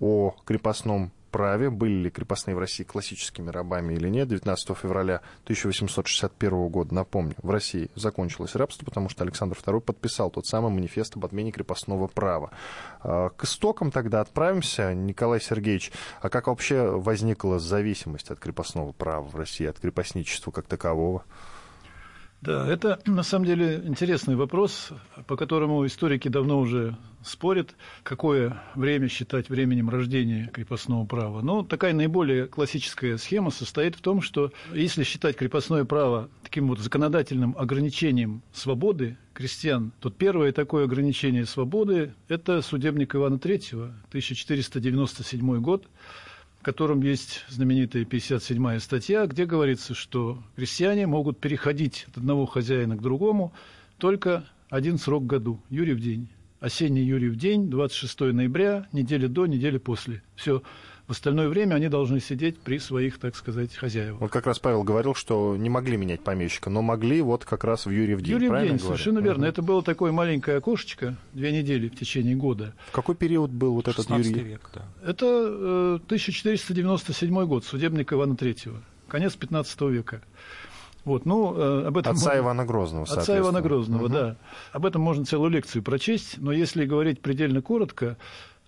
о 0.00 0.34
крепостном 0.46 1.12
праве, 1.32 1.70
были 1.70 1.94
ли 1.94 2.10
крепостные 2.10 2.54
в 2.54 2.58
России 2.58 2.84
классическими 2.84 3.50
рабами 3.50 3.94
или 3.94 4.08
нет. 4.08 4.28
19 4.28 4.76
февраля 4.76 5.22
1861 5.44 6.68
года, 6.68 6.94
напомню, 6.94 7.34
в 7.42 7.50
России 7.50 7.90
закончилось 7.96 8.54
рабство, 8.54 8.84
потому 8.84 9.08
что 9.08 9.24
Александр 9.24 9.56
II 9.56 9.80
подписал 9.80 10.30
тот 10.30 10.46
самый 10.46 10.70
манифест 10.70 11.16
об 11.16 11.24
отмене 11.24 11.50
крепостного 11.50 12.06
права. 12.06 12.50
А, 13.00 13.30
к 13.30 13.44
истокам 13.44 13.90
тогда 13.90 14.20
отправимся. 14.20 14.94
Николай 14.94 15.40
Сергеевич, 15.40 15.90
а 16.20 16.28
как 16.28 16.46
вообще 16.46 16.90
возникла 16.90 17.58
зависимость 17.58 18.30
от 18.30 18.38
крепостного 18.38 18.92
права 18.92 19.26
в 19.26 19.34
России, 19.34 19.66
от 19.66 19.80
крепостничества 19.80 20.50
как 20.50 20.66
такового? 20.66 21.24
Да, 22.42 22.66
это 22.68 22.98
на 23.06 23.22
самом 23.22 23.46
деле 23.46 23.80
интересный 23.84 24.34
вопрос, 24.34 24.90
по 25.28 25.36
которому 25.36 25.86
историки 25.86 26.26
давно 26.26 26.58
уже 26.58 26.96
спорят, 27.24 27.76
какое 28.02 28.60
время 28.74 29.06
считать 29.06 29.48
временем 29.48 29.88
рождения 29.88 30.50
крепостного 30.52 31.06
права. 31.06 31.40
Но 31.40 31.62
такая 31.62 31.92
наиболее 31.92 32.48
классическая 32.48 33.16
схема 33.16 33.50
состоит 33.52 33.94
в 33.94 34.00
том, 34.00 34.22
что 34.22 34.50
если 34.74 35.04
считать 35.04 35.36
крепостное 35.36 35.84
право 35.84 36.30
таким 36.42 36.66
вот 36.66 36.80
законодательным 36.80 37.54
ограничением 37.56 38.42
свободы 38.52 39.16
крестьян, 39.34 39.92
то 40.00 40.10
первое 40.10 40.50
такое 40.50 40.86
ограничение 40.86 41.46
свободы– 41.46 42.12
это 42.28 42.60
судебник 42.60 43.14
Ивана 43.14 43.36
III, 43.36 43.84
1497 44.08 45.60
год, 45.60 45.86
в 46.62 46.64
котором 46.64 47.02
есть 47.02 47.44
знаменитая 47.48 48.04
57-я 48.04 48.78
статья, 48.78 49.26
где 49.26 49.46
говорится, 49.46 49.94
что 49.94 50.40
крестьяне 50.54 51.08
могут 51.08 51.40
переходить 51.40 52.06
от 52.06 52.18
одного 52.18 52.46
хозяина 52.46 52.96
к 52.96 53.02
другому 53.02 53.52
только 53.98 54.44
один 54.70 54.96
срок 54.96 55.26
году, 55.26 55.60
Юрий 55.70 55.94
в 55.94 56.00
день. 56.00 56.28
Осенний 56.60 57.02
Юрий 57.02 57.30
в 57.30 57.36
день, 57.36 57.68
26 57.68 58.20
ноября, 58.20 58.86
неделя 58.92 59.26
до, 59.26 59.46
неделя 59.46 59.80
после. 59.80 60.22
Все. 60.36 60.62
В 61.12 61.14
остальное 61.14 61.50
время 61.50 61.74
они 61.74 61.88
должны 61.90 62.20
сидеть 62.20 62.58
при 62.58 62.78
своих, 62.78 63.18
так 63.18 63.36
сказать, 63.36 63.76
хозяевах. 63.76 64.18
Вот 64.22 64.30
как 64.30 64.46
раз 64.46 64.58
Павел 64.58 64.82
говорил, 64.82 65.14
что 65.14 65.58
не 65.58 65.68
могли 65.68 65.98
менять 65.98 66.24
помещика, 66.24 66.70
но 66.70 66.80
могли 66.80 67.20
вот 67.20 67.44
как 67.44 67.64
раз 67.64 67.84
в 67.84 67.90
Юрий 67.90 68.14
в 68.14 68.22
день. 68.22 68.32
Юрий 68.32 68.48
в 68.48 68.52
день, 68.52 68.68
говорю? 68.68 68.78
совершенно 68.78 69.18
верно. 69.18 69.42
Угу. 69.42 69.48
Это 69.50 69.60
было 69.60 69.82
такое 69.82 70.10
маленькое 70.10 70.56
окошечко, 70.56 71.16
две 71.34 71.52
недели 71.52 71.90
в 71.90 71.96
течение 71.96 72.34
года. 72.34 72.72
В 72.88 72.92
какой 72.92 73.14
период 73.14 73.50
был 73.50 73.74
вот 73.74 73.88
этот 73.88 74.08
Юрий? 74.08 74.32
век, 74.32 74.70
да. 74.74 74.86
Это 75.04 75.26
э, 75.26 75.98
1497 76.06 77.44
год, 77.44 77.66
судебник 77.66 78.10
Ивана 78.10 78.32
III, 78.32 78.78
конец 79.08 79.34
15 79.34 79.82
века. 79.82 80.22
Вот, 81.04 81.26
ну, 81.26 81.54
э, 81.54 81.88
об 81.88 81.98
этом 81.98 82.12
Отца 82.12 82.28
можно... 82.28 82.40
Ивана 82.40 82.64
Грозного, 82.64 83.04
Отца 83.04 83.38
Ивана 83.38 83.60
Грозного, 83.60 84.04
угу. 84.04 84.12
да. 84.14 84.36
Об 84.72 84.86
этом 84.86 85.02
можно 85.02 85.26
целую 85.26 85.50
лекцию 85.50 85.82
прочесть, 85.82 86.38
но 86.38 86.52
если 86.52 86.86
говорить 86.86 87.20
предельно 87.20 87.60
коротко, 87.60 88.16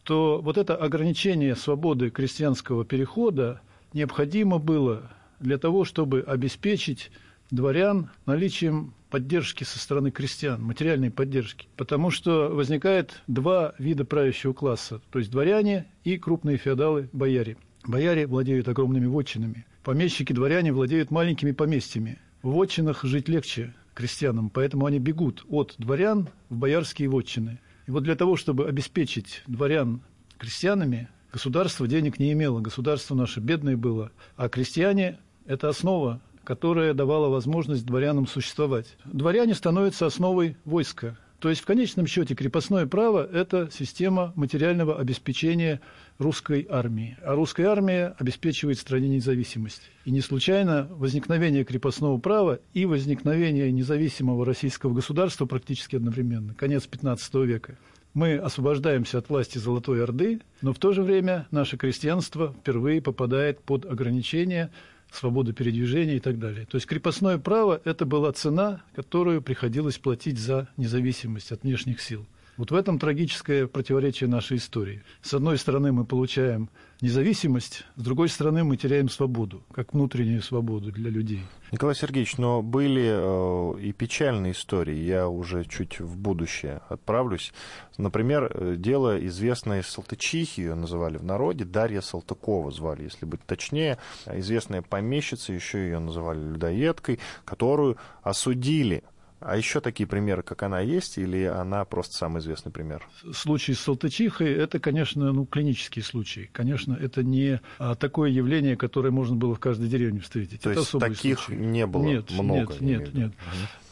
то 0.04 0.40
вот 0.42 0.58
это 0.58 0.76
ограничение 0.76 1.56
свободы 1.56 2.10
крестьянского 2.10 2.84
перехода 2.84 3.60
необходимо 3.92 4.58
было 4.58 5.10
для 5.40 5.58
того, 5.58 5.84
чтобы 5.84 6.20
обеспечить 6.26 7.10
дворян 7.50 8.10
наличием 8.26 8.94
поддержки 9.10 9.64
со 9.64 9.78
стороны 9.78 10.10
крестьян, 10.10 10.62
материальной 10.62 11.10
поддержки. 11.10 11.68
Потому 11.76 12.10
что 12.10 12.48
возникает 12.48 13.22
два 13.26 13.74
вида 13.78 14.04
правящего 14.04 14.52
класса, 14.52 15.00
то 15.10 15.18
есть 15.18 15.30
дворяне 15.30 15.86
и 16.04 16.18
крупные 16.18 16.56
феодалы, 16.56 17.08
бояре. 17.12 17.56
Бояре 17.86 18.26
владеют 18.26 18.68
огромными 18.68 19.06
вотчинами. 19.06 19.66
Помещики, 19.82 20.32
дворяне 20.32 20.72
владеют 20.72 21.10
маленькими 21.10 21.52
поместьями. 21.52 22.18
В 22.42 22.50
вотчинах 22.50 23.04
жить 23.04 23.28
легче 23.28 23.74
крестьянам, 23.94 24.50
поэтому 24.50 24.86
они 24.86 24.98
бегут 24.98 25.44
от 25.48 25.74
дворян 25.78 26.28
в 26.48 26.56
боярские 26.56 27.08
вотчины. 27.08 27.60
И 27.86 27.90
вот 27.90 28.04
для 28.04 28.16
того, 28.16 28.36
чтобы 28.36 28.66
обеспечить 28.66 29.42
дворян 29.46 30.00
крестьянами, 30.38 31.08
государство 31.32 31.86
денег 31.86 32.18
не 32.18 32.32
имело, 32.32 32.60
государство 32.60 33.14
наше 33.14 33.40
бедное 33.40 33.76
было, 33.76 34.10
а 34.36 34.48
крестьяне– 34.48 35.18
это 35.46 35.68
основа, 35.68 36.20
которая 36.44 36.94
давала 36.94 37.28
возможность 37.28 37.84
дворянам 37.84 38.26
существовать. 38.26 38.96
Дворяне 39.04 39.54
становятся 39.54 40.06
основой 40.06 40.56
войска, 40.64 41.18
то 41.38 41.50
есть 41.50 41.60
в 41.60 41.66
конечном 41.66 42.06
счете 42.06 42.34
крепостное 42.34 42.86
право– 42.86 43.28
это 43.32 43.68
система 43.70 44.32
материального 44.34 44.98
обеспечения 44.98 45.80
русской 46.18 46.66
армии. 46.70 47.18
А 47.22 47.34
русская 47.34 47.66
армия 47.66 48.14
обеспечивает 48.18 48.78
стране 48.78 49.08
независимость. 49.08 49.82
И 50.04 50.10
не 50.10 50.20
случайно 50.20 50.88
возникновение 50.90 51.64
крепостного 51.64 52.18
права 52.18 52.60
и 52.72 52.86
возникновение 52.86 53.70
независимого 53.72 54.46
российского 54.46 54.94
государства 54.94 55.46
практически 55.46 55.96
одновременно, 55.96 56.54
конец 56.54 56.88
XV 56.90 57.44
века. 57.44 57.76
Мы 58.14 58.36
освобождаемся 58.36 59.18
от 59.18 59.28
власти 59.28 59.58
Золотой 59.58 60.02
Орды, 60.02 60.40
но 60.62 60.72
в 60.72 60.78
то 60.78 60.92
же 60.92 61.02
время 61.02 61.48
наше 61.50 61.76
крестьянство 61.76 62.54
впервые 62.60 63.02
попадает 63.02 63.60
под 63.60 63.84
ограничения 63.86 64.70
свободу 65.16 65.52
передвижения 65.52 66.16
и 66.16 66.20
так 66.20 66.38
далее. 66.38 66.66
То 66.66 66.76
есть 66.76 66.86
крепостное 66.86 67.38
право– 67.38 67.80
это 67.84 68.04
была 68.06 68.32
цена, 68.32 68.82
которую 68.94 69.42
приходилось 69.42 69.98
платить 69.98 70.38
за 70.38 70.68
независимость 70.76 71.52
от 71.52 71.62
внешних 71.62 72.00
сил. 72.00 72.26
Вот 72.56 72.70
в 72.70 72.74
этом 72.74 73.00
трагическое 73.00 73.66
противоречие 73.66 74.28
нашей 74.28 74.58
истории. 74.58 75.02
С 75.22 75.34
одной 75.34 75.58
стороны, 75.58 75.90
мы 75.90 76.04
получаем 76.04 76.70
независимость, 77.00 77.84
с 77.96 78.02
другой 78.02 78.28
стороны, 78.28 78.62
мы 78.62 78.76
теряем 78.76 79.08
свободу, 79.08 79.64
как 79.72 79.92
внутреннюю 79.92 80.40
свободу 80.40 80.92
для 80.92 81.10
людей. 81.10 81.42
Николай 81.72 81.96
Сергеевич, 81.96 82.38
но 82.38 82.62
были 82.62 83.08
э, 83.08 83.80
и 83.80 83.92
печальные 83.92 84.52
истории, 84.52 84.94
я 84.94 85.28
уже 85.28 85.64
чуть 85.64 85.98
в 85.98 86.16
будущее 86.16 86.80
отправлюсь. 86.88 87.52
Например, 87.98 88.48
э, 88.54 88.76
дело 88.78 89.24
известное 89.26 89.82
Салтычихи, 89.82 90.60
ее 90.60 90.76
называли 90.76 91.16
в 91.16 91.24
народе, 91.24 91.64
Дарья 91.64 92.00
Салтыкова 92.00 92.70
звали, 92.70 93.02
если 93.02 93.26
быть 93.26 93.44
точнее. 93.44 93.98
Известная 94.32 94.82
помещица, 94.82 95.52
еще 95.52 95.78
ее 95.78 95.98
называли 95.98 96.38
людоедкой, 96.38 97.18
которую 97.44 97.96
осудили 98.22 99.02
а 99.46 99.58
еще 99.58 99.80
такие 99.80 100.06
примеры, 100.06 100.42
как 100.42 100.62
она 100.62 100.80
есть, 100.80 101.18
или 101.18 101.44
она 101.44 101.84
просто 101.84 102.14
самый 102.16 102.40
известный 102.40 102.72
пример? 102.72 103.06
Случай 103.34 103.74
с 103.74 103.80
Салтычихой– 103.80 104.50
это, 104.54 104.80
конечно, 104.80 105.32
ну, 105.32 105.44
клинический 105.44 106.00
случай. 106.00 106.48
Конечно, 106.50 106.96
это 106.98 107.22
не 107.22 107.60
а, 107.78 107.94
такое 107.94 108.30
явление, 108.30 108.74
которое 108.76 109.10
можно 109.10 109.36
было 109.36 109.54
в 109.54 109.60
каждой 109.60 109.88
деревне 109.88 110.20
встретить. 110.20 110.62
То 110.62 110.70
это 110.70 110.80
есть 110.80 110.92
таких 110.98 111.40
случай. 111.40 111.60
не 111.60 111.86
было 111.86 112.02
нет, 112.02 112.30
много? 112.30 112.72
Нет, 112.80 113.12
нет, 113.12 113.14
нет. 113.14 113.32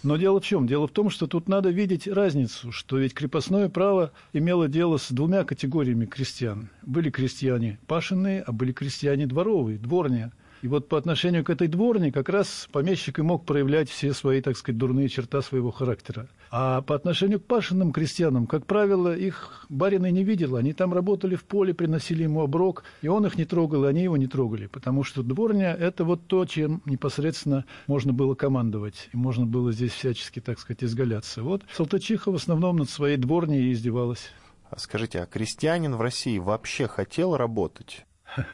Но 0.02 0.16
дело 0.16 0.40
в 0.40 0.44
чем? 0.44 0.66
Дело 0.66 0.88
в 0.88 0.90
том, 0.90 1.10
что 1.10 1.26
тут 1.26 1.48
надо 1.48 1.68
видеть 1.68 2.08
разницу, 2.08 2.72
что 2.72 2.96
ведь 2.96 3.12
крепостное 3.12 3.68
право 3.68 4.12
имело 4.32 4.68
дело 4.68 4.96
с 4.96 5.10
двумя 5.10 5.44
категориями 5.44 6.06
крестьян. 6.06 6.70
Были 6.80 7.10
крестьяне 7.10 7.78
пашенные, 7.86 8.40
а 8.40 8.52
были 8.52 8.72
крестьяне 8.72 9.26
дворовые, 9.26 9.78
дворня. 9.78 10.32
И 10.62 10.68
вот 10.68 10.88
по 10.88 10.96
отношению 10.96 11.44
к 11.44 11.50
этой 11.50 11.66
дворне 11.66 12.12
как 12.12 12.28
раз 12.28 12.68
помещик 12.70 13.18
и 13.18 13.22
мог 13.22 13.44
проявлять 13.44 13.90
все 13.90 14.12
свои, 14.14 14.40
так 14.40 14.56
сказать, 14.56 14.78
дурные 14.78 15.08
черта 15.08 15.42
своего 15.42 15.72
характера. 15.72 16.28
А 16.52 16.82
по 16.82 16.94
отношению 16.94 17.40
к 17.40 17.46
пашенным 17.46 17.92
крестьянам, 17.92 18.46
как 18.46 18.66
правило, 18.66 19.14
их 19.14 19.66
барины 19.68 20.12
не 20.12 20.22
видел. 20.22 20.54
Они 20.54 20.72
там 20.72 20.94
работали 20.94 21.34
в 21.34 21.42
поле, 21.44 21.74
приносили 21.74 22.22
ему 22.22 22.42
оброк, 22.42 22.84
и 23.02 23.08
он 23.08 23.26
их 23.26 23.36
не 23.36 23.44
трогал, 23.44 23.84
и 23.84 23.88
они 23.88 24.04
его 24.04 24.16
не 24.16 24.28
трогали. 24.28 24.68
Потому 24.68 25.02
что 25.02 25.24
дворня– 25.24 25.74
это 25.78 26.04
вот 26.04 26.28
то, 26.28 26.44
чем 26.46 26.80
непосредственно 26.84 27.64
можно 27.88 28.12
было 28.12 28.36
командовать. 28.36 29.08
И 29.12 29.16
можно 29.16 29.46
было 29.46 29.72
здесь 29.72 29.92
всячески, 29.92 30.40
так 30.40 30.60
сказать, 30.60 30.84
изгаляться. 30.84 31.42
Вот 31.42 31.62
Салтычиха 31.74 32.30
в 32.30 32.36
основном 32.36 32.76
над 32.76 32.88
своей 32.88 33.16
дворней 33.16 33.72
издевалась. 33.72 34.30
Скажите, 34.76 35.20
а 35.20 35.26
крестьянин 35.26 35.96
в 35.96 36.00
России 36.00 36.38
вообще 36.38 36.86
хотел 36.86 37.36
работать? 37.36 38.06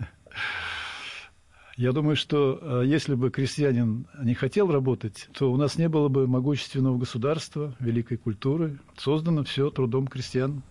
Я 1.79 1.93
думаю, 1.93 2.17
что 2.17 2.59
э, 2.61 2.87
если 2.87 3.15
бы 3.15 3.31
крестьянин 3.31 4.09
не 4.21 4.35
хотел 4.35 4.69
работать, 4.73 5.29
то 5.33 5.53
у 5.53 5.57
нас 5.57 5.79
не 5.79 5.89
было 5.89 6.09
бы 6.09 6.27
могущественного 6.27 6.99
государства, 6.99 7.73
великой 7.79 8.17
культуры. 8.17 8.81
Создано 8.97 9.45
все 9.45 9.71
трудом 9.71 10.09
крестьян. 10.09 10.65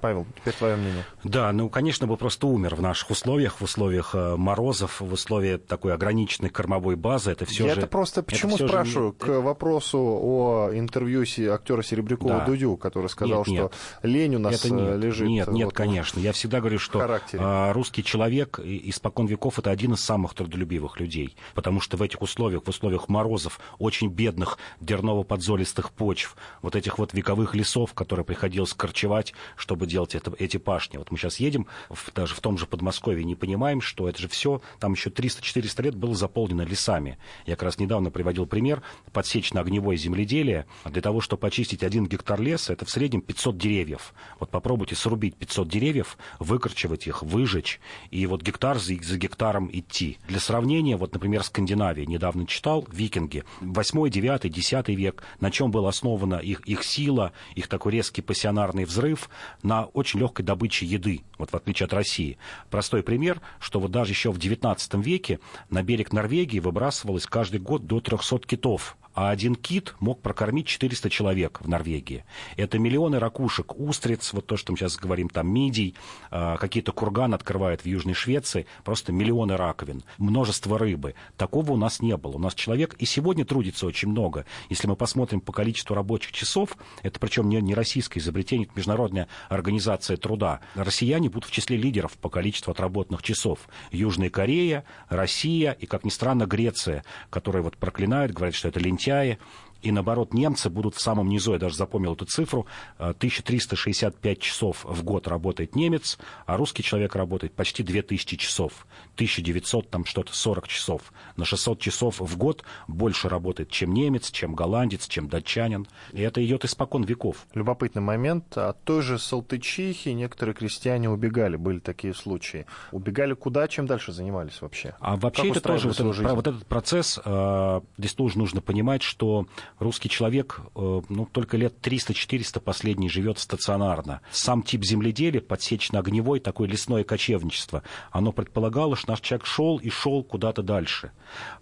Павел, 0.00 0.26
теперь 0.36 0.54
твое 0.54 0.76
мнение. 0.76 1.04
Да, 1.24 1.52
ну, 1.52 1.68
конечно, 1.68 2.06
бы 2.06 2.16
просто 2.16 2.46
умер 2.46 2.74
в 2.74 2.82
наших 2.82 3.10
условиях, 3.10 3.60
в 3.60 3.64
условиях 3.64 4.14
э, 4.14 4.36
морозов, 4.36 5.00
в 5.00 5.12
условиях 5.12 5.60
такой 5.66 5.92
ограниченной 5.92 6.48
кормовой 6.48 6.96
базы. 6.96 7.32
Это 7.32 7.44
все 7.44 7.66
Я 7.66 7.74
же... 7.74 7.80
это 7.80 7.86
просто 7.86 8.22
почему 8.22 8.56
это 8.56 8.66
спрашиваю? 8.66 9.12
Же... 9.12 9.26
К 9.26 9.40
вопросу 9.40 9.98
о 9.98 10.70
интервью 10.72 11.22
актера 11.22 11.82
Серебрякова 11.82 12.38
да. 12.38 12.46
Дудю, 12.46 12.76
который 12.76 13.08
сказал, 13.08 13.44
нет, 13.46 13.48
нет. 13.48 13.72
что 13.72 14.08
лень 14.08 14.36
у 14.36 14.38
нас 14.38 14.64
это 14.64 14.72
нет, 14.72 14.94
э, 14.94 14.98
лежит. 14.98 15.28
Нет, 15.28 15.48
нет, 15.48 15.66
вот 15.66 15.74
конечно. 15.74 16.18
Я 16.18 16.32
всегда 16.32 16.60
говорю, 16.60 16.78
что 16.78 17.00
характере. 17.00 17.72
русский 17.72 18.02
человек 18.02 18.58
испокон 18.58 19.26
веков 19.26 19.58
это 19.58 19.70
один 19.70 19.92
из 19.92 20.00
самых 20.00 20.34
трудолюбивых 20.34 20.98
людей. 20.98 21.36
Потому 21.54 21.80
что 21.80 21.96
в 21.96 22.02
этих 22.02 22.22
условиях, 22.22 22.64
в 22.64 22.68
условиях 22.68 23.08
морозов, 23.08 23.60
очень 23.78 24.08
бедных 24.08 24.58
дерново-подзолистых 24.80 25.92
почв, 25.92 26.36
вот 26.62 26.76
этих 26.76 26.98
вот 26.98 27.12
вековых 27.12 27.54
лесов, 27.54 27.92
которые 27.92 28.24
приходилось 28.24 28.72
корчевать, 28.72 29.34
чтобы 29.56 29.86
делать 29.90 30.14
это, 30.14 30.32
эти 30.38 30.56
пашни. 30.56 30.96
Вот 30.96 31.10
мы 31.10 31.18
сейчас 31.18 31.40
едем 31.40 31.66
в, 31.88 32.12
даже 32.14 32.34
в 32.34 32.40
том 32.40 32.56
же 32.56 32.66
Подмосковье, 32.66 33.24
не 33.24 33.34
понимаем, 33.34 33.80
что 33.80 34.08
это 34.08 34.18
же 34.20 34.28
все, 34.28 34.62
там 34.78 34.92
еще 34.92 35.10
300-400 35.10 35.82
лет 35.82 35.94
было 35.94 36.14
заполнено 36.14 36.62
лесами. 36.62 37.18
Я 37.46 37.56
как 37.56 37.64
раз 37.64 37.78
недавно 37.78 38.10
приводил 38.10 38.46
пример 38.46 38.82
подсечно-огневое 39.12 39.98
земледелие. 39.98 40.66
Для 40.84 41.02
того, 41.02 41.20
чтобы 41.20 41.46
очистить 41.46 41.82
один 41.82 42.06
гектар 42.06 42.40
леса, 42.40 42.72
это 42.72 42.84
в 42.84 42.90
среднем 42.90 43.20
500 43.20 43.58
деревьев. 43.58 44.14
Вот 44.38 44.50
попробуйте 44.50 44.94
срубить 44.94 45.36
500 45.36 45.68
деревьев, 45.68 46.16
выкорчевать 46.38 47.06
их, 47.06 47.22
выжечь, 47.22 47.80
и 48.10 48.26
вот 48.26 48.42
гектар 48.42 48.78
за, 48.78 48.94
за 49.02 49.18
гектаром 49.18 49.68
идти. 49.72 50.18
Для 50.28 50.40
сравнения, 50.40 50.96
вот, 50.96 51.12
например, 51.12 51.42
Скандинавия, 51.42 52.06
недавно 52.06 52.46
читал, 52.46 52.86
викинги, 52.92 53.44
8, 53.60 54.08
9, 54.08 54.52
10 54.52 54.88
век, 54.88 55.22
на 55.40 55.50
чем 55.50 55.70
была 55.70 55.88
основана 55.88 56.36
их, 56.36 56.60
их 56.60 56.84
сила, 56.84 57.32
их 57.54 57.68
такой 57.68 57.92
резкий 57.92 58.22
пассионарный 58.22 58.84
взрыв, 58.84 59.28
на 59.62 59.79
очень 59.86 60.20
легкой 60.20 60.42
добыче 60.42 60.86
еды, 60.86 61.22
вот 61.38 61.50
в 61.50 61.54
отличие 61.54 61.86
от 61.86 61.92
России. 61.92 62.38
Простой 62.70 63.02
пример, 63.02 63.40
что 63.58 63.80
вот 63.80 63.90
даже 63.90 64.12
еще 64.12 64.30
в 64.32 64.38
XIX 64.38 64.78
веке 65.02 65.40
на 65.68 65.82
берег 65.82 66.12
Норвегии 66.12 66.60
выбрасывалось 66.60 67.26
каждый 67.26 67.60
год 67.60 67.86
до 67.86 68.00
300 68.00 68.40
китов 68.40 68.96
а 69.14 69.30
один 69.30 69.54
кит 69.54 69.94
мог 70.00 70.22
прокормить 70.22 70.66
400 70.66 71.10
человек 71.10 71.60
в 71.60 71.68
Норвегии. 71.68 72.24
Это 72.56 72.78
миллионы 72.78 73.18
ракушек, 73.18 73.78
устриц, 73.78 74.32
вот 74.32 74.46
то, 74.46 74.56
что 74.56 74.72
мы 74.72 74.78
сейчас 74.78 74.96
говорим, 74.96 75.28
там 75.28 75.52
мидий, 75.52 75.94
э, 76.30 76.56
какие-то 76.58 76.92
курганы 76.92 77.34
открывают 77.34 77.82
в 77.82 77.86
Южной 77.86 78.14
Швеции, 78.14 78.66
просто 78.84 79.12
миллионы 79.12 79.56
раковин, 79.56 80.02
множество 80.18 80.78
рыбы. 80.78 81.14
Такого 81.36 81.72
у 81.72 81.76
нас 81.76 82.00
не 82.00 82.16
было. 82.16 82.36
У 82.36 82.38
нас 82.38 82.54
человек 82.54 82.94
и 82.98 83.04
сегодня 83.04 83.44
трудится 83.44 83.86
очень 83.86 84.08
много. 84.08 84.46
Если 84.68 84.86
мы 84.86 84.96
посмотрим 84.96 85.40
по 85.40 85.52
количеству 85.52 85.94
рабочих 85.94 86.32
часов, 86.32 86.76
это 87.02 87.18
причем 87.18 87.48
не, 87.48 87.60
не 87.60 87.74
российское 87.74 88.20
изобретение, 88.20 88.66
это 88.66 88.74
международная 88.76 89.28
организация 89.48 90.16
труда. 90.16 90.60
Россияне 90.74 91.28
будут 91.28 91.50
в 91.50 91.52
числе 91.52 91.76
лидеров 91.76 92.12
по 92.12 92.28
количеству 92.28 92.70
отработанных 92.70 93.22
часов. 93.22 93.68
Южная 93.90 94.30
Корея, 94.30 94.84
Россия 95.08 95.72
и, 95.72 95.86
как 95.86 96.04
ни 96.04 96.10
странно, 96.10 96.46
Греция, 96.46 97.04
которые 97.28 97.62
вот 97.62 97.76
проклинают, 97.76 98.32
говорят, 98.32 98.54
что 98.54 98.68
это 98.68 98.80
лентяй 98.80 98.99
лентяи, 99.00 99.38
и 99.82 99.92
наоборот, 99.92 100.34
немцы 100.34 100.68
будут 100.68 100.94
в 100.94 101.00
самом 101.00 101.28
низу, 101.28 101.52
я 101.52 101.58
даже 101.58 101.76
запомнил 101.76 102.14
эту 102.14 102.26
цифру, 102.26 102.66
1365 102.98 104.38
э, 104.38 104.40
часов 104.40 104.84
в 104.84 105.02
год 105.02 105.26
работает 105.26 105.74
немец, 105.74 106.18
а 106.46 106.56
русский 106.56 106.82
человек 106.82 107.14
работает 107.16 107.54
почти 107.54 107.82
2000 107.82 108.36
часов. 108.36 108.86
1900, 109.14 109.90
там 109.90 110.04
что-то 110.04 110.34
40 110.34 110.68
часов. 110.68 111.12
На 111.36 111.44
600 111.44 111.80
часов 111.80 112.20
в 112.20 112.36
год 112.36 112.64
больше 112.88 113.28
работает, 113.28 113.70
чем 113.70 113.92
немец, 113.92 114.30
чем 114.30 114.54
голландец, 114.54 115.08
чем 115.08 115.28
датчанин. 115.28 115.86
И 116.12 116.20
это 116.20 116.44
идет 116.44 116.64
испокон 116.64 117.04
веков. 117.04 117.46
Любопытный 117.54 118.02
момент. 118.02 118.56
От 118.56 118.82
той 118.84 119.02
же 119.02 119.18
Салтычихи 119.18 120.10
некоторые 120.10 120.54
крестьяне 120.54 121.08
убегали, 121.08 121.56
были 121.56 121.78
такие 121.78 122.14
случаи. 122.14 122.66
Убегали 122.92 123.34
куда, 123.34 123.68
чем 123.68 123.86
дальше 123.86 124.12
занимались 124.12 124.60
вообще? 124.60 124.94
А 125.00 125.16
вообще 125.16 125.48
как 125.48 125.56
это 125.56 125.60
тоже, 125.60 125.88
вот 125.88 126.00
этот, 126.00 126.34
вот 126.34 126.46
этот 126.46 126.66
процесс, 126.66 127.18
э, 127.24 127.80
здесь 127.98 128.14
тоже 128.14 128.38
нужно 128.38 128.60
понимать, 128.60 129.02
что 129.02 129.46
русский 129.78 130.08
человек, 130.08 130.60
э, 130.74 131.00
ну, 131.08 131.26
только 131.26 131.56
лет 131.56 131.74
300-400 131.82 132.60
последний 132.60 133.08
живет 133.08 133.38
стационарно. 133.38 134.20
Сам 134.30 134.62
тип 134.62 134.84
земледелия, 134.84 135.40
подсечно-огневой, 135.40 136.40
такое 136.40 136.68
лесное 136.68 137.04
кочевничество, 137.04 137.82
оно 138.10 138.32
предполагало, 138.32 138.96
что 138.96 139.10
наш 139.10 139.20
человек 139.20 139.46
шел 139.46 139.78
и 139.78 139.90
шел 139.90 140.22
куда-то 140.22 140.62
дальше. 140.62 141.12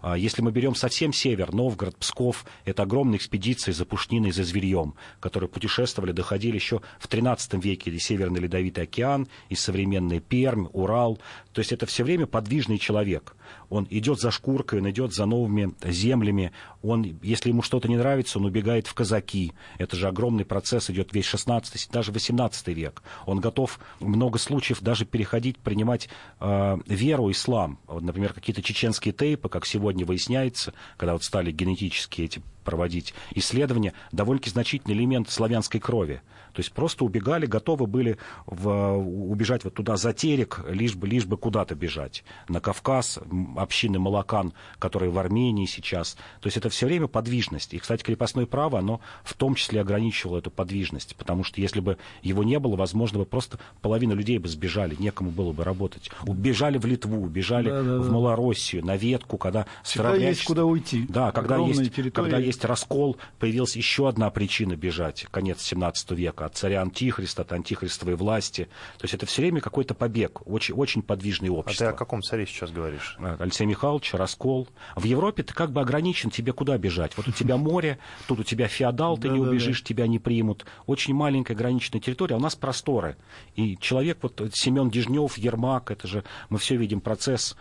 А 0.01 0.17
если 0.17 0.43
мы 0.43 0.51
берем 0.51 0.75
совсем 0.75 1.13
север, 1.13 1.53
Новгород, 1.53 1.97
Псков, 1.97 2.45
это 2.65 2.83
огромные 2.83 3.19
экспедиции 3.19 3.73
за 3.73 3.85
пушниной, 3.85 4.33
за 4.33 4.45
зверьем, 4.45 4.95
которые 5.21 5.49
путешествовали, 5.49 6.13
доходили 6.13 6.57
еще 6.57 6.81
в 6.99 7.09
13 7.09 7.55
веке, 7.65 7.91
и 7.91 7.99
Северный 7.99 8.41
Ледовитый 8.41 8.85
океан, 8.85 9.29
и 9.49 9.55
современный 9.55 10.21
Пермь, 10.21 10.67
Урал. 10.73 11.19
То 11.53 11.61
есть 11.61 11.73
это 11.73 11.87
все 11.87 12.05
время 12.05 12.27
подвижный 12.27 12.79
человек. 12.79 13.35
Он 13.71 13.87
идет 13.91 14.21
за 14.21 14.31
шкуркой, 14.31 14.81
он 14.81 14.91
идет 14.91 15.13
за 15.13 15.27
новыми 15.27 15.75
землями. 15.85 16.53
Он, 16.83 17.03
если 17.23 17.51
ему 17.51 17.63
что-то 17.63 17.89
не 17.89 17.97
нравится, 17.97 18.39
он 18.39 18.47
убегает 18.47 18.87
в 18.87 18.95
казаки. 18.95 19.53
Это 19.79 19.97
же 19.97 20.09
огромный 20.09 20.45
процесс, 20.45 20.91
идет 20.91 21.13
весь 21.13 21.27
16 21.27 21.91
даже 21.91 22.13
18 22.13 22.69
век. 22.69 23.03
Он 23.27 23.41
готов 23.41 23.79
много 24.01 24.39
случаев 24.39 24.81
даже 24.81 25.05
переходить, 25.05 25.59
принимать 25.59 26.09
э, 26.41 26.79
веру, 26.87 27.31
ислам. 27.31 27.79
Вот, 27.87 28.03
например, 28.03 28.33
какие-то 28.33 28.63
чеченские 28.63 29.13
тейпы, 29.13 29.49
как 29.49 29.67
сегодня 29.67 30.05
выясняется, 30.05 30.73
когда 30.97 31.13
вот 31.13 31.25
стали 31.25 31.51
генетические 31.53 32.27
эти 32.27 32.43
проводить 32.65 33.15
исследования, 33.35 33.95
довольно-таки 34.13 34.51
значительный 34.51 34.95
элемент 34.95 35.31
славянской 35.31 35.81
крови. 35.81 36.21
То 36.59 36.61
есть 36.61 36.73
просто 36.73 37.05
убегали, 37.05 37.47
готовы 37.47 37.87
были 37.87 38.19
в, 38.45 38.69
убежать 38.69 39.63
вот 39.63 39.75
туда 39.75 39.97
за 39.97 40.13
терек, 40.13 40.65
лишь 40.69 40.97
бы, 40.97 41.07
лишь 41.07 41.25
бы 41.25 41.37
куда-то 41.37 41.77
бежать. 41.77 42.25
На 42.49 42.59
Кавказ, 42.59 43.21
общины 43.57 44.01
Малакан, 44.01 44.53
которые 44.81 45.13
в 45.13 45.19
Армении 45.21 45.67
сейчас. 45.67 46.15
То 46.41 46.49
есть 46.49 46.57
это 46.57 46.69
все 46.69 46.87
время 46.87 47.07
подвижность. 47.07 47.75
И, 47.75 47.79
кстати, 47.79 48.03
крепостное 48.03 48.45
право, 48.45 48.81
оно 48.81 49.01
в 49.23 49.35
том 49.35 49.55
числе 49.55 49.81
ограничивало 49.81 50.39
эту 50.39 50.51
подвижность. 50.51 51.15
Потому 51.15 51.45
что 51.45 51.61
если 51.61 51.79
бы 51.79 51.97
его 52.23 52.43
не 52.43 52.59
было, 52.59 52.75
возможно, 52.75 53.21
бы 53.21 53.25
просто 53.25 53.61
половина 53.81 54.15
людей 54.15 54.39
бы 54.39 54.49
сбежали, 54.49 54.97
некому 54.99 55.31
было 55.31 55.53
бы 55.53 55.63
работать. 55.63 56.11
Убежали 56.27 56.77
в 56.79 56.87
Литву, 56.87 57.23
убежали 57.23 57.71
да, 57.71 57.85
да, 57.85 57.99
в 58.01 58.11
Малороссию, 58.11 58.85
на 58.85 58.97
ветку, 58.97 59.39
когда... 59.39 59.67
Всегда 59.85 60.17
есть 60.17 60.43
куда 60.43 60.65
уйти. 60.65 61.07
Да, 61.09 61.31
когда 61.31 61.59
есть, 61.59 62.13
когда 62.13 62.39
есть 62.39 62.65
раскол, 62.65 63.17
появилась 63.39 63.77
еще 63.77 64.09
одна 64.09 64.29
причина 64.31 64.75
бежать, 64.75 65.25
конец 65.31 65.63
17 65.63 66.11
века 66.11 66.48
от 66.49 66.57
царя 66.57 66.83
Антихриста, 66.83 67.43
от 67.43 67.53
антихристовой 67.53 68.17
власти. 68.17 68.69
То 68.99 69.05
есть 69.05 69.15
это 69.15 69.27
все 69.27 69.43
время 69.43 69.61
какой-то 69.61 69.95
побег, 69.95 70.41
очень, 70.47 70.75
очень 70.75 71.03
подвижное 71.03 71.51
общество. 71.51 71.87
А 71.87 71.91
ты 71.91 71.95
о 71.95 71.97
каком 71.97 72.23
царе 72.23 72.47
сейчас 72.47 72.71
говоришь? 72.71 73.17
Э, 73.21 73.37
Алексей 73.39 73.67
Михайлович, 73.67 74.13
раскол. 74.15 74.69
В 74.97 75.05
Европе 75.05 75.43
ты 75.43 75.55
как 75.55 75.71
бы 75.71 75.81
ограничен, 75.81 76.31
тебе 76.31 76.53
куда 76.53 76.77
бежать? 76.77 77.17
Вот 77.17 77.29
у 77.29 77.33
тебя 77.33 77.57
море, 77.69 77.99
тут 78.27 78.41
у 78.41 78.43
тебя 78.43 78.67
феодал, 78.69 79.17
ты 79.17 79.29
не 79.29 79.39
убежишь, 79.39 79.85
тебя 79.85 80.07
не 80.07 80.19
примут. 80.19 80.67
Очень 80.87 81.15
маленькая 81.15 81.55
ограниченная 81.55 82.01
территория, 82.01 82.35
а 82.35 82.39
у 82.39 82.41
нас 82.43 82.57
просторы. 82.57 83.17
И 83.55 83.77
человек, 83.77 84.19
вот 84.23 84.41
Семен 84.53 84.91
Дежнев, 84.91 85.39
Ермак, 85.39 85.91
это 85.91 86.09
же, 86.09 86.25
мы 86.49 86.59
все 86.59 86.77
видим 86.77 87.01
процесс, 87.01 87.57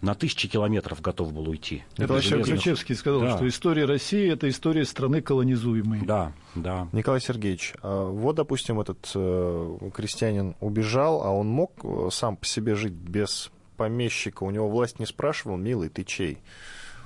на 0.00 0.14
тысячи 0.14 0.48
километров 0.48 1.00
готов 1.00 1.32
был 1.32 1.48
уйти. 1.48 1.84
Это 1.96 2.14
еще 2.14 2.42
Ключевский 2.42 2.94
сказал, 2.94 3.20
да. 3.20 3.36
что 3.36 3.48
история 3.48 3.84
России– 3.84 4.30
это 4.32 4.48
история 4.48 4.84
страны 4.84 5.20
колонизуемой. 5.22 6.00
Да, 6.02 6.32
да. 6.54 6.88
Николай 6.92 7.20
Сергеевич, 7.20 7.74
а 7.82 8.08
вот, 8.24 8.36
допустим, 8.36 8.80
этот 8.80 9.10
э, 9.14 9.78
крестьянин 9.94 10.56
убежал, 10.60 11.22
а 11.22 11.30
он 11.30 11.46
мог 11.46 11.72
э, 11.84 12.08
сам 12.10 12.36
по 12.36 12.44
себе 12.46 12.74
жить 12.74 12.92
без 12.92 13.50
помещика? 13.76 14.42
У 14.44 14.50
него 14.50 14.68
власть 14.68 14.98
не 14.98 15.06
спрашивал, 15.06 15.56
милый, 15.56 15.88
ты 15.88 16.04
чей? 16.04 16.38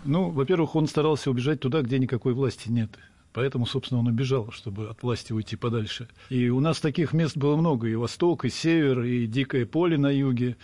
Ну, 0.04 0.30
во-первых, 0.30 0.74
он 0.76 0.86
старался 0.86 1.30
убежать 1.30 1.60
туда, 1.60 1.82
где 1.82 1.98
никакой 1.98 2.32
власти 2.32 2.68
нет. 2.68 2.90
Поэтому, 3.32 3.66
собственно, 3.66 4.00
он 4.00 4.06
убежал, 4.06 4.50
чтобы 4.50 4.88
от 4.88 5.02
власти 5.02 5.32
уйти 5.32 5.56
подальше. 5.56 6.08
И 6.30 6.48
у 6.48 6.60
нас 6.60 6.80
таких 6.80 7.12
мест 7.12 7.36
было 7.36 7.56
много. 7.56 7.88
И 7.88 7.94
восток, 7.94 8.44
и 8.44 8.48
север, 8.48 9.02
и 9.02 9.26
дикое 9.26 9.66
поле 9.66 9.98
на 9.98 10.10
юге. 10.10 10.56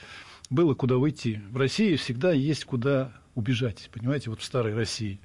Было 0.50 0.74
куда 0.74 0.96
уйти. 0.96 1.40
В 1.50 1.56
России 1.56 1.96
всегда 1.96 2.32
есть 2.32 2.64
куда 2.64 3.12
убежать, 3.34 3.90
понимаете, 3.92 4.30
вот 4.30 4.40
в 4.40 4.44
старой 4.44 4.74
России. 4.74 5.20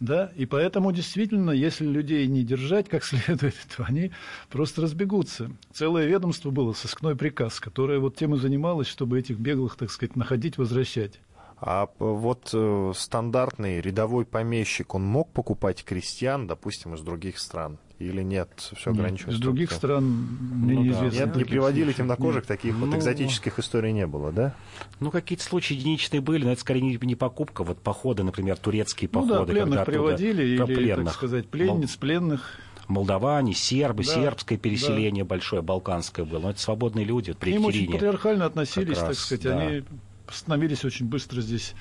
Да, 0.00 0.30
и 0.36 0.46
поэтому 0.46 0.92
действительно, 0.92 1.50
если 1.50 1.84
людей 1.84 2.26
не 2.28 2.44
держать 2.44 2.88
как 2.88 3.04
следует, 3.04 3.56
то 3.76 3.84
они 3.84 4.12
просто 4.48 4.82
разбегутся. 4.82 5.50
Целое 5.72 6.06
ведомство 6.06 6.50
было, 6.50 6.72
сыскной 6.72 7.16
приказ, 7.16 7.58
которое 7.58 7.98
вот 7.98 8.16
тем 8.16 8.34
и 8.34 8.38
занималось, 8.38 8.86
чтобы 8.86 9.18
этих 9.18 9.38
беглых, 9.38 9.76
так 9.76 9.90
сказать, 9.90 10.14
находить, 10.14 10.56
возвращать. 10.56 11.20
А 11.60 11.88
вот 11.98 12.50
э, 12.52 12.92
стандартный 12.94 13.80
рядовой 13.80 14.24
помещик, 14.24 14.94
он 14.94 15.02
мог 15.02 15.32
покупать 15.32 15.84
крестьян, 15.84 16.46
допустим, 16.46 16.94
из 16.94 17.00
других 17.00 17.40
стран? 17.40 17.78
Или 17.98 18.22
нет, 18.22 18.48
все 18.76 18.92
ограничивается? 18.92 19.38
Из 19.38 19.42
других 19.42 19.70
только... 19.70 19.78
стран 19.78 20.04
мне 20.04 20.74
ну, 20.74 20.82
неизвестно. 20.82 21.18
Да. 21.18 21.26
Нет, 21.26 21.36
не 21.36 21.44
приводили 21.44 21.92
темнокожих, 21.92 22.46
таких 22.46 22.74
ну, 22.74 22.86
вот 22.86 22.94
экзотических 22.94 23.58
историй 23.58 23.92
не 23.92 24.06
было, 24.06 24.30
да? 24.30 24.54
Ну, 25.00 25.10
какие-то 25.10 25.42
случаи 25.42 25.74
единичные 25.74 26.20
были, 26.20 26.44
но 26.44 26.52
это 26.52 26.60
скорее 26.60 26.82
не, 26.82 26.96
не 27.02 27.16
покупка, 27.16 27.64
вот 27.64 27.80
походы, 27.80 28.22
например, 28.22 28.56
турецкие 28.56 29.08
походы. 29.08 29.34
Ну 29.34 29.46
да, 29.46 29.52
пленных 29.52 29.84
приводили, 29.84 30.44
или, 30.44 30.64
пленных. 30.64 31.06
так 31.06 31.14
сказать, 31.14 31.48
пленниц, 31.48 31.96
пленных. 31.96 32.60
молдаване, 32.86 33.52
сербы, 33.52 34.04
да, 34.04 34.14
сербское 34.14 34.58
переселение 34.58 35.24
да. 35.24 35.30
большое, 35.30 35.62
балканское 35.62 36.24
было. 36.24 36.38
Но 36.38 36.50
это 36.50 36.60
свободные 36.60 37.04
люди. 37.04 37.30
Вот, 37.30 37.38
при 37.38 37.50
К 37.50 37.54
ним 37.54 37.64
очень 37.64 37.90
патриархально 37.90 38.46
относились, 38.46 38.98
раз, 38.98 39.08
так 39.08 39.16
сказать. 39.16 39.42
Да. 39.42 39.58
Они 39.58 39.84
становились 40.30 40.84
очень 40.84 41.06
быстро 41.06 41.40
здесь 41.40 41.74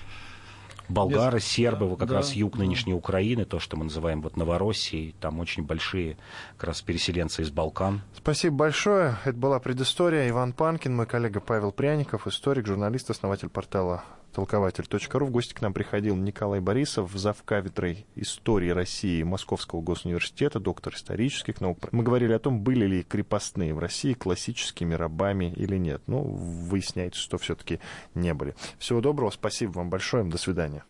болгары, 0.89 1.39
сербы, 1.39 1.87
вот 1.87 1.99
как 1.99 2.09
да, 2.09 2.15
раз 2.15 2.33
юг 2.33 2.53
да. 2.53 2.59
нынешней 2.59 2.93
Украины, 2.93 3.45
то, 3.45 3.59
что 3.59 3.77
мы 3.77 3.85
называем 3.85 4.21
вот 4.21 4.37
Новороссией, 4.37 5.15
там 5.19 5.39
очень 5.39 5.63
большие 5.63 6.17
как 6.57 6.69
раз 6.69 6.81
переселенцы 6.81 7.41
из 7.41 7.51
Балкан. 7.51 8.01
Спасибо 8.15 8.55
большое. 8.55 9.17
Это 9.25 9.37
была 9.37 9.59
предыстория. 9.59 10.29
Иван 10.29 10.53
Панкин, 10.53 10.95
мой 10.95 11.05
коллега 11.05 11.39
Павел 11.39 11.71
Пряников, 11.71 12.27
историк, 12.27 12.67
журналист, 12.67 13.09
основатель 13.09 13.49
портала 13.49 14.03
толкователь.ру. 14.33 15.25
В 15.25 15.31
гости 15.31 15.53
к 15.53 15.61
нам 15.61 15.73
приходил 15.73 16.15
Николай 16.15 16.59
Борисов, 16.59 17.11
завкафедрой 17.13 18.05
истории 18.15 18.69
России 18.69 19.23
Московского 19.23 19.81
госуниверситета, 19.81 20.59
доктор 20.59 20.93
исторических 20.93 21.61
наук. 21.61 21.91
Мы 21.91 22.03
говорили 22.03 22.33
о 22.33 22.39
том, 22.39 22.61
были 22.61 22.85
ли 22.85 23.03
крепостные 23.03 23.73
в 23.73 23.79
России 23.79 24.13
классическими 24.13 24.93
рабами 24.93 25.53
или 25.55 25.77
нет. 25.77 26.01
Ну, 26.07 26.21
выясняется, 26.21 27.19
что 27.19 27.37
все-таки 27.37 27.79
не 28.13 28.33
были. 28.33 28.55
Всего 28.79 29.01
доброго, 29.01 29.31
спасибо 29.31 29.71
вам 29.71 29.89
большое, 29.89 30.23
до 30.23 30.37
свидания. 30.37 30.83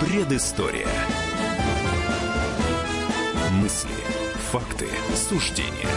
Предыстория. 0.00 0.88
Мысли, 3.52 3.90
факты, 4.50 4.86
суждения. 5.28 5.88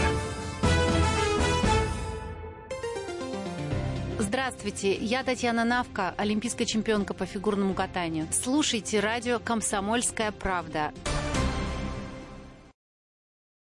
Здравствуйте, 4.18 4.92
я 4.94 5.22
Татьяна 5.22 5.64
Навка, 5.64 6.14
олимпийская 6.16 6.66
чемпионка 6.66 7.14
по 7.14 7.26
фигурному 7.26 7.74
катанию. 7.74 8.26
Слушайте 8.32 8.98
радио 8.98 9.38
«Комсомольская 9.38 10.32
правда». 10.32 10.92